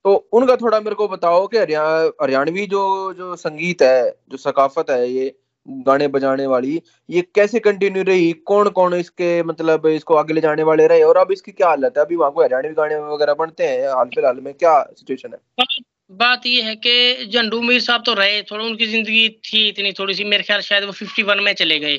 तो 0.04 0.14
उनका 0.32 0.56
थोड़ा 0.56 0.80
मेरे 0.80 0.94
को 0.94 1.08
बताओ 1.08 1.46
कि 1.46 1.58
हरियाणवी 1.58 2.66
जो 2.66 3.12
जो 3.12 3.36
संगीत 3.36 3.82
है 3.82 4.10
जो 4.30 4.36
सकाफत 4.36 4.90
है 4.90 5.10
ये 5.10 5.34
गाने 5.68 6.08
बजाने 6.08 6.46
वाली। 6.46 6.80
ये 7.08 7.22
कैसे 7.34 7.58
कंटिन्यू 7.60 8.02
रही? 8.02 8.32
कौन 8.32 8.68
कौन 8.70 8.94
इसके 8.94 9.42
मतलब 9.42 9.86
इसको 9.86 10.14
आगे 10.14 10.34
ले 10.34 10.40
जाने 10.40 10.62
वाले 10.62 10.86
रहे? 10.86 11.02
और 11.02 11.16
अब 11.16 11.32
इसकी 11.32 11.52
क्या 11.52 11.68
हालत 11.68 11.98
है? 11.98 12.04
अभी 12.04 12.16
वहाँ 12.16 12.32
को 12.32 12.42
हरियाणवी 12.42 12.74
गाने 12.74 12.96
वगैरह 12.96 13.34
बनते 13.34 13.66
हैं? 13.66 13.88
हाल 13.88 14.08
फ़िलहाल 14.14 14.40
में 14.40 14.52
क्या 14.54 14.80
सिचुएशन 14.82 15.32
है? 15.32 15.66
बात 16.10 16.46
ये 16.46 16.62
है 16.62 16.74
कि 16.76 17.26
झंडू 17.26 17.60
मीर 17.62 17.80
साहब 17.80 18.02
तो 18.06 18.14
रहे, 18.14 18.42
थोड़ा 18.42 18.64
उनकी 18.64 18.86
ज़िंदगी 18.86 19.28
थी 19.44 19.68
इतनी, 19.68 19.92
थोड़ी 19.92 20.14
सी। 20.14 20.24
मेरे 20.24 20.42
ख्याल 20.42 20.60
शायद 20.60 20.84
वो 20.84 20.92
फिफ्टी 20.92 21.22
वन 21.22 21.40
में 21.42 21.52
चले 21.54 21.78
गए। 21.78 21.96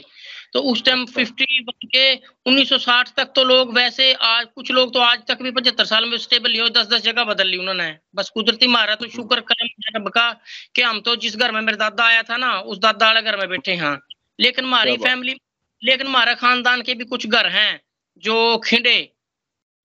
तो 0.53 0.59
उस 0.61 0.83
टाइम 0.83 1.05
फिफ्टी 1.05 1.63
वन 1.63 1.87
के 1.87 2.15
1960 2.15 3.13
तक 3.17 3.25
तो 3.35 3.43
लोग 3.43 3.73
वैसे 3.73 4.13
आज 4.13 4.47
कुछ 4.55 4.71
लोग 4.71 4.93
तो 4.93 4.99
आज 4.99 5.19
तक 5.27 5.41
भी 5.41 5.51
पचहत्तर 5.51 5.85
साल 5.85 6.05
में 6.05 6.17
स्टेबल 6.17 6.59
हो 6.59 6.69
दस 6.69 6.87
दस 6.87 7.01
जगह 7.01 7.23
बदल 7.23 7.47
ली 7.47 7.57
उन्होंने। 7.57 7.97
बस 8.15 8.29
कुदरती 8.29 8.67
मारा 8.67 8.95
तो 8.95 9.07
शुक्र 9.07 9.39
करम 9.39 10.09
का 10.09 10.31
कि 10.75 10.81
हम 10.81 11.01
तो 11.01 11.15
जिस 11.15 11.37
घर 11.37 11.51
में 11.51 11.61
मेरा 11.61 11.77
दादा 11.77 12.03
आया 12.03 12.23
था 12.23 12.37
ना 12.37 12.59
उस 12.59 12.77
दादा 12.77 13.05
वाले 13.05 13.21
घर 13.21 13.37
में 13.37 13.49
बैठे 13.49 13.73
हैं। 13.73 13.97
लेकिन 14.39 14.65
हमारी 14.65 14.97
फैमिली 14.97 15.35
लेकिन 15.83 16.07
हमारा 16.07 16.33
खानदान 16.33 16.81
के 16.81 16.93
भी 16.93 17.05
कुछ 17.05 17.27
घर 17.27 17.47
हैं 17.47 17.81
जो 18.17 18.57
खिंडे। 18.57 19.13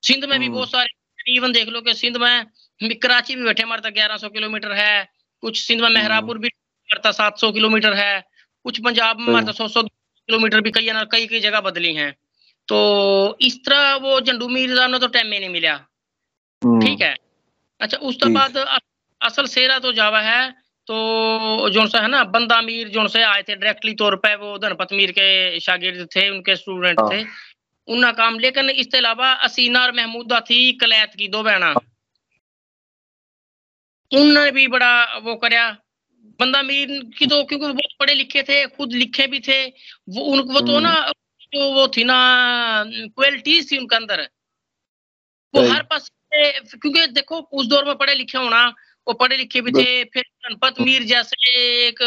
सिंध 0.03 0.25
में 0.25 0.39
भी 0.39 0.47
हम्म। 0.47 0.55
बहुत 0.55 0.71
सारे 0.71 1.35
इवन 1.35 1.53
देख 1.53 1.69
लो 1.69 1.81
कि 1.81 1.95
सिंध 1.95 2.17
में 2.17 2.47
कराची 2.83 3.35
भी 3.37 3.45
बैठे 3.45 3.63
हमारे 3.63 3.83
तक 3.83 3.91
ग्यारह 3.91 4.17
सौ 4.17 4.29
किलोमीटर 4.29 4.73
है। 4.73 5.09
कुछ 5.41 5.61
सिंध 5.61 5.81
में 5.81 5.91
मेहरापुर 5.91 6.31
हम्म। 6.31 6.43
भी 6.43 6.49
हमारे 6.49 7.13
सात 7.13 7.39
सौ 7.39 7.53
किलोमीटर 7.53 7.95
है। 7.95 8.25
कुछ 8.65 8.81
पंजाब 8.81 9.19
में 9.19 9.27
हमारे 9.27 9.53
सौ 9.53 9.69
सौ 9.69 9.83
किलोमीटर 10.29 10.61
भी 10.61 10.71
कई 10.71 10.89
कई 11.13 11.27
कई 11.27 11.41
जगह 11.41 11.61
बदली 11.61 11.95
हैं। 11.95 12.13
तो 12.69 12.79
इस 13.41 13.59
तरह 13.65 13.95
वो 13.97 14.21
झंडू 14.21 14.49
मीर 14.49 14.89
ने 14.89 14.99
तो 14.99 15.07
टाइम 15.09 15.27
में 15.27 15.39
नहीं 15.41 15.49
मिला। 15.49 15.75
हम्म। 16.63 16.81
ठीक 16.81 17.01
है? 17.03 17.15
अच्छा 17.81 17.99
उस 17.99 18.19
तो 18.21 18.29
बाद 18.31 18.57
असल 19.21 19.47
सेरा 19.47 19.79
तो 19.79 19.93
जावा 19.93 20.21
है 20.21 20.51
तो 20.89 21.69
जो 21.71 21.87
सा 21.87 22.01
है 22.01 22.09
ना 22.09 22.23
बंदा 22.25 22.61
मीर 22.63 22.89
जो 22.89 23.07
से 23.09 23.23
आए 23.23 23.43
थे 23.43 23.55
डायरेक्टली 23.57 23.93
तौर 23.95 24.17
पे 24.17 24.35
वो 24.37 24.57
धनपत 24.59 24.93
मीर 24.93 25.11
के 25.11 25.61
शागिर्द 25.61 26.09
थे 26.17 26.29
उनके 26.29 26.57
स्टूडेंट 26.57 27.01
हाँ। 27.01 27.09
थे। 27.11 27.25
उनका 27.89 28.13
काम 28.13 28.39
लेकिन 28.39 28.71
इसके 28.71 28.99
अलावा 28.99 29.33
असीना 29.45 29.83
और 29.83 29.93
महमूदा 29.93 30.41
थी 30.41 30.73
कलैत 30.73 31.13
की 31.19 31.29
दो 31.29 31.43
बहना। 31.43 31.73
उन्होंने 34.11 34.51
भी 34.51 34.67
बड़ा 34.69 34.93
वो 35.19 35.35
करया 35.37 35.67
बंदा 36.41 36.63
मीर 36.63 36.89
की 37.19 37.27
तो 37.27 37.45
क्योंकि 37.45 37.67
वो 37.67 37.73
बहुत 37.73 37.93
पढ़े 38.01 38.15
लिखे 38.15 38.43
थे 38.43 38.67
खुद 38.67 38.93
लिखे 38.93 39.27
भी 39.27 39.41
थे 39.41 39.65
वो 40.09 40.21
उन 40.23 40.41
वो 40.41 40.61
तो 40.61 40.81
ना 40.81 40.95
जो 41.43 41.73
वो 41.75 41.87
थी 41.89 42.05
ना 42.05 42.19
क्वालिटीज 42.89 43.71
थी 43.73 43.79
उनके 43.79 43.97
अंदर। 43.97 44.29
वो 45.55 45.63
हर 45.69 45.83
पास 45.83 46.11
क्योंकि 46.35 47.07
देखो 47.07 47.41
उस 47.53 47.67
दौर 47.67 47.85
में 47.85 47.95
पढ़े 47.97 48.15
लिखे 48.15 48.39
होना 48.39 48.67
वो 49.07 49.15
पढ़े 49.15 49.37
लिखे 49.37 49.61
भी 49.61 49.71
थे 49.73 50.05
फिर 50.05 50.25
गणपत 50.45 50.81
मीर 50.81 51.03
जैसे 51.03 51.37
एक 51.89 52.03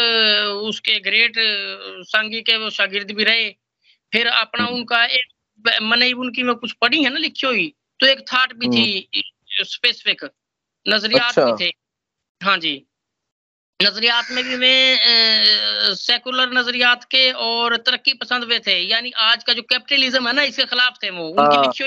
उसके 0.64 0.98
ग्रेट 1.00 1.34
संगी 2.06 2.40
के 2.40 2.56
वो 2.56 2.70
शागिर्द 2.70 3.10
भी 3.10 3.24
रहे। 3.24 3.50
फिर 4.12 4.26
अपना 4.26 4.64
हम्म। 4.64 4.74
उनका 4.74 5.04
एक 5.04 5.78
मैंने 5.82 6.12
उनकी 6.12 6.42
में 6.42 6.54
कुछ 6.54 6.72
पढ़ी 6.72 7.02
है 7.04 7.10
ना 7.10 7.18
लिखी 7.18 7.46
हुई 7.46 7.68
तो 8.00 8.06
एक 8.06 8.20
थाट 8.20 8.52
भी 8.52 8.68
थी 8.68 9.22
स्पेसिफिक 9.60 10.24
हम्म। 10.24 10.94
नजरियात 10.94 11.28
अच्छा। 11.28 11.44
भी 11.44 11.64
थे। 11.64 11.70
हाँ 12.40 12.56
जी। 12.58 12.74
नजरियात 13.80 14.30
में 14.30 14.42
भी 14.44 14.56
वे 14.56 14.74
सेकुलर 15.96 16.52
नजरियात 16.52 17.04
के 17.04 17.30
और 17.44 17.76
तरक्की 17.78 18.12
पसंद 18.14 18.44
वे 18.44 18.58
थे। 18.66 18.78
यानी 18.80 19.10
आज 19.22 19.44
का 19.44 19.52
जो 19.52 19.62
कैपिटलिज्म 19.62 20.26
है 20.28 20.34
ना 20.34 20.42
इसके 20.42 20.64
खिलाफ 20.64 20.98
थे 21.02 21.10
वो। 21.10 21.26
उनकी 21.28 21.56
हाँ। 21.56 21.62
लिखी 21.62 21.84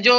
जो 0.00 0.14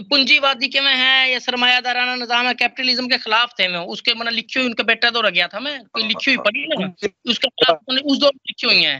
पूंजीवादी 0.00 0.68
के 0.68 0.80
में 0.80 0.94
है 0.94 1.30
या 1.30 1.38
सरमायादाराना 1.38 2.14
निज़ाम 2.16 2.46
है 2.46 2.54
कैपिटलिज्म 2.54 3.08
के 3.08 3.18
खिलाफ 3.18 3.54
थे 3.58 3.68
मैं 3.68 3.80
उसके 3.86 4.14
मैंने 4.14 4.30
लिखी 4.30 4.58
हुई 4.60 4.68
उनका 4.68 4.84
बेटा 4.84 5.10
रह 5.20 5.30
गया 5.30 5.48
था 5.48 5.60
मैं। 5.60 5.78
कोई 5.84 6.02
लिखी 6.02 6.30
हुई 6.30 6.42
पढ़ी 6.44 6.66
ना? 6.68 6.86
उसके 7.30 7.48
खिलाफ 7.48 7.78
उस 8.04 8.18
दौर 8.18 8.32
में 8.34 8.40
लिखी 8.46 8.66
हुई 8.66 8.82
है। 8.82 8.98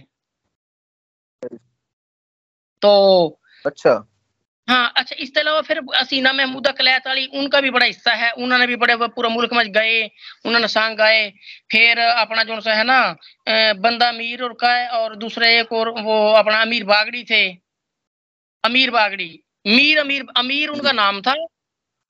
तो 2.83 2.93
अच्छा। 3.65 3.95
हाँ 4.69 4.93
अच्छा 4.97 5.17
इसके 5.21 5.41
अलावा 5.41 5.61
फिर 5.63 5.79
असीना 5.97 6.33
महमूदा 6.33 6.71
कलैत 6.73 7.07
वाली 7.07 7.25
उनका 7.35 7.61
भी 7.61 7.71
बड़ा 7.71 7.87
हिस्सा 7.87 8.13
है। 8.15 8.31
उन्होंने 8.33 8.67
भी 8.67 8.77
बड़े 8.77 8.95
पूरा 9.09 9.29
मुल्क 9.29 9.53
में 9.53 9.65
गए 9.73 10.03
उन्होंने 10.47 10.69
सांग 10.69 10.97
गाए। 10.97 11.29
फिर 11.73 11.99
अपना 11.99 12.43
जो 12.45 12.61
है 12.69 12.85
ना 12.85 13.01
बंदा 13.83 14.09
अमीर 14.09 14.43
और 14.43 14.53
का 14.61 14.73
है 14.75 14.89
और 14.91 15.17
दूसरे 15.17 15.59
एक 15.61 15.73
और 15.73 15.89
वो 16.01 16.19
अपना 16.35 16.61
अमीर 16.63 16.85
बागड़ी 16.85 17.25
थे। 17.25 17.43
अमीर 18.65 18.91
बागड़ी 18.91 19.31
मीर 19.67 19.99
अमीर 19.99 20.25
अमीर 20.37 20.69
उनका 20.69 20.93
नाम 20.93 21.21
था 21.23 21.35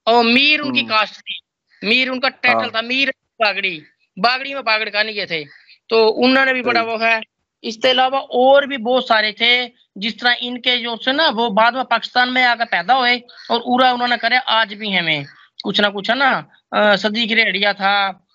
और 0.07 0.25
मीर 0.25 0.61
उनकी 0.61 0.81
हम्म। 0.81 0.91
कास्ट 0.91 1.21
थी। 1.21 1.41
मीर 1.83 2.09
उनका 2.11 2.29
टाइटल 2.29 2.61
हाँ। 2.61 2.71
था 2.75 2.83
मीर 2.83 3.11
बागड़ी। 3.41 3.77
बागड़ी 4.17 4.55
में 4.55 4.63
बागड़ 4.65 4.89
का 4.91 5.03
नहीं 5.03 5.27
थे। 5.27 5.45
तो 5.91 6.07
उन्होंने 6.25 6.53
भी 6.55 6.63
बड़ा 6.63 6.83
वो 6.83 6.97
है 6.99 7.21
इसके 7.65 7.89
अलावा 7.89 8.19
और 8.37 8.67
भी 8.67 8.77
बहुत 8.79 9.09
सारे 9.09 9.33
थे 9.33 9.53
जिस 9.97 10.19
तरह 10.21 10.37
इनके 10.43 10.77
जो 10.79 10.97
से 10.97 11.13
ना 11.13 11.29
वो 11.31 11.49
बाद 11.53 11.75
में 11.75 11.85
पाकिस्तान 11.85 12.33
में 12.33 12.43
आकर 12.45 12.65
पैदा 12.67 12.95
हुए 12.95 13.17
और 13.51 13.61
उरा 13.67 13.93
उन्होंने 13.93 14.17
करे 14.17 14.39
आज 14.53 14.75
भी 14.75 14.95
हमें 14.95 15.25
कुछ 15.65 15.81
ना 15.81 15.89
कुछ 15.91 16.11
है 16.11 16.17
ना 16.19 16.97
सदीक 16.97 17.33
रेडिया 17.35 17.73
था 17.75 17.95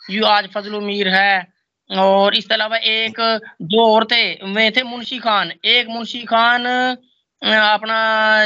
यू 0.09 0.25
आज 0.27 0.47
फजल 0.47 0.79
मीर 0.81 1.07
है 1.09 1.47
और 1.89 2.35
इसके 2.35 2.53
अलावा 2.53 2.77
एक 2.77 3.19
दो 3.63 3.85
और 3.85 4.05
थे 4.05 4.23
वे 4.53 4.69
थे 4.71 4.83
मुंशी 4.83 5.17
खान 5.19 5.51
एक 5.65 5.87
मुंशी 5.89 6.23
खान 6.25 6.65
अपना 7.41 7.97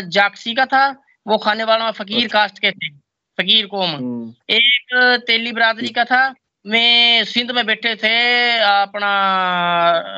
जाक्सी 0.09 0.53
का 0.53 0.65
था 0.65 0.87
वो 1.25 1.37
खाने 1.37 1.63
वाला 1.63 1.91
फकीर 1.91 2.23
अच्छा। 2.23 2.39
कास्ट 2.39 2.59
के 2.59 2.71
थे 2.71 2.89
फकीर 3.37 3.65
कौम 3.67 3.89
हम्म। 3.89 4.33
एक 4.49 5.21
तेली 5.27 5.51
बरादरी 5.51 5.89
का 5.89 6.03
था 6.05 6.23
वे 6.65 7.23
सिंध 7.25 7.51
में 7.51 7.65
बैठे 7.65 7.95
थे 7.95 8.13
अपना 8.61 9.09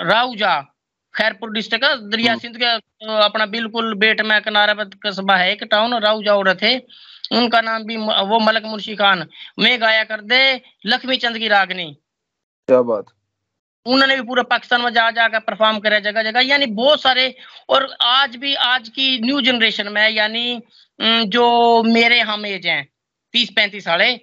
राउजा 0.09 0.59
खैरपुर 1.13 1.51
डिस्ट्रिक्ट 1.53 1.85
का 1.85 1.93
दरिया 1.95 2.31
हम्म। 2.31 2.41
सिंध 2.41 2.57
के 2.57 2.65
अपना 3.23 3.45
बिल्कुल 3.45 3.93
बेट 3.95 4.21
में 4.21 4.41
किनारे 4.41 4.73
पर 4.73 4.89
कस्बा 5.03 5.35
है 5.37 5.51
एक 5.51 5.63
टाउन 5.71 5.93
राउजा 6.03 6.33
उड़ 6.35 6.53
थे। 6.61 6.77
उनका 7.31 7.61
नाम 7.61 7.83
भी 7.83 7.97
वो 7.97 8.39
मलक 8.39 8.63
मुंशी 8.65 8.95
खान। 8.95 9.25
मैं 9.59 9.79
गाया 9.81 10.03
कर 10.03 10.21
दे 10.23 10.39
लक्ष्मी 10.85 11.17
चंद 11.17 11.37
की 11.37 11.47
रागनी। 11.47 11.85
क्या 12.67 12.81
बात। 12.81 13.05
उन्होंने 13.85 14.15
भी 14.15 14.21
पूरे 14.21 14.43
पाकिस्तान 14.43 14.81
में 14.81 14.91
जा 14.93 15.09
जाकर 15.11 15.39
परफॉर्म 15.39 15.79
करे 15.79 16.01
जगह 16.01 16.23
जगह। 16.23 16.39
यानी 16.41 16.65
बहुत 16.65 17.01
सारे 17.01 17.35
और 17.69 17.89
आज 18.01 18.35
भी 18.35 18.53
आज 18.65 18.89
की 18.89 19.19
न्यू 19.21 19.41
जनरेशन 19.41 19.91
में 19.91 20.09
यानी 20.09 20.61
जो 21.29 21.83
मेरे 21.83 22.19
हम 22.21 22.45
एज 22.45 22.67
हैं 22.67 22.87
तीस 23.33 23.49
पैंतीस 23.55 23.83
साले 23.85 24.13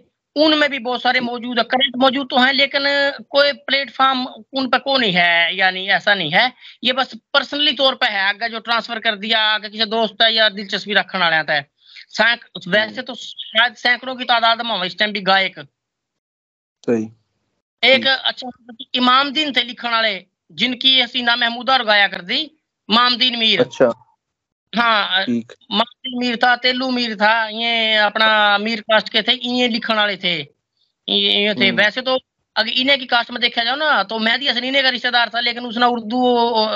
उनमें 0.41 0.69
भी 0.71 0.79
बहुत 0.81 1.03
सारे 1.03 1.21
मौजूद 1.21 1.59
है 1.59 1.65
करंट 1.67 1.97
मौजूद 1.97 2.27
तो 2.31 2.39
हैं 2.39 2.53
लेकिन 2.53 2.83
कोई 3.31 3.53
प्लेटफॉर्म 3.67 4.25
उन 4.53 4.69
पर 4.69 4.79
को 4.79 4.97
नहीं 4.99 5.13
है 5.13 5.57
यानी 5.57 5.87
ऐसा 5.91 6.15
नहीं 6.15 6.31
है। 6.33 6.53
ये 6.85 6.93
बस 6.93 7.15
पर्सनली 7.35 7.73
तौर 7.73 7.95
पे 7.95 8.07
है 8.07 8.21
आगे 8.29 8.49
जो 8.49 8.59
ट्रांसफ़र 8.61 8.99
कर 9.01 9.17
दिया 9.17 9.41
आगे 9.47 9.69
किसी 9.69 9.85
दोस्त 9.87 10.23
है 10.23 10.33
या 10.35 10.49
दिलचस्पी 10.51 10.95
रखने 10.95 11.21
वाला 11.21 11.37
है 11.51 11.61
वैसे 12.69 13.03
तो 13.03 13.15
शायद 13.15 13.75
सैकड़ों 13.77 14.15
की 14.17 14.25
तादाद 14.25 14.63
में 14.63 14.83
इस 14.85 14.99
टाइम 14.99 15.13
भी 15.13 15.21
गायक। 15.23 15.59
सही। 16.85 17.05
एक 17.83 18.07
अच्छा 18.07 18.51
इमाम 18.95 19.31
दीन 19.33 19.53
थे 19.53 19.63
लिखने 19.63 19.91
वाले 19.91 20.15
जिनकी 20.53 21.01
हसीना 21.01 21.37
महमूदा 21.37 21.75
और 21.75 21.85
गाया 21.85 22.07
कर 22.09 22.23
दी 22.23 22.41
मामदीन 22.89 23.39
मीर। 23.39 23.61
अच्छा। 23.61 23.91
हाँ 24.77 25.25
मामदीन 25.29 26.19
मीर 26.19 26.37
था 26.37 26.57
तेलू 26.57 26.91
मीर 26.91 27.15
था 27.17 27.49
ये 27.49 27.97
अपना 27.97 28.59
मीर 28.59 28.81
कास्ट 28.81 29.09
के 29.09 29.23
थे 29.23 29.33
ये 29.33 29.69
लिखने 29.69 29.97
वाले 29.97 30.17
थे। 30.17 30.35
ये 31.09 31.55
थे। 31.55 31.69
हम्म। 31.69 31.81
वैसे 31.81 32.03
तो 32.03 32.19
अगर 32.57 32.69
इन्हें 32.69 32.99
की 32.99 33.07
कास्ट 33.07 33.31
में 33.31 33.41
देखा 33.41 33.65
जाओ 33.65 33.77
ना 33.77 34.03
तो 34.03 34.19
मेहदी 34.19 34.49
हसन 34.49 34.65
इन्हें 34.65 34.85
का 34.85 34.91
रिश्तेदार 34.91 35.31
था 35.35 35.41
लेकिन 35.41 35.67
उसने 35.67 35.87
उर्दू 35.87 36.21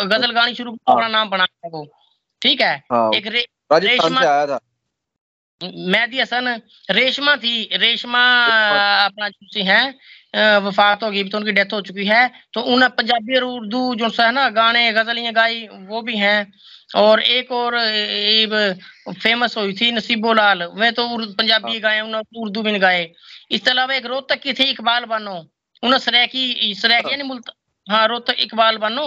गज़ल 0.05 0.30
गानी 0.32 0.55
शुरू 0.55 0.72
अपना 0.72 1.03
हाँ। 1.03 1.11
नाम 1.11 1.30
बनाया 1.30 1.68
वो। 1.68 1.86
ठीक 2.42 2.61
है? 2.61 2.76
हाँ, 2.92 3.11
एक 3.14 3.26
रे, 3.26 3.47
रेशमा 3.72 4.20
आया 4.20 4.47
था। 4.47 4.59
मेहदी 5.62 6.20
हसन 6.20 6.61
रेशमा 6.90 7.36
थी 7.36 7.68
रेशमा 7.72 8.22
अपना 9.05 9.28
है 9.57 9.95
वफात 10.35 11.03
हो 11.03 11.11
गई 11.11 11.22
तो 11.24 11.39
उनकी 11.39 11.53
डेथ 11.53 11.72
हो 11.72 11.80
चुकी 11.82 12.05
है 12.07 12.22
तो 12.55 12.61
उन 12.74 12.87
पंजाबी 12.91 13.37
और 13.37 13.45
उर्दू 13.45 13.95
जो 13.95 14.09
है 14.20 14.30
ना 14.32 14.49
गाने 14.51 14.91
गजलियाँ 14.93 15.32
गाई 15.32 15.66
वो 15.89 16.03
भी 16.03 16.16
हैं 16.16 16.39
और 16.97 17.20
एक 17.20 17.53
और 17.53 17.76
फ़ेमस 19.12 19.57
हुई 19.57 19.72
थी 19.74 19.91
नसीबो 19.93 20.32
लाल 20.32 20.62
वे 20.74 20.91
तो 20.93 21.07
पंजाबी 21.35 21.72
हाँ। 21.72 21.80
गाए 21.80 22.01
उन्होंने 22.01 22.41
उर्दू 22.41 22.62
भी 22.62 22.78
गाए 22.78 23.05
इसके 23.51 23.70
अलावा 23.70 23.95
एक 23.95 24.07
रोहतक 24.07 24.41
की 24.41 24.53
थी 24.53 24.64
इकबाल 24.70 25.05
बानो 25.05 25.37
उन्हें 25.82 25.99
सरेकी 26.01 26.74
सरेकी 26.74 27.11
यानी 27.11 27.22
मुल्त 27.24 27.51
हाँ 27.87 28.07
रोहतक 28.09 28.37
इकबाल 28.41 28.78
बानो 28.78 29.07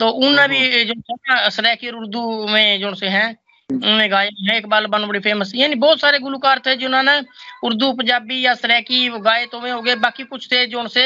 तो 0.00 0.08
उन्हें 0.08 0.38
हाँ, 0.38 0.48
भी 0.48 0.58
हाँ। 0.58 0.84
जो 0.84 1.50
सरेकी 1.50 1.90
उर्दू 1.90 2.46
में 2.48 2.80
जो 2.80 2.94
से 2.94 3.08
हैं 3.08 3.28
इकबाल 3.70 4.86
बानो 4.86 5.06
बड़ी 5.06 5.20
फ़ेमस 5.20 5.52
यानी 5.54 5.74
बहुत 5.76 6.00
सारे 6.00 6.18
गुलकार 6.18 6.60
थे 6.66 6.74
जिन्होंने 6.76 7.18
उर्दू, 7.64 7.92
पंजाबी 7.92 8.44
या 8.44 8.54
सरेकी 8.54 9.08
गाए 9.20 9.44
तो 9.46 9.60
वे 9.60 9.70
हो 9.70 9.80
गए। 9.82 9.94
बाकी 9.96 10.24
कुछ 10.24 10.46
थे 10.52 10.66
जो 10.66 10.86
से 10.88 11.04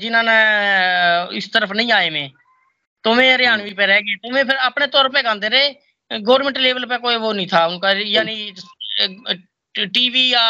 जिन्होंने 0.00 1.36
इस 1.38 1.52
तरफ़ 1.52 1.72
नहीं 1.72 1.92
आए 1.92 2.10
में 2.10 2.30
तो 3.04 3.14
मैं 3.14 3.32
हरियाणवी 3.32 3.72
पे 3.74 3.86
रह 3.86 4.00
गए। 4.00 4.14
तो 4.16 4.30
मैं 4.34 4.44
फिर 4.46 4.56
अपने 4.56 4.86
तौर 4.86 5.08
पे 5.08 5.22
गाते 5.22 5.48
रहे। 5.48 5.68
गवर्नमेंट 6.10 6.58
लेवल 6.58 6.84
पे 6.84 6.96
कोई 6.98 7.16
वो 7.16 7.32
नहीं 7.32 7.46
था। 7.46 7.66
उनका 7.66 7.90
यानी 7.90 8.52
टीवी 9.76 10.28
या 10.32 10.44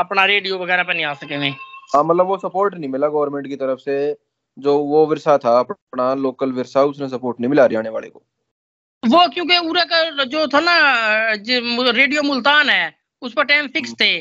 अपना 0.00 0.24
रेडियो 0.24 0.58
वगैरह 0.58 0.82
पे 0.82 0.94
नहीं 0.94 1.04
आ 1.04 1.14
सके 1.14 1.38
मैं 1.38 1.50
हाँ 1.94 2.02
मतलब 2.04 2.26
वो 2.26 2.36
सपोर्ट 2.38 2.74
नहीं 2.74 2.90
मिला 2.90 3.08
गवर्नमेंट 3.08 3.46
की 3.48 3.56
तरफ़ 3.56 3.78
से। 3.80 3.96
जो 4.58 4.78
वो 4.78 5.06
विरसा 5.06 5.36
था, 5.38 5.58
अपना 5.60 6.12
लोकल 6.14 6.52
विरसा, 6.52 6.82
उसने 6.84 7.08
सपोर्ट 7.08 7.40
नहीं 7.40 7.50
मिला 7.50 7.62
हरियाणा 7.64 7.90
वाले 7.90 8.08
को। 8.08 8.22
वो 9.02 9.26
क्योंकि 9.28 9.56
उरा 9.60 9.84
का 9.84 10.24
जो 10.24 10.46
था 10.48 10.60
ना 10.60 10.76
रेडियो 11.92 12.22
मुल्तान 12.22 12.68
है 12.70 12.94
उस 13.22 13.32
पर 13.32 13.44
टाइम 13.44 13.66
फिक्स 13.68 13.94
थे 14.00 14.12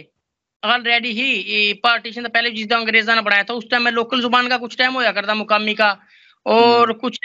ऑलरेडी 0.63 1.11
ही 1.11 1.73
पार्टीशन 1.83 2.27
पहले 2.27 2.49
जिस 2.51 2.71
अंग्रेजा 2.71 3.15
ने 3.15 3.21
बनाया 3.21 3.43
था 3.43 3.53
उस 3.53 3.69
टाइम 3.69 3.83
में 3.83 3.91
लोकल 3.91 4.21
ज़ुबान 4.21 4.47
का 4.47 4.57
कुछ 4.57 4.77
टाइम 4.77 4.93
होया 4.93 5.11
करता 5.11 5.33
मुकामी 5.35 5.73
का 5.73 5.89
और 6.45 6.89
हम्म। 6.89 6.99
कुछ 6.99 7.17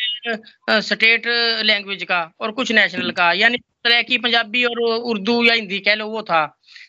स्टेट 0.84 1.26
लैंग्वेज 1.64 2.02
का 2.02 2.20
और 2.40 2.50
कुछ 2.52 2.72
नेशनल 2.72 3.00
हम्म। 3.00 3.12
का 3.12 3.32
यानी 3.34 3.58
तरह 3.84 4.02
की 4.02 4.18
पंजाबी 4.18 4.64
और 4.64 4.80
उर्दू 4.80 5.42
या 5.44 5.54
हिंदी 5.54 5.78
कह 5.80 5.94
लो 5.94 6.08
वो 6.08 6.22
था 6.22 6.44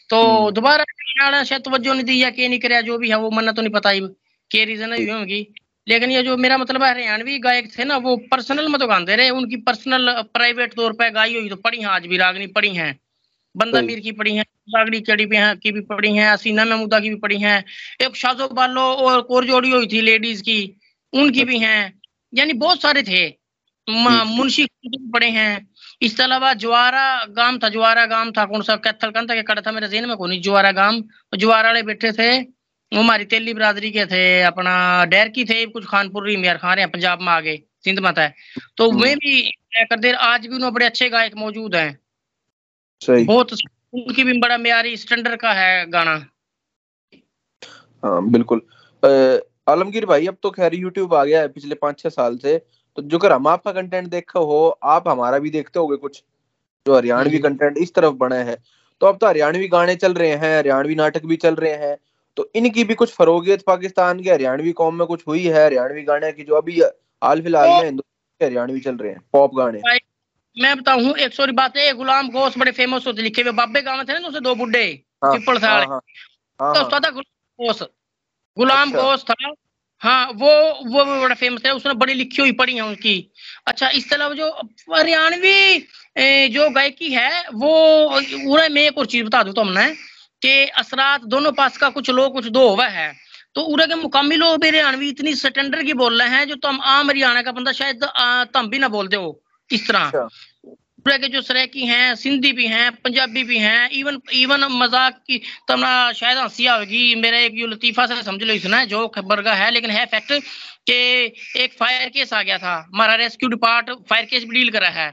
तो 0.09 0.21
हम्म। 0.23 0.51
दोबारा 0.51 1.43
शायद 1.43 1.61
तवज्जो 1.61 1.93
नहीं 1.93 2.03
दी 2.03 2.21
या 2.23 2.29
के 2.29 2.47
नहीं 2.47 2.59
कराया 2.59 2.81
जो 2.81 2.97
भी 2.97 3.09
है 3.09 3.19
वो 3.19 3.29
मन्ना 3.31 3.51
तो 3.51 3.61
नहीं 3.61 3.73
पता 3.73 3.89
ही 3.89 4.01
के 4.51 4.65
रीजन 4.65 4.93
हुई 4.93 5.09
होगी 5.09 5.41
लेकिन 5.87 6.11
ये 6.11 6.23
जो 6.23 6.35
मेरा 6.37 6.57
मतलब 6.57 6.83
है 6.83 6.89
हरियाणवी 6.89 7.37
गायक 7.39 7.71
थे 7.77 7.83
ना 7.85 7.97
वो 7.99 8.15
पर्सनल 8.31 8.67
में 8.69 8.79
तो 8.79 8.87
गाते 8.87 9.15
रहे। 9.15 9.29
उनकी 9.31 9.55
पर्सनल 9.63 10.11
प्राइवेट 10.33 10.73
तौर 10.73 10.93
पर 10.93 11.09
गाई 11.11 11.35
हुई 11.35 11.49
तो 11.49 11.55
पढ़ी 11.57 11.79
है 11.79 11.85
आज 11.87 12.05
भी 12.07 12.17
रागनी 12.17 12.47
पढ़ी 12.49 12.73
है। 12.75 12.95
बंदा 13.55 13.81
मीर 13.81 13.99
की 13.99 14.11
पढ़ी 14.13 14.35
है 14.35 14.43
रागड़ी 14.69 14.99
चढ़ी 15.01 15.27
है 15.33 15.55
की 15.55 15.71
भी 15.71 15.81
पढ़ी 15.83 16.13
है 16.15 16.27
असीना 16.31 16.65
महमूदा 16.65 16.99
की 16.99 17.09
भी 17.09 17.15
पढ़ी 17.17 17.37
है 17.39 17.57
एक 18.01 18.15
शाजो 18.15 18.47
बालो 18.49 18.81
और 18.81 19.21
कोर 19.21 19.45
जोड़ी 19.45 19.69
हुई 19.71 19.87
थी 19.87 20.01
लेडीज़ 20.01 20.41
की 20.43 20.59
उनकी 21.13 21.43
भी 21.45 21.59
हैं। 21.59 21.93
यानी 22.33 22.53
बहुत 22.55 22.81
सारे 22.81 23.03
थे। 23.03 23.27
मुंशी 23.87 24.65
पड़े 25.13 25.29
हैं। 25.29 25.67
इसके 26.01 26.23
अलावा 26.23 26.53
ज्वारा 26.55 27.03
गाँव 27.31 27.57
था 27.63 27.69
ज्वारा 27.69 28.05
गाँव 28.05 28.31
था 28.31 28.45
कौन 28.45 28.61
सा 28.61 28.75
कैथल 28.77 29.11
कन 29.11 29.27
था 29.27 29.41
कड़ा 29.41 29.61
था 29.61 29.71
मेरे 29.71 29.87
जेन 29.87 30.07
में 30.07 30.15
कौन 30.17 30.39
ज्वारा 30.41 30.71
गाँव 30.73 31.03
ज्वारा 31.37 31.69
वाले 31.69 31.83
बैठे 31.83 32.11
थे। 32.11 32.29
वो 32.91 32.99
हमारी 32.99 33.25
तेली 33.25 33.53
बरादरी 33.53 33.89
के 33.91 34.05
थे 34.05 34.41
अपना 34.41 34.73
डैर 35.05 35.29
की 35.29 35.45
थे 35.45 35.65
कुछ 35.65 35.85
खानपुर 35.85 36.27
मेयर 36.37 36.57
खा 36.57 36.73
रहे 36.73 36.83
हैं 36.83 36.91
पंजाब 36.91 37.21
में 37.21 37.27
आ 37.27 37.39
गए 37.39 37.57
सिंध 37.83 37.99
में 37.99 38.13
था 38.13 38.27
तो 38.77 38.91
वे 38.91 39.09
हम्म। 39.09 39.19
भी 39.19 39.41
कर 39.79 39.99
दे 39.99 40.11
आज 40.11 40.47
भी 40.47 40.55
उन्होंने 40.55 40.73
बड़े 40.73 40.85
अच्छे 40.85 41.09
गायक 41.09 41.35
मौजूद 41.37 41.75
हैं। 41.75 43.25
बहुत 43.25 43.53
उनकी 43.53 44.23
भी 44.23 44.37
बड़ा 44.39 44.57
म्यारी 44.57 44.95
स्टैंडर्ड 44.97 45.39
का 45.39 45.51
है 45.53 45.89
गाना। 45.91 46.15
हाँ 48.03 48.29
बिल्कुल। 48.29 48.61
आलमगीर 49.69 50.05
भाई 50.05 50.27
अब 50.27 50.37
तो 50.43 50.49
खैर 50.51 50.75
यूट्यूब 50.75 51.13
आ 51.13 51.23
गया 51.25 51.41
है 51.41 51.47
पिछले 51.47 51.75
पाँच 51.75 51.99
छह 51.99 52.09
साल 52.09 52.37
से। 52.37 52.57
तो 52.97 53.01
जो 53.01 53.17
कर 53.17 53.31
हम 53.31 53.47
आपका 53.47 53.71
कंटेंट 53.71 54.07
देखा 54.09 54.39
हो 54.39 54.67
आप 54.83 55.07
हमारा 55.07 55.39
भी 55.39 55.49
देखते 55.49 55.79
होगे 55.79 55.95
कुछ 55.97 56.23
जो 56.85 56.95
हरियाणवी 56.95 57.39
कंटेंट 57.39 57.77
इस 57.77 57.93
तरफ़ 57.93 58.13
बना 58.15 58.35
है। 58.43 58.57
तो 59.01 59.07
अब 59.07 59.17
तो 59.17 59.27
हरियाणवी 59.27 59.67
गाने 59.67 59.95
चल 59.95 60.13
रहे 60.13 60.35
हैं 60.35 60.57
हरियाणवी 60.57 60.95
नाटक 60.95 61.25
भी 61.25 61.35
चल 61.35 61.55
रहे 61.55 61.73
हैं। 61.77 61.97
तो 62.37 62.51
इनकी 62.55 62.83
भी 62.83 62.93
कुछ 62.93 63.13
फरोगियत 63.13 63.61
पाकिस्तान 63.61 64.19
के 64.23 64.29
हरियाणवी 64.31 64.71
कौम 64.71 64.95
में 64.95 65.07
कुछ 65.07 65.23
हुई 65.27 65.43
है 65.43 65.63
हरियाणवी 65.65 66.03
गाने 66.03 66.31
की 66.31 66.43
जो 66.43 66.55
अभी 66.55 66.81
हाल 67.21 67.41
फ़िलहाल 67.41 67.69
में 67.69 67.85
हिंदुस्तान 67.85 68.39
के 68.39 68.45
हरियाणवी 68.45 68.79
चल 68.79 68.95
रहे 68.95 69.11
हैं 69.11 69.21
पॉप 69.33 69.55
गाने। 69.55 69.81
मैं 70.57 70.77
बताऊँ 70.77 71.15
एक 71.17 71.33
सॉरी 71.33 71.51
बात 71.51 71.77
है 71.77 71.93
गुलाम 71.93 72.29
घोष 72.29 72.57
बड़े 72.57 72.71
फ़ेमस 72.71 73.07
होते 73.07 73.21
लिखे 73.21 73.41
हुए 73.41 73.51
बाबे 73.51 73.81
गाँव 73.81 74.03
थे 74.03 74.19
ना 74.19 74.27
उसे 74.27 74.39
दो 74.39 74.55
बुढ़े 74.55 74.83
हाँ, 75.23 75.33
चिप्पड़ 75.33 75.57
साल। 75.57 75.83
हाँ, 75.83 76.01
हाँ, 76.59 76.73
तो 76.73 76.81
हाँ, 76.81 76.99
गुलाम 77.11 77.61
घोष। 77.61 77.81
गुलाम 78.57 78.91
अच्छा। 78.91 79.33
था 79.33 79.53
हाँ 80.01 80.25
वो 80.35 80.49
वो 80.89 81.03
भी 81.05 81.19
बड़ा 81.21 81.35
फ़ेमस 81.35 81.61
है 81.65 81.73
उसने 81.73 81.93
बड़ी 81.93 82.13
लिखी 82.13 82.41
हुई 82.41 82.51
पढ़ी 82.51 82.75
है 82.75 82.81
उनकी। 82.81 83.31
अच्छा 83.67 83.89
इस 83.89 84.09
तरह 84.09 84.29
जो 84.29 84.49
हरियाणवी 84.95 85.79
जो 86.47 86.69
गायकी 86.69 87.09
है 87.13 87.43
वो 87.53 87.71
उन्हें 88.17 88.69
मैं 88.69 88.81
एक 88.81 88.97
और 88.97 89.05
चीज़ 89.05 89.25
बता 89.25 89.43
दू 89.43 89.51
तो 89.51 89.61
हमने 89.61 89.85
कि 90.41 90.65
असरात 90.65 91.23
दोनों 91.25 91.51
पास 91.51 91.77
का 91.77 91.89
कुछ 91.89 92.09
लोग 92.09 92.33
कुछ 92.33 92.47
दो 92.47 92.69
हुआ 92.69 92.87
है 92.87 93.13
तो 93.55 93.61
उरे 93.61 93.85
के 93.87 93.95
मुकामी 93.95 94.35
लोग 94.35 94.61
भी 94.61 94.67
हरियाणवी 94.67 95.09
इतनी 95.09 95.35
स्टैंडर्ड 95.35 95.85
की 95.85 95.93
बोल 95.93 96.21
रहे 96.21 96.29
हैं 96.29 96.47
जो 96.47 96.55
तुम 96.55 96.79
आम 96.81 97.09
हरियाणा 97.09 97.41
का 97.41 97.51
बंदा 97.51 97.71
शायद 97.71 98.03
तुम 98.53 98.67
भी 98.69 98.79
ना 98.79 98.87
बोलते 98.87 99.15
हो 99.15 99.41
इस 99.69 99.87
तरह 99.87 99.99
अच्छा। 99.99 101.17
के 101.17 101.27
जो 101.27 101.41
सरेकी 101.41 101.85
हैं 101.85 102.15
सिंधी 102.15 102.51
भी 102.51 102.67
हैं 102.67 102.91
पंजाबी 102.91 103.43
भी 103.43 103.57
हैं 103.57 103.89
इवन 103.89 104.19
इवन 104.33 104.63
मज़ाक 104.71 105.21
की 105.27 105.37
तो 105.37 105.77
शायद 106.13 106.37
हँसी 106.37 106.65
होगी 106.65 107.15
मेरा 107.15 107.37
एक 107.39 107.57
जो 107.59 107.67
लतीफा 107.67 108.05
से 108.05 108.21
समझ 108.23 108.43
लो 108.43 108.53
इसना 108.53 108.83
जो 108.85 109.07
बरगा 109.17 109.53
है 109.53 109.71
लेकिन 109.71 109.91
है 109.91 110.05
फैक्ट 110.05 110.31
कि 110.89 110.97
एक 111.63 111.73
फायर 111.79 112.09
केस 112.09 112.33
आ 112.33 112.41
गया 112.41 112.57
था 112.57 112.75
हमारा 112.93 113.15
रेस्क्यू 113.15 113.49
डिपार्ट 113.49 113.89
फायर 114.09 114.25
केस 114.25 114.43
भी 114.43 114.59
डील 114.59 114.69
करा 114.69 114.89
है 114.89 115.11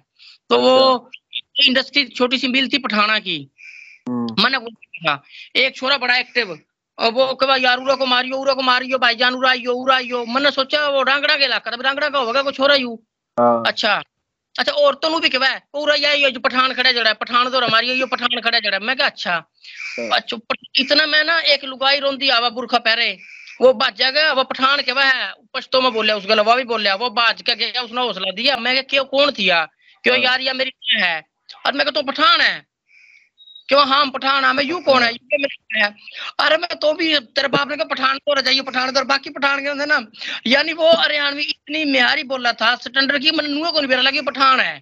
तो 0.51 0.61
वो 0.61 1.11
इंडस्ट्री 1.67 2.03
अच्छा। 2.03 2.15
छोटी 2.15 2.39
सी 2.39 2.49
मिल 2.49 2.69
थी 2.69 2.79
पठाना 2.79 3.19
की। 3.19 3.39
हम्म। 4.07 4.43
मैंने 4.43 4.59
बोला 4.59 5.23
एक 5.57 5.77
छोरा 5.77 5.97
बड़ा 5.99 6.17
एक्टिव 6.17 6.59
और 6.99 7.13
वो 7.13 7.33
कहा 7.35 7.57
यार 7.57 7.81
को 7.97 8.07
मारियो 8.07 8.37
उरा 8.39 8.55
को 8.55 8.63
मारियो 8.63 8.99
भाईजान 8.99 9.35
उरा 9.35 9.53
यो 9.53 9.73
उरा 9.75 9.99
यो 9.99 10.25
मैंने 10.27 10.51
सोचा 10.51 10.87
वो 10.89 11.03
रांगड़ा 11.03 11.37
के 11.37 11.45
इलाका 11.45 11.71
रांगड़ा 11.83 12.09
का 12.09 12.19
होगा 12.19 12.43
को 12.43 12.51
छोरा 12.53 12.75
यू 12.75 12.95
हाँ। 13.37 13.63
अच्छा। 13.67 13.95
अच्छा 14.55 14.73
औरतों 14.73 15.11
नु 15.11 15.19
भी 15.21 15.29
कहवा 15.29 15.49
पूरा 15.75 15.95
या 15.95 16.29
जो 16.31 16.41
पठान 16.41 16.73
खड़ा 16.75 16.91
जड़ा 16.93 17.13
पठान 17.23 17.49
तो 17.51 17.61
हमारी 17.61 17.91
ये 17.93 18.07
पठान 18.07 18.41
खड़ा 18.41 18.59
जड़ा 18.59 18.79
मैं 18.79 18.97
क्या 18.97 19.07
अच्छा। 19.07 19.33
हाँ। 19.33 20.09
अच्छा 20.13 20.37
इतना 20.81 21.07
मैं 21.07 21.25
ना 21.25 21.39
एक 21.55 21.65
लुगाई 21.65 21.99
रोंदी 21.99 22.29
आवा 22.29 22.51
बुरखा 22.51 22.79
पहरे 22.79 23.09
वो 23.61 23.73
बाज 23.73 24.03
गया 24.03 24.33
वो 24.33 24.45
पठान 24.45 24.83
कहवा 24.83 25.05
है 25.05 25.33
पश्तो 25.55 25.81
में 25.81 25.93
बोलिया 25.93 26.17
उस 26.17 26.27
गलवा 26.27 26.55
भी 26.57 26.65
बोलिया 26.65 26.95
वो 26.95 27.11
बाज 27.11 27.43
के 27.43 27.55
गया 27.55 27.83
उसने 27.83 28.01
हौसला 28.01 28.31
दिया। 28.33 28.57
मैं 28.57 28.83
क्यों 28.85 29.05
कौन 29.05 29.31
थी 29.33 29.49
क्यों 30.05 30.17
हाँ। 30.17 30.25
यार 30.25 30.41
या 30.41 30.53
मेरी 30.53 30.73
है। 30.95 31.15
और 31.67 31.73
मैं 31.73 31.87
कहता 31.87 32.01
तो 32.01 32.07
पठान 32.07 32.41
है? 32.41 32.55
क्यों 33.69 33.87
हाँ 33.89 34.05
पठान 34.07 34.45
मैं 34.57 34.65
यू 34.65 34.79
कौन 34.81 35.03
है? 35.03 35.13
यू 35.13 35.47
है? 35.77 35.89
अरे 36.41 36.57
मैं 36.57 36.79
तो 36.79 36.93
भी 36.95 37.15
तेरे 37.19 37.49
बाप 37.49 37.69
ने 37.69 37.77
कहा 37.77 37.85
पठान 37.85 38.19
को 38.19 38.41
जाइए 38.41 38.61
पठान 38.63 38.91
को 38.93 39.05
बाकी 39.05 39.31
पठान 39.31 39.61
के 39.61 39.81
थे 39.81 39.87
ना। 39.87 40.01
यानी 40.47 40.73
वो 40.73 40.91
हरियाणवी 40.93 41.43
इतनी 41.43 41.85
म्यारी 41.93 42.23
बोला 42.25 42.53
था 42.53 42.75
स्टैंडर्ड 42.77 43.23
की 43.23 43.31
मैंने 43.31 43.49
नुआ 43.51 43.71
को 43.71 43.79
नहीं 43.79 43.89
बेरा 43.89 44.03
लगी 44.03 44.21
पठान 44.23 44.61
है? 44.61 44.77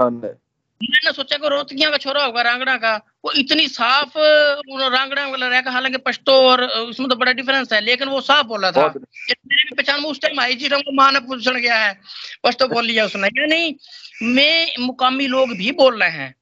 हाँ, 0.00 0.10
मैंने 0.10 1.12
सोचा 1.12 1.36
को 1.36 1.48
रोहतकिया 1.48 1.90
का 1.90 1.96
छोरा 1.96 2.24
होगा 2.24 2.42
रांगड़ा 2.42 2.76
का। 2.76 2.94
वो 3.24 3.32
इतनी 3.32 3.66
साफ़ 3.68 4.18
रांगड़ा 4.18 5.26
वाला 5.26 5.46
रहेगा 5.48 5.70
हालाँकि 5.70 5.98
पश्तो 5.98 6.32
और 6.48 6.62
उसमें 6.62 7.08
तो 7.08 7.16
बड़ा 7.16 7.32
डिफरेंस 7.32 7.72
है 7.72 7.80
लेकिन 7.80 8.08
वो 8.08 8.20
साफ़ 8.20 8.46
बोला 8.46 8.70
था। 8.72 8.86
मेरी 8.86 9.74
पहचान 9.74 10.02
में 10.02 10.08
उस 10.10 10.20
टाइम 10.20 10.40
आई 10.40 10.54
जी 10.54 10.68
रंग 10.68 10.94
माँ 10.94 11.10
ने 11.12 11.20
पूछने 11.20 11.60
गया 11.60 11.78
है। 11.78 12.00
पश्तो 12.44 12.68
बोल 12.68 12.84
लिया 12.84 13.04
उसने। 13.04 13.28
यानी 13.28 13.76
मैं 14.22 14.66
मुकामी 14.80 15.26
लोग 15.26 15.56
भी 15.56 15.72
बोल 15.72 16.02
रहे 16.02 16.10
हैं। 16.10 16.34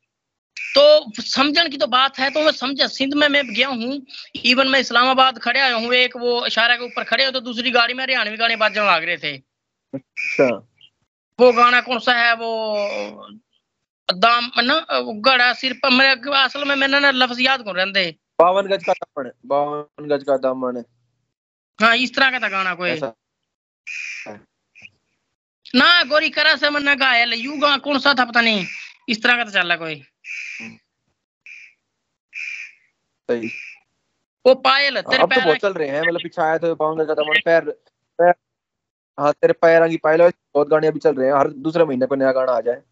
तो 0.75 1.23
समझने 1.23 1.69
की 1.69 1.77
तो 1.79 1.87
बात 1.87 2.19
है 2.19 2.31
तो 2.31 2.41
मैं 2.45 2.53
समझा 2.53 2.87
सिंध 2.89 3.15
में 3.15 3.29
मैं 3.29 3.43
गया 3.49 3.69
हूँ। 3.69 4.01
इवन 4.45 4.69
मैं 4.69 4.81
इस्लामाबाद 4.81 5.39
खड़े 5.39 5.61
आया 5.61 5.75
हूँ 5.75 5.93
एक 5.95 6.17
वो 6.17 6.45
इशारा 6.47 6.77
के 6.77 6.85
ऊपर 6.85 7.05
खड़े 7.05 7.25
हो 7.25 7.31
तो 7.31 7.41
दूसरी 7.41 7.71
गाड़ी 7.71 7.95
में 7.95 8.03
हरियाणवी 8.05 8.37
गाने 8.37 8.57
बाजने 8.57 8.87
लग 8.87 9.05
रहे 9.05 9.17
थे। 9.17 9.37
अच्छा। 9.95 10.47
वो 11.39 11.53
गाना 11.53 11.81
कौन 11.81 11.99
सा 11.99 12.13
है 12.15 12.35
वो 12.37 12.51
दाम 14.09 14.51
ना 14.61 14.75
गड़ा 15.27 15.53
सिर 15.53 15.73
पर 15.83 15.91
मेरे 15.91 16.31
असल 16.37 16.65
में 16.65 16.75
मैंने 16.77 17.01
ना 17.01 17.11
लफ्ज 17.13 17.41
याद 17.41 17.63
कौन 17.63 17.77
रहते 17.77 18.11
बावन 18.41 18.67
गज 18.67 18.85
का 18.85 18.93
दामन 18.95 19.31
बावन 19.47 20.09
गज 20.09 20.25
का 20.25 20.37
दामन 20.39 20.83
हाँ। 21.79 21.95
इस 21.97 22.15
तरह 22.15 22.31
का 22.31 22.39
था 22.39 22.49
गाना 22.49 22.75
कोई। 22.75 23.01
ना 25.75 26.03
गोरी 26.05 26.29
करा 26.31 26.55
से 26.57 26.71
मन 26.71 26.95
गायल 26.97 27.33
यू 27.35 27.57
गा 27.59 27.77
कौन 27.79 27.99
सा 27.99 28.15
था 28.19 28.25
पता 28.25 28.41
नहीं। 28.41 28.67
इस 29.09 29.23
तरह 29.23 29.37
का 29.37 29.45
तो 29.45 29.51
चल 29.51 29.69
रहा 29.69 29.77
कोई। 29.77 30.03
सही। 33.29 33.49
वो 34.45 34.55
पायल 34.55 35.01
तेरे 35.01 35.23
अब 35.23 35.33
तो 35.33 35.55
चल 35.55 35.73
रहे 35.73 35.89
हैं 35.89 36.01
मतलब 36.03 36.21
पीछे 36.23 36.43
आया 36.43 36.59
तो 36.59 36.75
बावन 36.75 36.97
गज 36.97 37.07
का 37.07 37.15
दामन 37.15 37.41
पैर 37.45 37.71
पैर 38.19 38.35
हाँ 39.19 39.33
तेरे 39.33 39.53
पैर 39.53 39.89
की 39.89 39.97
पायल 39.97 40.29
बहुत 40.55 40.69
गाने 40.69 40.87
अभी 40.87 40.99
चल 40.99 41.15
रहे 41.15 41.29
हैं 41.29 41.35
हर 41.35 41.49
दूसरे 41.49 41.85
महीने 41.85 42.07
पर 42.07 42.17
नया 42.17 42.33
गाना 42.33 42.53
आ 42.53 42.61
जाए। 42.61 42.83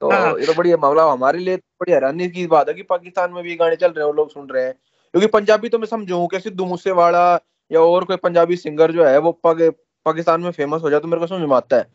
तो 0.00 0.10
हाँ। 0.10 0.34
ये 0.38 0.46
तो 0.46 0.54
बढ़िया 0.54 0.76
मामला 0.76 1.04
हमारे 1.12 1.38
लिए 1.38 1.56
तो 1.56 1.62
बड़ी 1.80 1.92
हैरानी 1.92 2.28
की 2.28 2.46
बात 2.46 2.68
है 2.68 2.74
कि 2.74 2.82
पाकिस्तान 2.82 3.32
में 3.32 3.42
भी 3.44 3.54
गाने 3.56 3.76
चल 3.76 3.86
रहे 3.86 4.04
हैं 4.04 4.08
और 4.08 4.16
लोग 4.16 4.30
सुन 4.30 4.48
रहे 4.48 4.64
हैं। 4.64 4.72
क्योंकि 5.14 5.26
पंजाबी 5.26 5.68
तो 5.68 5.78
मैं 5.78 5.86
समझू 5.86 6.26
कि 6.26 6.40
सिद्धू 6.40 6.64
मूसेवाला 6.66 7.24
या 7.70 7.80
और 7.80 8.04
कोई 8.04 8.16
पंजाबी 8.16 8.56
सिंगर 8.56 8.92
जो 8.92 9.04
है 9.04 9.18
वो 9.18 9.32
पग, 9.32 9.62
पाकिस्तान 10.06 10.40
में 10.40 10.50
फ़ेमस 10.50 10.82
हो 10.82 10.90
जाए 10.90 11.00
तो 11.00 11.08
मेरे 11.08 11.20
को 11.20 11.26
समझ 11.26 11.48
में 11.48 11.56
आता 11.56 11.76
है। 11.76 11.86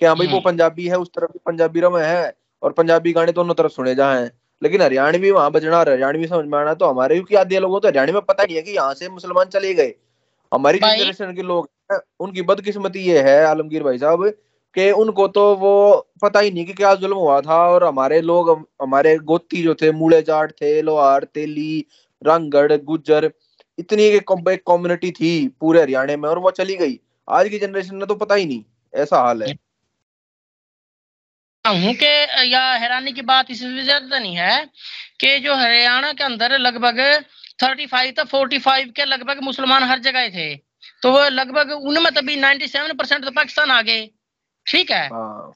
कि 0.00 0.06
हाँ 0.06 0.16
भाई 0.16 0.26
वो 0.26 0.32
हम्म। 0.32 0.44
पंजाबी 0.44 0.86
है 0.88 0.98
उस 0.98 1.08
तरफ़ 1.08 1.32
भी 1.32 1.38
पंजाबी 1.46 1.80
रम 1.80 1.96
है 1.98 2.34
और 2.62 2.72
पंजाबी 2.72 3.12
गाने 3.12 3.32
दोनों 3.32 3.54
तरफ़ 3.54 3.72
सुने 3.72 3.94
जाए 3.94 4.30
लेकिन 4.62 4.82
हरियाणवी 4.82 5.30
वहाँ 5.30 5.50
बजना 5.52 5.78
और 5.78 5.88
हरियाणवी 5.90 6.26
समझ 6.26 6.46
में 6.46 6.58
आना 6.58 6.74
तो 6.74 6.86
हमारे 6.86 7.14
क्योंकि 7.14 7.34
आधे 7.36 7.58
लोगों 7.60 7.80
तो 7.80 7.88
हरियाणा 7.88 8.12
में 8.12 8.22
पता 8.22 8.42
नहीं 8.44 8.56
है 8.56 8.62
कि 8.62 8.70
यहाँ 8.72 8.94
से 8.94 9.08
मुसलमान 9.10 9.46
चले 9.48 9.74
गए। 9.74 9.94
हमारी 10.52 10.78
जनरेशन 10.78 11.34
के 11.34 11.42
लोग 11.42 11.68
उनकी 12.20 12.42
बदकिस्मती 12.44 13.00
ये 13.02 13.22
है 13.22 13.44
आलमगीर 13.44 13.82
भाई 13.82 13.98
साहब 13.98 14.28
कि 14.76 14.90
उनको 14.92 15.26
तो 15.28 15.42
वो 15.56 15.72
पता 16.22 16.40
ही 16.40 16.50
नहीं 16.50 16.64
कि 16.66 16.72
क्या 16.74 16.94
जुल्म 16.94 17.16
हुआ 17.16 17.40
था 17.40 17.56
और 17.70 17.84
हमारे 17.84 18.20
लोग 18.22 18.50
हमारे 18.82 19.16
गोती 19.24 19.62
जो 19.62 19.74
थे 19.74 19.90
मूले 19.92 20.20
जाट 20.22 20.52
थे 20.52 20.80
लोहार 20.82 21.24
तेली 21.24 21.84
रंगगढ़ 22.22 22.76
गुज्जर 22.84 23.30
इतनी 23.78 24.02
एक 24.04 24.30
कम्युनिटी 24.30 25.10
थी 25.10 25.36
पूरे 25.60 25.80
हरियाणा 25.80 26.16
में 26.16 26.28
और 26.28 26.38
वो 26.38 26.50
चली 26.52 26.76
गई। 26.76 26.98
आज 27.28 27.48
की 27.48 27.58
जनरेशन 27.58 27.96
ने 27.96 28.06
तो 28.06 28.14
पता 28.14 28.34
ही 28.34 28.46
नहीं 28.46 28.62
ऐसा 28.94 29.18
हाल 29.18 29.42
है। 29.42 29.54
हूँ 31.64 31.92
कि 31.94 32.06
या 32.52 32.62
हैरानी 32.74 33.12
की 33.12 33.22
बात 33.22 33.50
इस 33.50 33.60
ज़्यादा 33.60 34.18
नहीं 34.18 34.36
है 34.36 34.64
कि 35.20 35.38
जो 35.40 35.54
हरियाणा 35.54 36.12
के 36.12 36.24
अंदर 36.24 36.58
लगभग 36.58 36.98
थर्टी 37.62 37.86
फाइव 37.86 38.14
था 38.18 38.24
फोर्टी 38.24 38.58
फाइव 38.58 38.92
के 38.96 39.04
लगभग 39.04 39.40
मुसलमान 39.42 39.82
हर 39.82 39.98
जगह 40.00 40.28
थे। 40.28 40.54
तो 41.02 41.28
लगभग 41.30 41.70
उनमें 41.72 42.12
तभी 42.14 42.36
नाइन्टी 42.36 42.68
सेवन 42.68 42.92
परसेंट 42.96 43.24
तो 43.24 43.30
पाकिस्तान 43.30 43.70
आ 43.70 43.80
गए। 43.82 44.08
ठीक 44.66 44.90
है? 44.90 45.06
हाँ। 45.08 45.52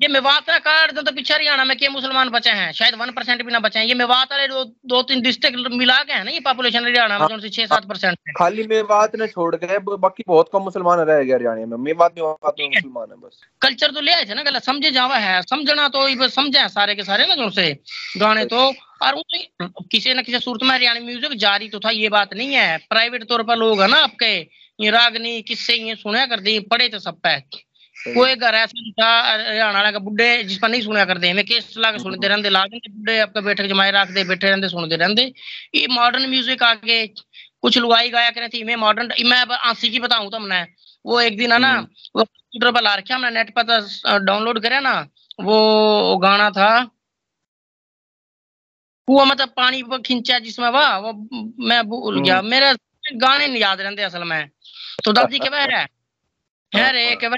ये 0.00 0.08
मेवात 0.08 0.44
का 0.46 0.58
कार्ड 0.60 0.98
तो 0.98 1.12
पीछे 1.12 1.34
हरियाणा 1.34 1.64
में 1.64 1.76
के 1.78 1.88
मुसलमान 1.88 2.28
बचे 2.30 2.50
हैं। 2.50 2.70
शायद 2.72 2.94
वन 2.94 3.10
परसेंट 3.12 3.42
भी 3.42 3.52
ना 3.52 3.58
बचे 3.58 3.78
हैं। 3.78 3.86
ये 3.86 3.94
मेवात 3.94 4.32
वाले 4.32 4.46
दो, 4.48 4.64
दो 4.64 5.02
तीन 5.02 5.20
डिस्ट्रिक्ट 5.22 5.72
मिला 5.72 5.96
के 6.02 6.12
है 6.12 6.24
ना 6.24 6.30
ये 6.30 6.40
पॉपुलेशन 6.40 6.84
हरियाणा 6.84 7.18
में 7.18 7.26
हाँ। 7.26 7.38
जो 7.38 7.48
छह 7.48 7.66
सात 7.66 7.88
परसेंट 7.88 8.18
खाली 8.38 8.66
मेवात 8.66 9.16
ने 9.16 9.26
छोड़ 9.26 9.56
के 9.56 9.78
बाकी 9.78 10.24
बहुत 10.28 10.50
कम 10.52 10.62
मुसलमान 10.62 11.00
रह 11.00 11.22
गए 11.22 11.34
हरियाणा 11.34 11.66
में। 11.66 11.76
मेवात 11.78 12.14
मेवात 12.16 12.54
में 12.60 12.66
मुसलमान 12.66 13.10
है 13.10 13.16
बस। 13.18 13.40
कल्चर 13.62 13.90
तो 13.90 14.00
ले 14.00 14.12
आए 14.12 14.24
थे 14.24 14.34
ना 14.34 14.42
गलत 14.42 14.64
समझे 14.64 14.90
जावा 14.90 15.16
है। 15.18 15.40
समझना 15.44 15.88
तो 15.88 16.28
समझे 16.30 16.68
सारे 16.70 16.94
के 16.94 17.04
सारे 17.04 17.26
ना 17.26 17.34
जो 17.34 17.50
से 17.50 17.72
गाने 18.18 18.44
तो। 18.46 18.72
और 19.02 19.22
किसी 19.92 20.14
न 20.14 20.22
किसी 20.22 20.38
सूरत 20.40 20.62
में 20.62 20.70
हरियाणा 20.70 21.00
म्यूज़िक 21.00 21.34
जारी 21.38 21.68
तो 21.68 21.80
था 21.80 21.90
ये 21.92 22.08
बात 22.10 22.34
नहीं 22.34 22.54
है। 22.54 22.76
प्राइवेट 22.90 23.28
तौर 23.28 23.42
पर 23.42 23.56
लोग 23.56 23.80
है 23.82 23.88
ना 23.88 23.96
आपके। 24.04 24.36
ये 24.78 24.90
रागनी 24.90 25.40
किससे 25.42 25.74
ये 25.74 25.94
सुना 25.96 26.24
कर 26.26 26.40
दी 26.40 26.58
पढ़े 26.70 26.88
तो 26.88 26.98
सब 27.00 27.20
पे 27.20 27.38
कोई 28.04 28.34
घर 28.36 28.54
ऐसा 28.54 28.90
था 29.00 29.08
हरियाणा 29.22 29.78
वाला 29.78 29.98
बुढ़े 30.00 30.42
जिस 30.44 30.58
पर 30.58 30.68
नहीं 30.68 30.80
सुना 30.82 31.04
करते 31.04 31.32
मैं 31.32 31.44
केस 31.46 31.74
ला 31.78 31.90
के 31.92 31.98
सुनते 31.98 32.28
रहते 32.28 32.50
ला 32.50 32.64
देंगे 32.64 32.90
बुढ़े 32.90 33.18
आपका 33.20 33.40
बैठक 33.40 33.66
जमाए 33.68 33.90
रखते 33.90 34.24
बैठे 34.24 34.50
रहते 34.50 34.68
सुनते 34.68 34.96
रहते 34.96 35.22
ये 35.74 35.86
मॉडर्न 35.90 36.28
म्यूज़िक 36.30 36.62
आके 36.62 37.06
कुछ 37.06 37.78
लुगाई 37.78 38.10
गाया 38.10 38.30
करे 38.30 38.48
थी 38.48 38.62
मैं 38.64 38.76
मॉडर्न 38.76 39.12
मैं 39.26 39.40
आंसी 39.52 39.90
की 39.90 40.00
बताऊँ 40.00 40.30
तो 40.30 40.38
मैं 40.40 40.66
वो 41.04 41.20
एक 41.20 41.36
दिन 41.38 41.52
है 41.52 41.58
ना। 41.58 41.72
वो 42.16 42.24
कंप्यूटर 42.24 42.72
पर 42.72 42.82
ला 42.82 42.94
रखा 42.94 43.14
हमने 43.14 43.30
नेट 43.30 43.50
पर 43.58 44.18
डाउनलोड 44.24 44.62
करे 44.62 44.80
ना 44.80 44.94
वो 45.40 46.16
गाना 46.22 46.50
था 46.50 46.70
वो 49.08 49.24
मतलब 49.24 49.48
पानी 49.56 49.82
खिंचा 50.06 50.38
जिसमें 50.38 50.68
वाह 50.70 50.96
वो 50.98 51.12
मैं 51.66 51.82
भूल 51.88 52.20
गया। 52.22 52.40
मेरे 52.44 52.72
गाने 53.16 53.46
नहीं 53.46 53.60
याद 53.60 53.80
रहते 53.80 54.02
असल 54.02 54.24
में 54.24 54.48
तो 55.04 55.12
दादी 55.12 55.38
के 55.38 55.48
वह 55.48 55.86
है 56.72 56.90
रे 56.92 57.14
के 57.16 57.28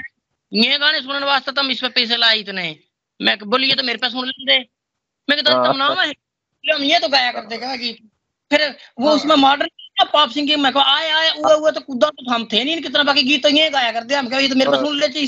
ये 0.51 0.77
गाने 0.77 0.99
सुनने 1.01 1.25
वास्ते 1.25 1.51
तुम 1.51 1.69
इस 1.71 1.81
पे 1.81 1.89
पैसे 1.89 2.17
लाए 2.17 2.37
इतने। 2.37 2.63
मैं 3.19 3.37
बोलिए 3.39 3.75
तो 3.75 3.83
मेरे 3.83 3.97
पे 3.97 4.09
सुन 4.09 4.27
लेते 4.27 4.57
मैं 5.27 5.37
कहता 5.37 5.65
तुम 5.65 5.77
नाम 5.77 5.99
है। 5.99 6.07
हम 6.63 6.83
ये 6.83 6.99
तो 6.99 7.07
गाया 7.09 7.31
करते 7.31 7.57
क्या 7.57 7.75
कि? 7.75 7.91
फिर 8.51 8.61
वो 8.99 9.07
हाँ। 9.07 9.15
उसमें 9.15 9.35
मॉडर्न 9.35 10.05
पॉप 10.13 10.29
सिंगिंग 10.29 10.61
में। 10.61 10.71
आए 10.71 11.09
आए 11.09 11.29
हुए 11.29 11.53
हुए 11.53 11.71
तो 11.71 11.81
कुदा 11.81 12.09
तो 12.09 12.31
हम 12.31 12.45
थे 12.45 12.63
नहीं 12.63 12.81
कितना 12.81 13.03
बाकी 13.03 13.23
गीत 13.23 13.43
तो 13.43 13.49
ये 13.49 13.69
गाया 13.69 13.91
करते। 13.91 14.15
हम 14.15 14.33
ये 14.33 14.47
तो 14.47 14.55
मेरे 14.55 14.71
पे 14.71 14.77
हाँ। 14.77 14.85
सुन 14.85 14.99
लेते 14.99 15.25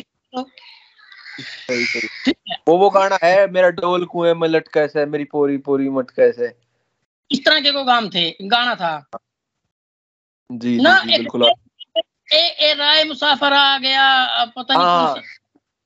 सही 1.40 1.86
सही। 1.86 2.34
वो 2.68 2.78
वो 2.78 2.90
गाना 2.90 3.18
है 3.24 3.48
मेरा 3.52 3.70
डोल 3.72 4.06
कुएँ 4.06 4.34
में 4.34 4.48
लटका 4.48 4.82
है 4.96 5.06
मेरी 5.06 5.24
पोरी 5.24 5.58
पोरी 5.58 5.90
मटका 5.90 6.24
है। 6.40 6.54
इस 7.32 7.44
तरह 7.46 7.60
के 7.62 7.72
को 7.72 7.84
गाम 7.84 8.10
थे 8.10 8.30
गाना 8.44 8.76
था। 8.76 8.94
जी 10.50 10.78
ना 10.82 11.00
जी, 11.00 11.18
बिल्कुल 11.18 11.52
ए 12.34 12.44
ए 12.68 12.74
राय 12.80 13.04
मुसाफर 13.04 13.54
आ 13.54 13.78
गया 13.78 14.06
पता 14.58 14.74
नहीं 14.74 14.86
हाँ, 14.86 15.16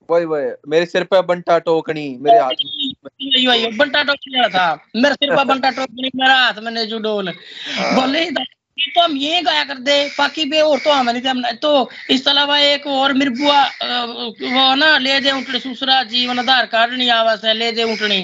वही 0.09 0.25
वही 0.25 0.45
मेरे 0.69 0.85
सिर 0.85 1.03
पे 1.03 1.21
बंटा 1.29 1.57
टोकनी 1.59 2.07
मेरे 2.21 2.39
हाथ 2.39 2.51
में। 2.63 3.47
वही 3.47 3.67
बंटा 3.77 4.03
टोकनी 4.03 4.47
था। 4.49 4.67
मेरे 4.95 5.15
सिर 5.15 5.35
पे 5.35 5.43
बंटा 5.45 5.69
टोकनी 5.71 6.09
मेरा 6.15 6.35
हाथ 6.35 6.61
में 6.63 6.71
नेजू 6.71 6.99
डोल। 6.99 7.29
हाँ। 7.29 7.95
बोले 7.95 8.29
तो 8.31 9.01
हम 9.01 9.15
ये 9.17 9.41
गाया 9.41 9.63
कर 9.63 9.77
दे 9.83 9.93
बाकी 10.17 10.45
पे 10.49 10.59
और 10.61 10.79
तो 10.79 10.91
हमें 10.91 11.13
नहीं 11.13 11.53
तो 11.61 11.89
इस 12.11 12.27
अलावा 12.27 12.57
एक 12.59 12.85
और 12.87 13.13
मेरी 13.13 13.29
बुआ 13.39 13.63
वो 13.83 14.73
ना 14.75 14.97
ले 14.97 15.19
दे 15.19 15.31
उठनी 15.31 15.59
सुसरा 15.59 16.01
जीवन 16.13 16.39
आधार 16.39 16.65
कार्ड 16.73 16.93
नहीं 16.93 17.09
आवास 17.11 17.43
है 17.45 17.53
ले 17.53 17.71
दे 17.71 17.83
उठनी 17.93 18.21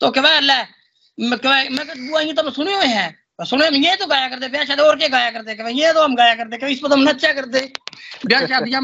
तो 0.00 0.10
क्या 0.10 0.22
मैं 0.22 0.40
मैं 1.18 1.38
बुआ 1.38 2.20
ये 2.20 2.32
तो 2.32 2.50
सुने 2.50 2.74
हुए 2.74 2.86
हैं। 2.86 3.08
सुने 3.42 3.68
ये 3.78 3.94
तो 3.96 4.06
गाया 4.06 4.28
करते 4.28 4.48
ब्याह 4.48 4.64
शादी 4.64 4.82
और 4.82 4.96
क्या 4.98 5.08
गाया 5.08 5.30
करते 5.30 5.54
कि 5.54 5.80
ये 5.80 5.92
तो 5.92 6.02
हम 6.02 6.14
गाया 6.16 6.34
करते 6.34 6.70
इस 6.72 6.80
पर 6.80 6.88
तो 6.88 6.94
हम 6.94 7.02
नचा 7.02 7.32
करते। 7.32 7.60
ब्याह 8.26 8.46
शादियाँ 8.46 8.82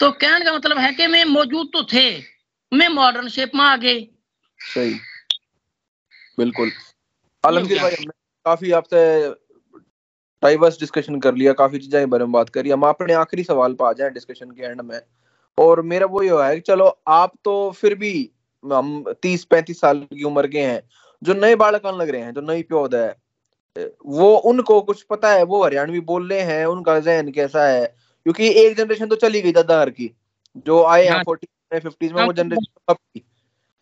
तो 0.00 0.10
कहने 0.12 0.44
का 0.44 0.52
मतलब 0.54 0.78
है 0.78 0.92
कि 0.94 1.06
मैं 1.06 1.24
मौजूद 1.26 1.70
तो 1.72 1.82
थे 1.92 2.08
मैं 2.72 2.88
मॉडर्न 2.90 3.28
शेप 3.28 3.50
में 3.54 3.64
आ 3.64 3.76
गए 3.76 4.00
सही। 4.60 4.94
बिल्कुल। 6.38 6.70
आलमगीर 7.44 7.78
भाई 7.78 7.92
हमने 7.92 8.12
काफ़ी 8.46 8.70
आपसे 8.72 9.02
डाइवर्स 10.42 10.78
डिस्कशन 10.80 11.18
कर 11.20 11.34
लिया 11.34 11.52
काफ़ी 11.54 11.78
चीज़ें 11.78 12.00
के 12.00 12.06
बारे 12.06 12.24
में 12.24 12.32
बात 12.32 12.48
करी। 12.50 12.70
हम 12.70 12.82
अपने 12.86 13.12
आखिरी 13.14 13.44
सवाल 13.44 13.74
पर 13.74 13.84
आ 13.84 13.92
जाए 13.92 14.10
डिस्कशन 14.10 14.50
के 14.50 14.62
एंड 14.62 14.80
में। 14.80 15.00
और 15.58 15.82
मेरा 15.84 16.06
वो 16.06 16.22
ये 16.22 16.42
है 16.42 16.54
कि 16.54 16.60
चलो 16.62 16.86
आप 17.08 17.32
तो 17.44 17.54
फिर 17.72 17.94
भी 17.94 18.30
हम 18.64 19.04
तीस 19.22 19.44
पैंतीस 19.44 19.80
साल 19.80 20.00
की 20.12 20.22
उम्र 20.24 20.48
के 20.48 20.60
हैं 20.60 20.80
जो 21.22 21.34
नए 21.34 21.54
बालक 21.56 21.86
लग 21.86 22.08
रहे 22.08 22.20
हैं 22.20 22.32
जो 22.34 22.40
नई 22.42 22.62
प्योद 22.64 22.94
है। 22.94 23.23
वो 24.06 24.34
उनको 24.48 24.80
कुछ 24.80 25.02
पता 25.02 25.32
है 25.32 25.42
वो 25.42 25.64
हरियाणवी 25.64 26.00
बोल 26.00 26.28
रहे 26.28 26.40
हैं 26.40 26.66
उनका 26.66 26.98
जहन 27.00 27.30
कैसा 27.30 27.66
है? 27.66 27.86
क्योंकि 28.26 28.48
एक 28.60 28.76
जनरेशन 28.76 29.06
तो 29.06 29.16
चली 29.16 29.40
गई 29.42 29.52
दादार 29.52 29.90
की 29.90 30.10
जो 30.56 30.82
आए 30.84 31.04
हैं 31.04 31.22
फोर्टी 31.22 31.78
फिफ्टीज 31.80 32.12
में 32.12 32.24
वो 32.24 32.32
जनरेशन 32.32 32.80
हाँ। 32.90 32.96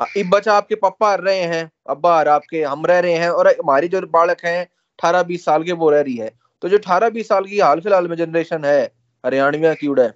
अब 0.00 0.06
इब 0.16 0.30
बच्चा 0.30 0.52
आपके 0.54 0.74
पप्पा 0.74 1.14
रहे 1.14 1.42
हैं 1.44 1.70
अब्बा 1.90 2.20
आपके 2.30 2.62
हम 2.62 2.86
रह 2.86 2.98
रहे 2.98 3.14
हैं 3.14 3.28
और 3.30 3.48
हमारी 3.48 3.88
जो 3.88 4.00
बालक 4.00 4.44
हैं 4.44 4.64
अठारह 4.64 5.22
बीस 5.22 5.44
साल 5.44 5.64
के 5.64 5.72
वो 5.72 5.90
रह 5.90 6.00
रही 6.00 6.16
है। 6.16 6.30
तो 6.62 6.68
जो 6.68 6.78
अठारह 6.78 7.08
बीस 7.10 7.28
साल 7.28 7.44
की 7.44 7.58
हाल 7.58 7.80
फ़िलहाल 7.80 8.08
में 8.08 8.16
जनरेशन 8.16 8.64
है 8.64 8.82
हरियाणविया 9.24 9.74
की 9.74 9.86
उड़ा 9.86 10.10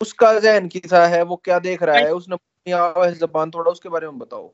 उसका 0.00 0.38
जहन 0.38 0.68
कैसा 0.68 1.06
है 1.06 1.22
वो 1.22 1.36
क्या 1.36 1.58
देख 1.58 1.82
रहा 1.82 1.96
है 1.96 2.12
उसने 2.14 2.36
जबान 3.14 3.50
थोड़ा 3.50 3.70
उसके 3.70 3.88
बारे 3.88 4.06
में 4.06 4.18
बताओ। 4.18 4.46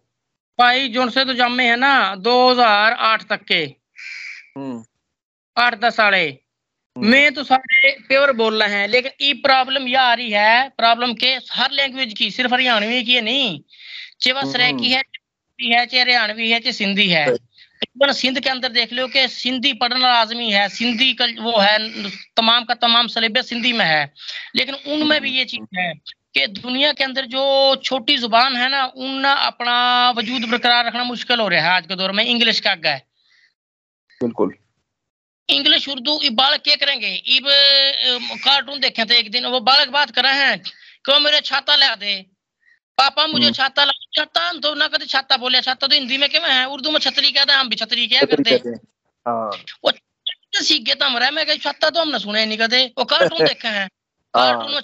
भाई 0.59 0.89
जो 0.89 1.09
से 1.11 1.25
तो 1.25 1.35
जमे 1.35 1.65
है 1.65 1.77
ना 1.77 2.15
2008 2.17 3.29
तक 3.29 3.43
के। 3.43 3.84
हम्म। 4.57 4.83
आठ 5.57 5.79
दस 5.81 5.97
साढ़े 5.97 6.25
हम्म। 6.97 7.09
मैं 7.09 7.33
तो 7.35 7.43
सारे 7.45 7.91
प्योर 8.09 8.33
बोल 8.35 8.63
रहे 8.63 8.75
हैं 8.75 8.89
लेकिन 8.89 9.13
ये 9.21 9.33
प्रॉब्लम 9.43 9.87
यह 9.89 10.01
आ 10.03 10.13
रही 10.15 10.31
है 10.33 10.69
प्रॉब्लम 10.79 11.15
के 11.15 11.35
हर 11.53 11.73
लैंग्वेज 11.73 12.15
की 12.15 12.31
सिर्फ़ 12.31 12.55
हरियाणवी 12.55 13.03
की 13.03 13.15
है 13.15 13.21
नहीं 13.23 13.61
चाहे 14.21 14.33
वह 14.35 14.41
हम्म। 14.43 14.85
है 14.85 15.03
है 15.59 15.85
चाहे 15.87 16.01
हरियाणवी 16.01 16.51
है 16.51 16.59
चाहे 16.61 16.73
सिंधी 16.73 17.09
है 17.09 17.27
तकरीबन 17.27 18.13
सिंध 18.15 18.41
के 18.41 18.51
अंदर 18.51 18.69
देख 18.73 18.93
लो 18.93 19.07
कि 19.09 19.27
सिंधी 19.31 19.73
पढ़ना 19.75 19.99
लाजमी 19.99 20.51
है 20.51 20.69
सिंधी 20.71 21.13
का 21.15 21.27
वो 21.41 21.59
है 21.59 21.79
तमाम 22.37 22.65
का 22.65 22.75
तमाम 22.77 23.07
सलेबस 23.09 23.49
सिंधी 23.49 23.73
में 23.73 23.85
है 23.85 24.05
लेकिन 24.57 24.75
उनमें 24.89 25.21
भी 25.21 25.31
ये 25.31 25.45
चीज़ 25.47 25.79
है 25.79 25.93
कि 26.35 26.47
दुनिया 26.53 26.93
के 26.93 27.05
अंदर 27.05 27.27
जो 27.29 27.43
छोटी 27.83 28.17
ज़ुबान 28.17 28.57
है 28.57 28.69
ना 28.71 28.85
उन 28.99 29.25
अपना 29.25 29.77
वजूद 30.11 30.49
बरकरार 30.51 30.87
रखना 30.87 31.05
मुश्किल 31.05 31.41
हो 31.41 31.49
रहा 31.49 31.61
है 31.63 31.71
आज 31.73 31.87
के 31.87 31.97
दौर 31.97 32.13
में 32.13 32.25
इंग्लिश 32.25 32.61
का 32.61 32.71
आगे 32.73 32.97
बिल्कुल। 34.25 34.53
इंग्लिश 35.49 35.89
उर्दू 35.89 36.19
बालक 36.33 36.61
क्या 36.61 36.77
करेंगे? 36.77 37.09
इब 37.37 37.49
कार्टून 38.45 38.81
देखे 38.81 39.05
थे 39.05 39.19
एक 39.19 39.31
दिन 39.31 39.47
वो 39.47 39.61
बालक 39.61 39.89
बात 39.89 40.11
कर 40.11 40.23
रहे 40.25 40.45
हैं 40.45 40.63
क्यों 41.05 41.19
मेरे 41.21 41.41
छाता 41.41 41.75
ला 41.77 41.95
दे? 41.95 42.15
पापा 42.99 43.27
मुझे 43.27 43.45
हम्म। 43.45 43.55
छाता 43.55 43.85
ला 43.85 43.93
छाता 44.17 44.41
हम 44.49 44.59
तो 44.61 44.75
ना 44.75 44.87
कभी 44.89 45.07
छाता 45.07 45.37
बोले 45.37 45.61
छाता 45.61 45.87
तो 45.87 45.95
हिंदी 45.95 46.19
में 46.19 46.29
क्या 46.31 46.47
है? 46.47 46.65
उर्दू 46.69 46.91
में 46.91 46.99
छतरी 47.01 47.31
कहते 47.33 47.53
हैं 47.53 47.61
हम 47.61 47.69
भी 47.69 47.77
छतरी 47.77 48.07
क्या 48.07 48.23
करते? 48.25 48.55
हाँ। 49.29 49.51
वो 49.85 49.93
सीख 50.63 50.83
गया 50.83 50.95
था 50.95 51.07
हमारा 51.07 51.31
मैं 51.31 51.45
छाता 51.59 51.91
तो 51.91 52.01
हमने 52.01 52.19
सुने 52.19 52.45
नहीं 52.47 52.59
कहते 52.59 52.85
वो 52.99 53.05
कार्टून 53.05 53.47
देखे 53.49 53.69
हैं। 53.69 53.89
कार्टून 54.35 54.75
में 54.75 54.83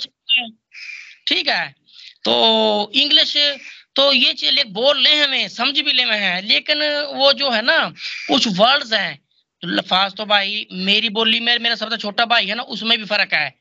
ठीक 1.26 1.48
है। 1.48 1.74
तो 2.24 2.34
इंग्लिश 2.94 3.36
तो 3.96 4.12
ये 4.12 4.32
चीज़ 4.34 4.64
बोल 4.68 5.00
ले 5.02 5.14
हमें 5.14 5.48
समझ 5.48 5.78
भी 5.80 5.92
ले 5.92 6.02
हैं। 6.02 6.42
लेकिन 6.42 6.82
वो 7.16 7.32
जो 7.32 7.50
है 7.50 7.62
ना 7.62 7.78
कुछ 8.28 8.48
वर्ड्स 8.58 8.92
हैं 8.92 9.12
लफाज 9.62 10.14
तो 10.14 10.24
भाई 10.26 10.66
मेरी 10.72 11.08
बोली 11.08 11.40
में 11.40 11.58
मेरा 11.58 11.74
सबसे 11.74 11.96
छोटा 11.96 12.24
भाई 12.24 12.46
है 12.46 12.54
ना 12.54 12.62
उसमें 12.74 12.98
भी 12.98 13.04
फ़र्क 13.04 13.34
है। 13.34 13.54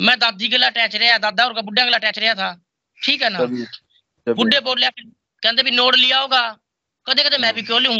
मैं 0.00 0.18
दादी 0.18 0.48
के 0.48 0.58
लिए 0.58 0.68
अटैच 0.68 0.96
रहा 0.96 1.18
दादा 1.18 1.44
और 1.44 1.60
बुढ़ा 1.62 1.82
के 1.84 1.90
लिए 1.90 1.98
अटैच 1.98 2.18
रहा 2.18 2.34
था। 2.34 2.52
ठीक 2.98 3.22
है 3.22 3.30
ना? 3.30 3.38
बुढ़े 4.26 4.60
बोल 4.60 4.78
लिया 4.78 4.90
कहते 4.90 5.62
भी 5.62 5.70
नोट 5.70 5.96
लिया 5.96 6.18
होगा। 6.18 6.42
कदे 7.06 7.22
कदे 7.22 7.38
मैं 7.38 7.52
भी 7.54 7.62
क्यों 7.62 7.80
लू 7.82 7.92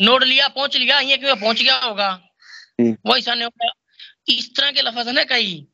नोट 0.00 0.24
लिया 0.24 0.48
पहुँच 0.48 0.76
लिया 0.76 0.98
ये 1.00 1.16
क्यों 1.16 1.36
पहुँच 1.36 1.62
गया 1.62 1.76
होगा। 1.76 2.08
वही 2.80 3.22
होगा 3.42 3.70
इस 4.28 4.50
तरह 4.56 4.70
के 4.70 4.82
लफज 4.82 5.06
है 5.08 5.12
ना 5.12 5.24
कई 5.24 5.66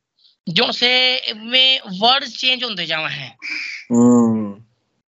जो 0.47 0.71
से 0.71 1.33
में 1.33 1.79
वर्ड 1.99 2.25
चेंज 2.25 2.63
होते 2.63 2.85
जावा 2.85 3.09
है। 3.09 3.35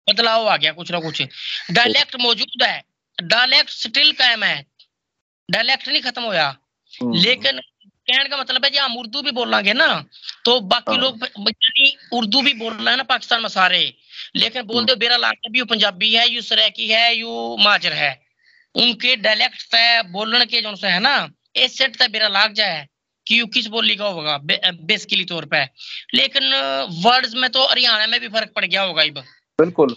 बदलाव 0.07 0.47
आ 0.47 0.57
गया 0.57 0.71
कुछ 0.71 0.91
ना 0.91 0.99
कुछ। 0.99 1.21
डायलेक्ट 1.71 2.15
मौजूद 2.15 2.63
है। 2.63 2.83
डायलेक्ट 3.17 3.69
स्टिल 3.69 4.11
कायम 4.11 4.43
है। 4.43 4.65
डायलेक्ट 5.49 5.87
नहीं 5.87 6.01
खत्म 6.01 6.21
होया। 6.23 6.49
लेकिन 6.93 7.59
कहने 8.07 8.29
का 8.29 8.37
मतलब 8.37 8.65
है 8.65 8.69
जी 8.71 8.77
हम 8.77 8.97
उर्दू 8.97 9.21
भी 9.21 9.31
बोलेंगे 9.31 9.73
ना 9.73 9.87
तो 10.45 10.59
बाकी 10.61 10.91
हाँ। 10.91 10.99
लोग 11.01 11.23
उर्दू 12.13 12.41
भी 12.41 12.53
बोल 12.53 12.73
रहे 12.73 12.89
हैं 12.89 12.97
ना 12.97 13.03
पाकिस्तान 13.03 13.41
में 13.41 13.49
सारे। 13.49 13.79
लेकिन 14.35 14.63
बोलते 14.63 14.91
हो 14.91 14.95
बेरा 14.95 15.17
लाख 15.17 15.49
भी 15.51 15.63
पंजाबी 15.63 16.13
है 16.13 16.27
यू 16.29 16.41
सरेकी 16.41 16.87
है 16.87 17.15
यू 17.15 17.57
माजर 17.59 17.93
है। 17.93 18.11
उनके 18.75 19.15
डायलेक्ट 19.15 19.75
है 19.75 20.11
बोलने 20.11 20.45
के 20.45 20.61
जो 20.61 20.75
है 20.85 20.99
ना 20.99 21.15
इस 21.55 21.77
सेट 21.77 21.95
तक 21.95 22.09
बेरा 22.11 22.27
लाग 22.27 22.53
जाए 22.53 22.87
कि 23.27 23.39
यू 23.39 23.45
किस 23.47 23.67
बोली 23.67 23.95
का 23.95 24.07
होगा 24.07 24.37
बेसिकली 24.43 25.25
तौर 25.25 25.45
पे। 25.45 25.63
लेकिन 26.13 26.53
वर्ड्स 27.05 27.33
में 27.35 27.49
तो 27.49 27.65
हरियाणा 27.67 28.07
में 28.07 28.19
भी 28.19 28.27
फ़र्क 28.27 28.51
पड़ 28.55 28.65
गया 28.65 28.81
होगा 28.81 29.03
इब 29.03 29.19
बिल्कुल। 29.59 29.95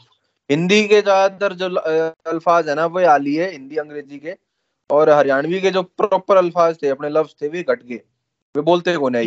हिंदी 0.50 0.82
के 0.88 1.00
ज़्यादातर 1.02 1.52
जो 1.54 1.68
अल्फाज 1.76 2.68
है 2.68 2.74
ना 2.74 2.86
वो 2.88 3.06
आली 3.08 3.34
है 3.34 3.50
हिंदी 3.52 3.76
अंग्रेज़ी 3.78 4.18
के। 4.18 4.36
और 4.90 5.10
हरियाणवी 5.10 5.60
के 5.60 5.70
जो 5.70 5.82
प्रॉपर 5.82 6.36
अल्फाज 6.36 6.76
थे 6.82 6.88
अपने 6.88 7.08
लफ्ज 7.10 7.34
थे 7.42 7.48
वे 7.48 7.62
घट 7.64 7.82
गए। 7.82 8.00
वे 8.54 8.62
बोलते 8.62 8.96
कौन 8.96 9.16
है? 9.16 9.24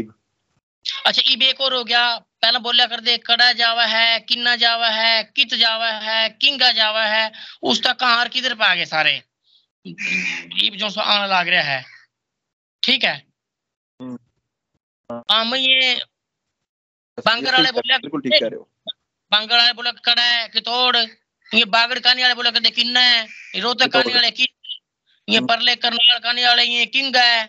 अच्छा 1.05 1.21
ईब 1.31 1.41
एक 1.43 1.61
और 1.61 1.73
हो 1.73 1.83
गया। 1.83 2.03
पहले 2.41 2.59
बोलिया 2.59 2.85
कर 2.87 2.99
दे 3.01 3.17
कड़ा 3.19 3.51
जावा 3.53 3.85
है 3.85 4.19
किन्ना 4.21 4.55
जावा 4.57 4.87
है 4.89 5.23
कित 5.35 5.53
जावा 5.55 5.89
है 6.05 6.29
किंगा 6.31 6.71
जावा 6.73 7.03
है 7.05 7.31
उस 7.63 7.83
तक 7.83 7.99
कहाँ 7.99 8.27
किधर 8.29 8.53
पे 8.55 8.65
आ 8.65 8.73
गए 8.75 8.85
सारे? 8.85 9.21
ईब 9.85 10.75
जो 10.75 10.89
सो 10.89 11.01
आने 11.01 11.27
लग 11.33 11.47
रहा 11.49 11.61
है। 11.63 11.83
ठीक 12.83 13.03
है? 13.03 13.15
हाँ 15.09 15.43
मैं 15.45 15.59
ये 15.59 15.93
बांगर 17.17 17.51
वाले 17.53 17.71
बोलिया 17.71 17.97
बिल्कुल 17.99 18.21
ठीक 18.21 18.33
कह 18.33 18.47
रहे 18.47 18.55
हो। 18.55 18.67
बांगड़ 19.31 19.57
वाले 19.57 19.73
बोला 19.73 19.91
कड़ा 19.91 20.23
है 20.23 20.47
कि 20.47 20.59
तोड़? 20.59 20.97
ये 21.53 21.65
बागड़ 21.65 21.99
कानी 21.99 22.21
वाले 22.21 22.33
बोला 22.33 22.51
कहते 22.51 22.69
किन्ना? 22.69 22.99
है 22.99 23.23
ये 23.55 23.59
रोहतक 23.61 23.91
कानी 23.93 24.13
वाले 24.13 24.31
की 24.31 24.47
ये 25.29 25.37
हम्म। 25.37 25.47
परले 25.47 25.75
करनाल 25.75 26.19
कानी 26.19 26.43
वाले 26.43 26.63
ये 26.63 26.85
किंग? 26.85 27.15
है 27.15 27.45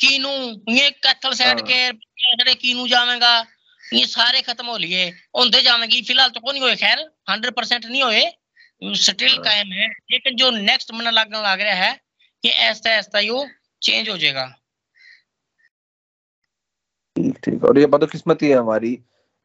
कीनू? 0.00 0.30
ये 0.74 0.90
कैथल 0.90 1.34
सेट 1.34 1.46
हाँ। 1.46 1.62
के 1.62 1.92
साइड 1.92 2.54
कीनू 2.58 2.88
जावेगा। 2.88 3.46
ये 3.94 4.06
सारे 4.06 4.40
खत्म 4.40 4.66
हो 4.66 4.76
लिए। 4.76 5.12
उनते 5.34 5.62
जावेगी। 5.62 6.02
फ़िलहाल 6.02 6.30
तो 6.30 6.40
कोई 6.40 6.60
नहीं 6.60 6.76
खैर 6.76 6.98
हंड्रेड 7.30 7.54
परसेंट 7.54 7.86
नहीं 7.86 8.02
हुए। 8.02 8.32
स्टिल 8.96 9.38
कायम 9.38 9.72
है। 9.72 9.86
लेकिन 10.10 10.36
जो 10.36 10.50
नेक्स्ट 10.50 10.92
महीना 10.92 11.10
लगने 11.10 11.38
लग 11.38 11.60
रहा 11.60 11.74
है 11.74 12.00
कि 12.42 12.48
ऐसा 12.48 12.90
ऐसा 12.90 13.20
यू 13.20 13.46
चेंज 13.82 14.08
हो 14.08 14.16
जाएगा। 14.18 14.46
ठीक 17.44 17.64
और 17.64 17.78
ये 17.78 17.86
बदकिस्मती 17.86 18.48
है 18.48 18.56
हमारी। 18.56 18.98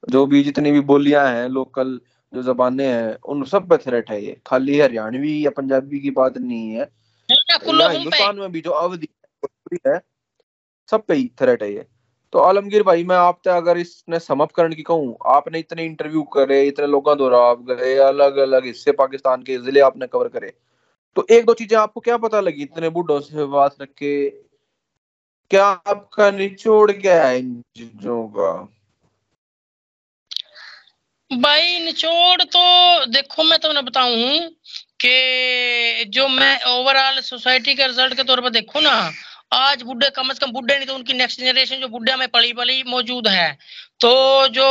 जो 0.04 0.26
भी 0.26 0.44
जितनी 0.44 0.72
भी 0.72 0.80
बोलियाँ 0.82 1.28
हैं 1.28 1.48
लोकल 1.50 2.00
जो 2.34 2.44
जबाने 2.44 2.88
हैं 2.88 3.16
उन 3.26 3.44
सब 3.46 3.68
पे 3.70 3.78
थ्रेट 3.78 4.10
है 4.12 4.24
ये। 4.26 4.40
खाली 4.48 4.80
हरियाणवी 4.80 5.46
या 5.46 5.52
पंजाबी 5.58 6.00
की 6.00 6.12
बात 6.12 6.38
नहीं 6.38 6.72
है। 6.72 6.90
हिंदुस्तान 7.30 8.40
में 8.40 8.52
भी 8.52 8.62
जो 8.62 8.72
अवधि 8.72 9.08
है 9.88 10.00
सब 10.90 11.06
पे 11.06 11.14
ही 11.14 11.30
थ्रेट 11.42 11.64
है 11.64 11.74
ये। 11.74 11.86
तो 12.34 12.40
आलमगीर 12.40 12.84
भाई 12.84 13.04
मैं 13.04 13.16
आपसे 13.16 13.50
अगर 13.50 13.78
इसने 13.78 14.20
समअप 14.20 14.52
करने 14.52 14.76
की 14.76 14.84
कहूँ 14.84 15.16
आपने 15.26 15.60
इतने 15.60 15.86
इंटरव्यू 15.86 16.24
करे 16.34 16.62
इतने 16.68 16.88
लोगों 16.88 17.18
द्वारा 17.18 17.40
आप 17.50 17.62
गए 17.62 17.96
अलग 17.98 18.38
अलग 18.38 18.66
हिस्से 18.66 18.92
पाकिस्तान 18.92 19.44
के 19.44 19.58
ज़िले 19.58 19.80
आपने 19.80 20.08
कवर 20.08 20.28
करे। 20.28 20.54
तो 21.16 21.26
एक 21.32 21.46
दो 21.46 21.54
चीज़ें 21.54 21.78
आपको 21.78 22.00
क्या 22.00 22.18
पता 22.18 22.40
लगी 22.40 22.64
इतने 22.64 22.90
बुढ़ों 22.90 23.20
से 23.20 23.46
बात 23.46 23.76
रख 23.82 23.90
के? 23.90 24.30
क्या 25.52 25.66
आपका 25.66 26.30
निचोड़ 26.32 26.92
क्या 26.92 27.24
है 27.24 27.40
इन 27.40 27.62
चीज़ों 27.76 28.28
का? 28.28 28.52
भाई, 31.32 31.80
निचोड़ 31.80 32.44
तो 32.44 33.06
देखो, 33.12 33.44
मैं 33.44 33.58
तुम्हें 33.60 33.84
बताऊँ 33.86 34.40
कि 35.02 36.06
जो 36.10 36.28
मैं 36.28 36.60
ओवरऑल 36.68 37.20
सोसाइटी 37.22 37.74
के 37.76 37.88
रिज़ल्ट 37.88 38.14
के 38.16 38.24
तौर 38.24 38.42
पर 38.42 38.50
देखो 38.50 38.80
ना, 38.82 38.92
आज 39.54 39.82
बुढ़े, 39.84 40.10
कम 40.16 40.32
से 40.34 40.46
कम 40.46 40.52
बुढ़े 40.52 40.76
नहीं 40.76 40.88
तो 40.88 40.96
उनकी 40.96 41.14
नेक्स्ट 41.14 41.40
जनरेशन 41.40 41.82
जो 41.82 41.88
बुढ़े 41.88 42.16
में 42.16 42.28
पली 42.28 42.54
पली 42.54 42.82
मौजूद 42.88 43.28
है 43.28 43.52
तो 44.02 44.12
जो 44.56 44.66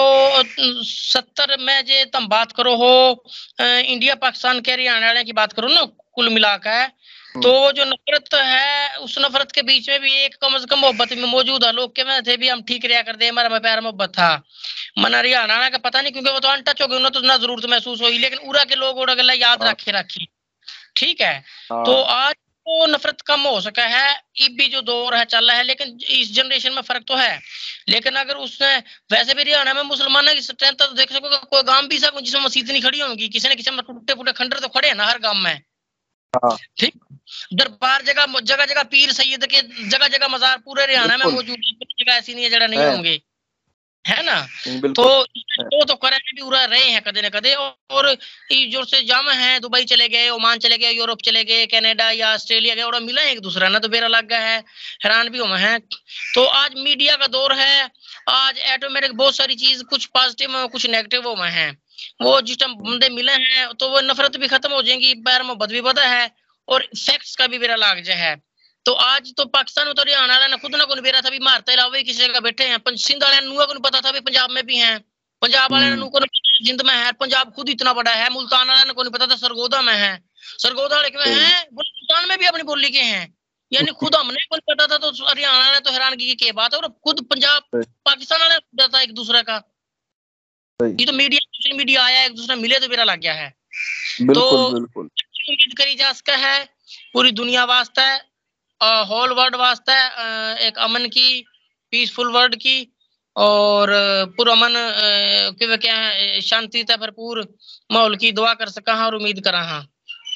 सत्तर 0.85 1.57
में 1.61 1.85
जे 1.85 2.05
तुम 2.13 2.27
बात 2.29 2.53
करो 2.57 2.75
हो 2.77 3.25
इंडिया 3.61 4.15
पाकिस्तान 4.15 4.61
के 4.61 4.73
हरियाणा 4.73 5.23
की 5.23 5.33
बात 5.33 5.53
करो 5.53 5.69
ना, 5.69 5.85
कुल 6.15 6.29
मिलाकर 6.35 6.89
हम्म। 7.37 7.43
तो 7.43 7.73
जो 7.73 7.85
नफरत 7.87 8.35
है 8.35 8.97
उस 8.99 9.19
नफरत 9.19 9.51
के 9.53 9.63
बीच 9.63 9.89
में 9.89 10.01
भी 10.01 10.13
एक 10.19 10.35
कम 10.37 10.57
से 10.59 10.67
कम 10.67 10.79
मोहब्बत 10.79 11.13
में 11.15 11.25
मौजूद 11.27 11.65
है 11.65 11.73
लोग 11.73 11.95
के 11.97 12.05
में 12.05 12.23
थे 12.23 12.37
भी 12.37 12.49
हम 12.49 12.63
ठीक 12.65 12.85
रहा 12.87 13.03
कर 13.03 13.17
दे 13.17 13.29
हमारा 13.29 13.59
प्यार 13.59 13.81
मोहब्बत 13.83 14.11
था 14.11 14.31
मन 14.99 15.15
हरियाणा 15.15 15.69
का 15.69 15.79
पता 15.81 16.01
नहीं 16.01 16.13
क्योंकि 16.13 16.31
वो 16.31 16.41
तो 16.41 16.49
अनटच 16.51 16.83
हो 16.83 16.89
गए 16.89 16.97
उन्हें 16.97 17.13
तो 17.13 17.21
ना 17.23 17.37
ज़रूरत 17.39 17.71
महसूस 17.71 18.03
हुई 18.03 18.19
लेकिन 18.19 18.49
उरा 18.49 18.65
के 18.65 18.77
लोग 18.77 18.99
उड़ा 18.99 19.15
गला 19.15 19.33
याद 19.35 19.63
हाँ। 19.63 19.71
रखे 19.71 19.93
रखी 19.93 20.29
ठीक 20.97 21.21
है 21.21 21.35
हाँ। 21.71 21.85
तो 21.85 22.01
आज 22.17 22.35
तो 22.67 22.87
नफरत 22.89 23.21
कम 23.23 23.41
हो 23.43 23.61
सका 23.61 23.83
है 23.89 24.09
इब 24.41 24.57
भी 24.59 24.67
जो 24.69 24.81
दौर 24.85 25.15
है 25.15 25.25
चल 25.27 25.47
रहा 25.47 25.57
है 25.57 25.63
लेकिन 25.65 25.99
इस 26.13 26.33
जनरेशन 26.35 26.73
में 26.73 26.83
फ़र्क 26.85 27.05
तो 27.09 27.17
है 27.17 27.39
लेकिन 27.89 28.15
अगर 28.17 28.37
उसने 28.39 28.77
वैसे 29.13 29.35
भी 29.35 29.41
हरियाणा 29.43 29.75
में 29.75 29.83
मुसलमानों 29.85 30.35
की 30.35 30.41
स्ट्रेंथ 30.43 30.75
तो 30.77 30.93
देख 30.95 31.13
सको 31.13 31.39
कोई 31.47 31.63
गाँव 31.65 31.87
भी 31.89 31.99
सको 32.01 32.21
जिसमें 32.21 32.43
मस्जिद 32.43 32.71
नहीं 32.71 32.83
खड़ी 32.83 33.01
होगी 33.01 33.29
किसी 33.31 33.49
ने 33.49 33.55
किसी 33.57 33.71
में 33.71 33.83
टूटे 33.83 34.15
फूटे 34.15 34.33
खंडर 34.35 34.59
तो 34.59 34.69
खड़े 34.71 34.89
हैं 34.89 34.95
ना 34.97 35.07
हर 35.07 35.19
गाँव 35.21 35.35
में 35.39 35.55
हाँ। 36.35 36.57
ठीक 36.79 36.95
दरबार 37.55 38.03
जगह 38.03 38.41
जगह 38.43 38.65
जगह 38.65 38.83
पीर 38.83 39.13
सैयद 39.13 39.47
के 39.47 39.61
जगह 39.89 40.09
जगह 40.09 40.29
मजार 40.29 40.59
पूरे 40.59 40.83
हरियाणा 40.83 41.17
में 41.17 41.27
मौजूद 41.27 41.57
जगह 42.01 42.13
ऐसी 42.13 42.35
नहीं 42.35 42.45
है 42.45 42.51
जरा 42.51 42.67
नहीं 42.67 42.81
होंगे। 42.81 43.21
है 44.05 44.23
ना? 44.23 44.41
तो 44.69 45.25
तो 45.25 45.85
तो 45.85 45.95
करे 45.95 46.17
भी 46.17 46.41
उड़ा 46.41 46.65
रहे 46.65 46.91
हैं 46.91 47.01
कदे 47.03 47.23
न 47.23 47.29
कदे 47.29 47.55
और 47.55 48.15
जो 48.71 48.85
से 48.85 49.03
जाम 49.03 49.31
है 49.31 49.59
दुबई 49.61 49.85
चले 49.85 50.09
गए 50.09 50.29
ओमान 50.29 50.59
चले 50.59 50.79
गए 50.79 50.91
यूरोप 50.91 51.23
चले 51.23 51.43
गए 51.45 51.67
कनाडा 51.67 52.11
या 52.11 52.33
ऑस्ट्रेलिया 52.35 52.75
गए 52.75 52.83
और 52.83 53.01
मिला 53.03 53.23
है 53.23 53.33
एक 53.33 53.41
दूसरा 53.41 53.69
ना 53.69 53.79
तो 53.79 53.89
बेरा 53.89 54.09
लग 54.09 54.29
गया 54.29 54.41
है 54.41 54.59
हैरान 55.05 55.29
भी 55.29 55.39
हुए 55.39 55.59
है। 55.59 55.79
तो 56.35 56.45
आज 56.45 56.75
मीडिया 56.79 57.17
का 57.17 57.27
दौर 57.29 57.53
है 57.53 57.91
आज 58.29 58.61
ऑटोमेटिक 58.73 59.17
बहुत 59.17 59.37
सारी 59.37 59.55
चीज़ 59.55 59.83
कुछ 59.85 60.05
पॉजिटिव 60.15 60.67
कुछ 60.67 60.87
नेगेटिव 60.87 61.29
हुए 61.29 61.49
हैं। 61.51 61.71
वो 62.23 62.41
जिस 62.41 62.59
टाइम 62.59 62.75
बंदे 62.77 63.09
मिले 63.09 63.33
हैं 63.33 63.69
तो 63.75 63.89
वो 63.89 64.01
नफरत 64.03 64.37
भी 64.37 64.49
खत्म 64.49 64.73
हो 64.73 64.83
जाएँगी 64.83 65.15
पैर 65.23 65.43
मोहब्बत 65.43 65.69
भी 65.69 65.81
बदा 65.83 66.07
है। 66.07 66.31
और 66.69 66.89
फैक्ट्स 66.97 67.35
का 67.37 67.47
भी 67.47 67.59
बेरा 67.59 67.77
लाग 67.77 68.03
जाए 68.03 68.17
है। 68.19 68.35
तो 68.87 68.93
आज 68.93 69.33
तो 69.37 69.45
पाकिस्तान 69.47 69.87
में 69.87 69.95
तो 69.95 70.03
हरियाणा 70.03 70.35
वाला 70.35 70.47
ने 70.47 70.57
खुद 70.57 70.75
ना 70.77 70.85
कौन 70.85 71.01
बेरा 71.01 71.21
था 71.21 71.31
भी 71.31 71.39
मारते 71.41 71.73
अलावा 71.73 72.01
किसी 72.01 72.25
जगह 72.25 72.41
बैठे 72.41 72.65
हैं। 72.65 72.97
सिंध 72.97 73.23
वाले 73.23 73.41
नुआ 73.47 73.65
को 73.65 73.79
पता 73.81 74.01
था 74.01 74.13
भी 74.13 74.21
पंजाब 74.23 74.51
में 74.51 74.65
भी 74.67 74.77
हैं। 74.77 74.99
पंजाब 75.43 75.73
वाले 75.73 75.87
हम्म। 75.87 76.09
को 76.09 76.21
जिंद 76.65 76.83
में 76.83 76.95
है। 76.95 77.13
पंजाब 77.13 77.53
खुद 77.53 77.69
इतना 77.69 77.93
बड़ा 77.93 78.13
है 78.13 78.29
मुल्तान 78.31 78.69
वाले 78.69 78.93
को 78.93 79.03
नहीं 79.03 79.13
पता 79.13 79.27
था 79.27 79.37
सरगोदा 79.37 79.81
में 79.83 79.95
है। 79.95 80.13
सरगोदा 80.59 80.97
वाले 80.97 81.11
में 81.17 81.27
है 81.27 81.67
मुल्तान 81.73 82.29
में 82.29 82.39
भी 82.39 82.47
अपनी 82.47 82.63
बोली 82.63 82.91
के 82.91 83.01
हैं। 83.01 83.35
यानी 83.73 83.93
खुद 83.93 84.15
हमने 84.15 84.45
को 84.45 84.57
पता 84.71 84.87
था 84.87 84.97
तो 84.99 85.11
हरियाणा 85.25 85.73
ने 85.73 85.81
तो 85.81 85.91
हैरान 85.91 86.15
की 86.17 86.35
क्या 86.35 86.53
बात 86.53 86.75
है? 86.75 86.81
और 86.81 86.89
खुद 87.05 87.21
पंजाब 87.31 87.63
पाकिस्तान 87.75 88.41
वाले 88.41 88.59
पता 88.59 88.87
था 88.89 89.01
एक 89.03 89.15
दूसरे 89.15 89.43
का। 89.43 89.57
ये 90.81 91.05
तो 91.07 91.13
मीडिया 91.13 91.39
सोशल 91.43 91.77
मीडिया 91.77 92.05
आया 92.05 92.25
एक 92.25 92.35
दूसरे 92.35 92.57
मिले 92.57 92.79
तो 92.79 92.89
मेरा 92.89 93.05
लग 93.05 93.21
गया 93.21 93.35
है। 93.35 93.51
तो 94.23 94.87
उम्मीद 95.49 95.77
करी 95.79 95.95
जा 95.97 96.13
सका 96.13 96.37
है। 96.39 96.59
पूरी 97.13 97.31
दुनिया 97.33 97.65
वास्ते 97.67 98.03
होल 99.09 99.33
वर्ल्ड 99.33 99.55
वास्ते 99.57 99.93
एक 100.67 100.79
अमन 100.81 101.07
की 101.09 101.45
पीसफुल 101.93 102.31
वर्ल्ड 102.33 102.55
की, 102.57 102.79
और 103.37 103.89
पूरा 103.89 104.55
पुरअमन 104.55 104.73
क्या 105.77 105.97
है, 105.97 106.41
शांति 106.43 106.83
से 106.83 106.97
भरपूर 106.97 107.41
माहौल 107.93 108.17
की 108.17 108.33
दुआ 108.33 108.53
कर 108.55 108.69
सका 108.71 108.95
हाँ 108.95 109.07
और 109.07 109.15
उम्मीद 109.15 109.41
करा 109.45 109.61
हाँ 109.63 109.83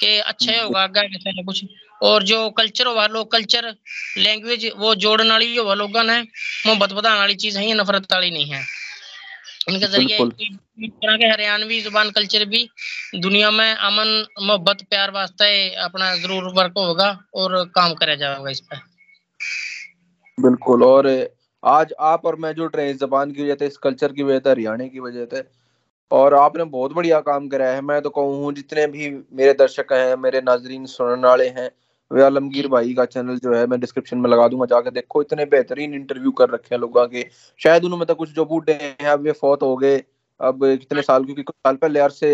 कि 0.00 0.18
अच्छा 0.20 0.60
होगा, 0.62 0.82
आगे 0.82 1.42
कुछ। 1.42 1.64
और 2.00 2.22
जो 2.22 2.48
कल्चर 2.52 3.08
लोग 3.10 3.30
कल्चर 3.32 3.74
लैंग्वेज 4.18 4.70
वो 4.76 4.94
जोड़ने 4.96 5.30
वाली 5.30 5.56
होगा 5.56 5.74
लोगों 5.74 6.02
ने 6.04 6.20
मोहब्बत 6.20 6.92
बढ़ाने 6.92 7.18
वाली 7.18 7.34
चीज़ 7.36 7.58
है 7.58 7.74
नफरत 7.74 8.12
वाली 8.12 8.30
नहीं 8.30 8.52
है। 8.52 8.62
इनके 9.60 9.86
ज़रिए 9.86 10.18
तरह 10.18 11.16
के 11.16 11.26
हरियाणवी 11.26 11.80
ज़ुबान 11.80 12.10
कल्चर 12.10 12.44
भी 12.44 12.68
दुनिया 13.16 13.50
में 13.50 13.74
अमन 13.74 14.08
मोहब्बत 14.40 14.82
प्यार 14.90 15.10
वास्ते 15.10 15.48
अपना 15.80 16.14
ज़रूर 16.16 16.52
वर्क 16.54 16.78
होगा 16.78 17.10
और 17.34 17.64
काम 17.74 17.94
करा 17.94 18.14
जाएगा 18.14 18.50
इस 18.50 18.60
पर 18.62 18.80
बिल्कुल 20.38 20.84
और 20.84 21.08
आज 21.62 21.92
आप 22.00 22.26
और 22.26 22.36
मैं 22.36 22.52
जुड़ 22.54 22.70
रहे 22.76 22.86
हैं 22.86 22.92
इस 22.94 23.00
जबान 23.00 23.32
की 23.32 23.42
वजह 23.42 23.54
से 23.54 23.66
इस 23.66 23.76
कल्चर 23.78 24.12
की 24.12 24.22
वजह 24.22 24.38
से 24.38 24.50
हरियाणा 24.50 24.86
की 24.86 25.00
वजह 25.00 25.24
से 25.34 25.42
और 26.10 26.34
आपने 26.34 26.64
बहुत 26.66 26.92
बढ़िया 26.92 27.18
काम 27.20 27.48
कराया 27.48 27.74
है। 27.74 27.80
मैं 27.82 28.00
तो 28.02 28.10
कहूँ 28.10 28.52
जितने 28.52 28.86
भी 28.86 29.10
मेरे 29.10 29.52
दर्शक 29.54 29.92
हैं 29.92 30.16
मेरे 30.16 30.40
नाजरीन 30.40 30.86
सुनने 30.86 31.28
वाले 31.28 31.48
हैं 31.48 31.70
आलमगीर 32.10 32.66
भाई 32.68 32.94
का 32.94 33.04
चैनल 33.06 33.38
जो 33.38 33.54
है 33.54 33.66
मैं 33.66 33.78
डिस्क्रिप्शन 33.80 34.18
में 34.18 34.28
लगा 34.30 34.46
दूँगा 34.48 34.66
जाके 34.66 34.90
देखो 34.90 35.22
इतने 35.22 35.44
बेहतरीन 35.46 35.94
इंटरव्यू 35.94 36.30
कर 36.32 36.50
रखे 36.50 36.74
हैं 36.74 36.80
लोगों 36.80 37.06
के 37.08 37.24
शायद 37.60 37.84
उनमें 37.84 38.06
तो 38.06 38.14
कुछ 38.14 38.30
जो 38.34 38.44
बूढ़े 38.44 38.72
हैं 38.72 39.08
अब 39.08 39.20
वे 39.20 39.32
फौत 39.32 39.62
हो 39.62 39.76
गए 39.76 40.02
अब 40.40 40.64
कितने 40.64 41.02
साल 41.02 41.24
क्योंकि 41.24 41.42
कुछ 41.42 41.54
साल 41.56 41.76
पहले 41.76 41.98
यार 41.98 42.10
से 42.10 42.30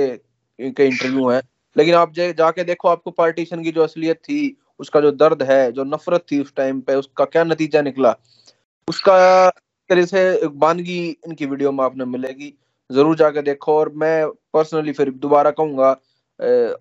इनके 0.58 0.86
इंटरव्यू 0.86 1.28
हैं। 1.28 1.42
लेकिन 1.76 1.94
आप 1.94 2.12
जाके 2.12 2.64
देखो 2.64 2.88
आपको 2.88 3.10
पार्टीशन 3.12 3.62
की 3.62 3.70
जो 3.72 3.82
असलियत 3.82 4.16
थी 4.18 4.56
उसका 4.80 5.00
जो 5.00 5.10
दर्द 5.12 5.42
है 5.42 5.72
जो 5.72 5.84
नफरत 5.84 6.24
थी 6.32 6.40
उस 6.40 6.54
टाइम 6.56 6.80
पे 6.80 6.94
उसका 6.94 7.24
क्या 7.24 7.44
नतीजा 7.44 7.82
निकला? 7.82 8.14
उसका 8.88 9.50
तरह 9.90 10.04
से 10.06 10.46
बानगी 10.48 10.98
इनकी 11.08 11.46
वीडियो 11.46 11.72
में 11.72 11.84
आपने 11.84 12.04
मिलेगी। 12.06 12.52
ज़रूर 12.90 13.16
जाके 13.16 13.42
देखो 13.42 13.76
और 13.78 13.92
मैं 13.94 14.26
पर्सनली 14.54 14.92
फिर 14.92 15.10
दोबारा 15.12 15.50
कहूँगा 15.50 15.90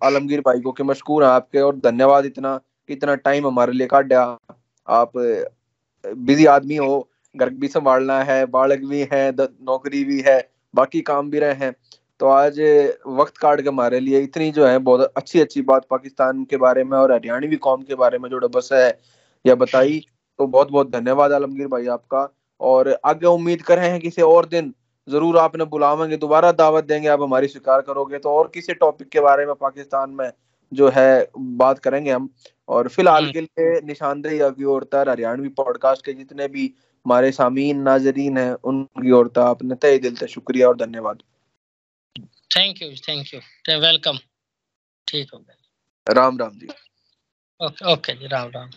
आलमगीर 0.06 0.40
भाई 0.40 0.60
को 0.60 0.72
कि 0.72 0.82
मशकूर 0.82 1.24
है 1.24 1.30
आपके 1.30 1.60
और 1.60 1.76
धन्यवाद 1.76 2.26
इतना। 2.26 2.58
इतना 2.88 3.14
टाइम 3.16 3.46
हमारे 3.46 3.72
लिए 3.72 3.86
काटा। 3.86 4.22
आप, 4.88 5.12
बिज़ी 6.04 6.46
आदमी 6.48 6.76
हो, 6.76 7.08
घर 7.34 7.50
भी 7.52 7.68
संभालना 7.68 8.22
है, 8.24 8.44
बालक 8.48 8.84
भी 8.86 9.06
है 9.12 9.30
नौकरी 9.38 10.04
भी 10.04 10.20
है, 10.26 10.38
बाकी 10.74 11.00
काम 11.02 11.30
भी 11.30 11.38
रहे 11.38 11.54
हैं 11.56 11.74
तो 12.20 12.28
आज 12.28 12.58
वक्त 13.08 13.36
काट 13.38 13.60
के 13.60 13.68
हमारे 13.68 13.98
लिए 14.00 14.20
इतनी 14.20 14.50
जो 14.52 14.66
है 14.66 14.78
बहुत 14.80 15.12
अच्छी 15.16 15.40
अच्छी 15.40 15.62
बात 15.62 15.86
पाकिस्तान 15.90 16.44
के 16.44 16.56
बारे 16.58 16.84
में 16.84 16.96
और 16.98 17.12
हरियाणवी 17.12 17.56
कौम 17.58 17.82
के 17.82 17.94
बारे 17.94 18.18
में 18.18 18.28
जो 18.30 18.48
बस 18.50 18.68
है, 18.72 18.98
या 19.44 19.54
बताई 19.56 20.00
तो 20.38 20.46
बहुत 20.46 20.70
बहुत 20.70 20.90
धन्यवाद 20.90 21.32
आलमगीर 21.32 21.66
भाई 21.68 21.86
आपका, 21.88 22.28
और 22.60 22.96
आगे 23.04 23.26
उम्मीद 23.26 23.62
कर 23.62 23.78
रहे 23.78 23.88
हैं 23.88 24.00
किसी 24.00 24.22
और 24.22 24.46
दिन 24.46 24.72
ज़रूर 25.08 25.38
आपने 25.38 25.64
बुलावेंगे, 25.66 26.16
दोबारा 26.16 26.52
दावत 26.54 26.84
देंगे, 26.84 27.08
आप 27.08 27.22
हमारी 27.22 27.48
स्वीकार 27.48 27.80
करोगे 27.82 28.18
तो 28.18 28.30
और 28.30 28.50
किसी 28.54 28.74
टॉपिक 28.74 29.08
के 29.08 29.20
बारे 29.20 29.46
में 29.46 29.54
पाकिस्तान 29.56 30.10
में 30.12 30.30
जो 30.72 30.88
है 30.88 31.28
बात 31.36 31.78
करेंगे 31.78 32.10
हम। 32.10 32.28
और 32.68 32.88
फ़िलहाल 32.88 33.22
हम्म। 33.22 33.32
के 33.32 33.40
लिए 33.40 33.80
निशानदेही 33.80 34.38
अभी 34.40 34.64
और 34.64 34.88
हरियाणवी 35.08 35.48
पॉडकास्ट 35.48 36.04
के 36.04 36.12
जितने 36.12 36.48
भी 36.48 36.74
हमारे 37.06 37.32
सामीन 37.32 37.80
नाजरीन 37.80 38.38
है 38.38 38.54
उनकी 38.54 39.10
और 39.10 39.32
आपने 39.38 39.74
तय 39.74 39.98
दिल 39.98 40.16
से 40.16 40.26
शुक्रिया 40.26 40.68
और 40.68 40.76
धन्यवाद। 40.76 41.22
Thank 42.56 42.82
you 42.82 42.90
thank 43.08 43.34
you 43.34 43.40
welcome 43.80 44.18
ठीक 45.08 45.30
हो 45.34 45.38
गया। 45.38 46.12
राम 46.12 46.38
राम 46.38 46.58
जी। 46.58 46.68
Okay 47.60 47.92
okay 47.92 48.12
ji 48.12 48.26
Ram 48.26 48.50
Ram. 48.50 48.70